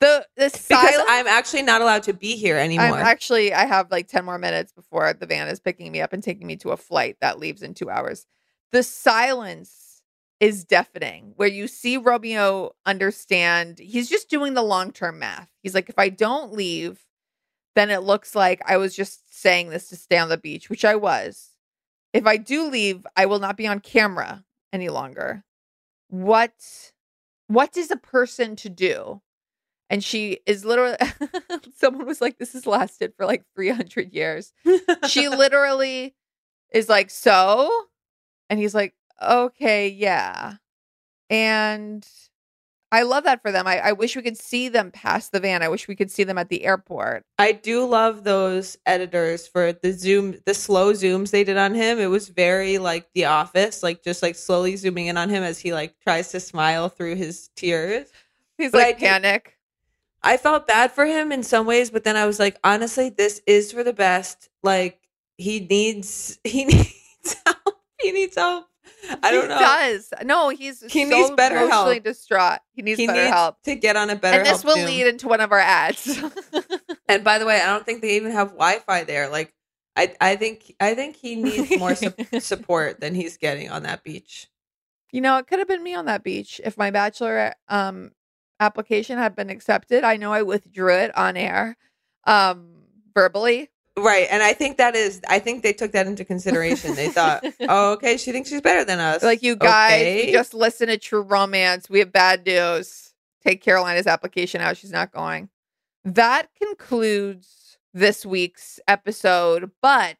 The 0.00 0.26
the 0.36 0.50
because 0.68 1.00
I'm 1.08 1.26
actually 1.26 1.62
not 1.62 1.82
allowed 1.82 2.04
to 2.04 2.14
be 2.14 2.36
here 2.36 2.56
anymore. 2.56 2.86
I'm 2.86 3.06
actually 3.06 3.52
I 3.52 3.66
have 3.66 3.90
like 3.90 4.08
10 4.08 4.24
more 4.24 4.38
minutes 4.38 4.72
before 4.72 5.12
the 5.12 5.26
van 5.26 5.48
is 5.48 5.60
picking 5.60 5.92
me 5.92 6.00
up 6.00 6.14
and 6.14 6.22
taking 6.22 6.46
me 6.46 6.56
to 6.56 6.70
a 6.70 6.76
flight 6.76 7.18
that 7.20 7.38
leaves 7.38 7.62
in 7.62 7.74
2 7.74 7.90
hours. 7.90 8.26
The 8.72 8.82
silence 8.82 10.02
is 10.38 10.64
deafening 10.64 11.32
where 11.36 11.48
you 11.48 11.68
see 11.68 11.96
Romeo 11.96 12.74
understand 12.86 13.78
he's 13.78 14.08
just 14.08 14.30
doing 14.30 14.54
the 14.54 14.62
long-term 14.62 15.18
math. 15.18 15.50
He's 15.62 15.74
like 15.74 15.88
if 15.88 15.98
I 15.98 16.08
don't 16.08 16.52
leave 16.52 17.04
then 17.74 17.90
it 17.90 18.02
looks 18.02 18.34
like 18.34 18.60
I 18.66 18.76
was 18.76 18.94
just 18.94 19.34
saying 19.34 19.70
this 19.70 19.88
to 19.88 19.96
stay 19.96 20.18
on 20.18 20.28
the 20.28 20.36
beach, 20.36 20.68
which 20.68 20.84
I 20.84 20.96
was. 20.96 21.50
If 22.12 22.26
I 22.26 22.36
do 22.36 22.68
leave, 22.68 23.06
I 23.16 23.26
will 23.26 23.38
not 23.38 23.56
be 23.56 23.66
on 23.66 23.80
camera 23.80 24.44
any 24.72 24.88
longer. 24.88 25.44
What 26.08 26.52
what 27.46 27.76
is 27.76 27.90
a 27.90 27.96
person 27.96 28.56
to 28.56 28.68
do? 28.68 29.22
And 29.88 30.04
she 30.04 30.40
is 30.46 30.64
literally 30.64 30.96
someone 31.76 32.06
was 32.06 32.20
like 32.20 32.38
this 32.38 32.52
has 32.52 32.66
lasted 32.66 33.12
for 33.16 33.26
like 33.26 33.44
300 33.54 34.12
years. 34.12 34.52
she 35.08 35.28
literally 35.30 36.14
is 36.72 36.88
like 36.88 37.10
so 37.10 37.70
and 38.50 38.60
he's 38.60 38.74
like 38.74 38.92
okay, 39.22 39.88
yeah. 39.88 40.54
And 41.28 42.06
I 42.92 43.02
love 43.02 43.24
that 43.24 43.40
for 43.42 43.52
them. 43.52 43.66
I, 43.66 43.78
I 43.78 43.92
wish 43.92 44.16
we 44.16 44.22
could 44.22 44.36
see 44.36 44.68
them 44.68 44.90
past 44.90 45.30
the 45.30 45.38
van. 45.38 45.62
I 45.62 45.68
wish 45.68 45.86
we 45.86 45.94
could 45.94 46.10
see 46.10 46.24
them 46.24 46.38
at 46.38 46.48
the 46.48 46.64
airport. 46.64 47.24
I 47.38 47.52
do 47.52 47.86
love 47.86 48.24
those 48.24 48.76
editors 48.86 49.46
for 49.46 49.72
the 49.72 49.92
zoom, 49.92 50.36
the 50.44 50.54
slow 50.54 50.92
zooms 50.92 51.30
they 51.30 51.44
did 51.44 51.56
on 51.56 51.74
him. 51.74 52.00
It 52.00 52.06
was 52.08 52.28
very 52.30 52.78
like 52.78 53.06
The 53.14 53.26
Office, 53.26 53.82
like 53.84 54.02
just 54.02 54.22
like 54.22 54.34
slowly 54.34 54.74
zooming 54.76 55.06
in 55.06 55.16
on 55.16 55.28
him 55.28 55.42
as 55.44 55.58
he 55.60 55.72
like 55.72 55.94
tries 56.00 56.30
to 56.32 56.40
smile 56.40 56.88
through 56.88 57.14
his 57.14 57.50
tears. 57.54 58.08
He's 58.58 58.72
But 58.72 58.78
like 58.78 58.96
I 58.96 58.98
did- 58.98 59.06
panic. 59.08 59.56
I 60.22 60.36
felt 60.36 60.66
bad 60.66 60.92
for 60.92 61.06
him 61.06 61.30
in 61.32 61.42
some 61.42 61.64
ways, 61.66 61.90
but 61.90 62.04
then 62.04 62.16
I 62.16 62.26
was 62.26 62.38
like, 62.38 62.58
honestly, 62.64 63.08
this 63.10 63.40
is 63.46 63.70
for 63.72 63.84
the 63.84 63.92
best. 63.92 64.48
Like 64.62 64.98
he 65.38 65.60
needs, 65.60 66.38
he 66.44 66.64
needs. 66.64 67.36
He 68.02 68.12
needs 68.12 68.36
help. 68.36 68.66
I 69.22 69.30
don't 69.30 69.48
know. 69.48 69.54
he 69.56 69.60
know. 69.60 69.66
does. 69.66 70.12
No, 70.24 70.48
he's 70.48 70.80
He 70.92 71.04
so 71.04 71.10
needs 71.10 71.30
better 71.32 71.56
emotionally 71.56 71.94
help. 71.94 72.04
distraught. 72.04 72.58
He 72.72 72.82
needs 72.82 72.98
he 72.98 73.06
better 73.06 73.20
needs 73.22 73.32
help. 73.32 73.62
to 73.64 73.74
get 73.74 73.96
on 73.96 74.10
a 74.10 74.16
better. 74.16 74.38
and 74.38 74.46
this 74.46 74.64
will 74.64 74.74
Zoom. 74.76 74.86
lead 74.86 75.06
into 75.06 75.28
one 75.28 75.40
of 75.40 75.52
our 75.52 75.58
ads. 75.58 76.20
And 77.08 77.24
by 77.24 77.38
the 77.38 77.46
way, 77.46 77.60
I 77.60 77.66
don't 77.66 77.84
think 77.84 78.02
they 78.02 78.14
even 78.14 78.30
have 78.30 78.50
Wi-Fi 78.50 79.02
there. 79.02 79.28
Like, 79.28 79.52
I, 79.96 80.14
I 80.20 80.36
think, 80.36 80.76
I 80.78 80.94
think 80.94 81.16
he 81.16 81.34
needs 81.34 81.76
more 81.76 81.96
su- 81.96 82.12
support 82.38 83.00
than 83.00 83.16
he's 83.16 83.36
getting 83.36 83.68
on 83.68 83.82
that 83.82 84.04
beach. 84.04 84.48
you 85.10 85.20
know, 85.20 85.36
it 85.38 85.48
could 85.48 85.58
have 85.58 85.66
been 85.66 85.82
me 85.82 85.92
on 85.94 86.04
that 86.04 86.22
beach 86.22 86.60
if 86.62 86.78
my 86.78 86.92
bachelor 86.92 87.54
um 87.68 88.12
application 88.60 89.18
had 89.18 89.34
been 89.34 89.50
accepted. 89.50 90.04
I 90.04 90.18
know 90.18 90.32
I 90.32 90.42
withdrew 90.42 90.94
it 90.94 91.16
on 91.18 91.36
air 91.36 91.76
um 92.28 92.84
verbally. 93.12 93.70
Right, 93.98 94.26
and 94.30 94.42
I 94.42 94.52
think 94.52 94.76
that 94.78 94.94
is. 94.96 95.20
I 95.28 95.38
think 95.40 95.62
they 95.62 95.72
took 95.72 95.92
that 95.92 96.06
into 96.06 96.24
consideration. 96.24 96.94
They 96.94 97.08
thought, 97.08 97.44
"Oh, 97.68 97.92
okay, 97.94 98.16
she 98.16 98.32
thinks 98.32 98.48
she's 98.48 98.60
better 98.60 98.84
than 98.84 98.98
us." 99.00 99.22
Like 99.22 99.42
you 99.42 99.56
guys, 99.56 99.92
Okay. 100.00 100.26
we 100.26 100.32
just 100.32 100.54
listen 100.54 100.86
to 100.88 100.96
True 100.96 101.22
Romance. 101.22 101.90
We 101.90 101.98
have 101.98 102.12
bad 102.12 102.46
news. 102.46 103.12
Take 103.44 103.62
Carolina's 103.62 104.06
application 104.06 104.60
out. 104.60 104.76
She's 104.76 104.92
not 104.92 105.12
going. 105.12 105.48
That 106.04 106.48
concludes 106.62 107.78
this 107.92 108.24
week's 108.24 108.78
episode, 108.88 109.70
but 109.82 110.16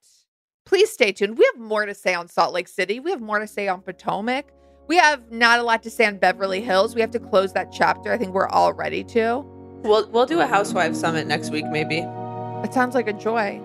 please 0.66 0.90
stay 0.90 1.12
tuned. 1.12 1.38
We 1.38 1.48
have 1.54 1.60
more 1.62 1.86
to 1.86 1.94
say 1.94 2.12
on 2.14 2.28
Salt 2.28 2.52
Lake 2.52 2.68
City. 2.68 3.00
We 3.00 3.10
have 3.10 3.20
more 3.20 3.38
to 3.38 3.46
say 3.46 3.68
on 3.68 3.80
Potomac. 3.82 4.46
We 4.88 4.96
have 4.96 5.30
not 5.30 5.60
a 5.60 5.62
lot 5.62 5.82
to 5.84 5.90
say 5.90 6.06
on 6.06 6.18
Beverly 6.18 6.60
Hills. 6.60 6.94
We 6.94 7.00
have 7.00 7.12
to 7.12 7.20
close 7.20 7.52
that 7.52 7.70
chapter. 7.72 8.12
I 8.12 8.18
think 8.18 8.34
we're 8.34 8.48
all 8.48 8.72
ready 8.72 9.04
to. 9.04 9.44
We'll 9.84 10.10
we'll 10.10 10.26
do 10.26 10.40
a 10.40 10.46
housewife 10.46 10.94
summit 10.96 11.26
next 11.26 11.50
week, 11.50 11.66
maybe. 11.66 12.04
It 12.64 12.72
sounds 12.74 12.94
like 12.94 13.08
a 13.08 13.12
joy. 13.12 13.60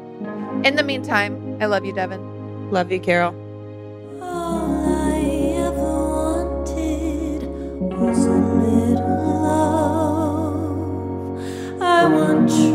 In 0.63 0.75
the 0.75 0.83
meantime, 0.83 1.57
I 1.61 1.65
love 1.65 1.85
you, 1.85 1.93
Devin. 1.93 2.71
Love 2.71 2.91
you, 2.91 2.99
Carol. 2.99 3.35
was 8.05 8.25
a 8.25 8.31
little 8.31 9.41
love. 9.41 10.61
I 11.81 12.05
want 12.05 12.49
true 12.49 12.74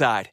outside. 0.00 0.30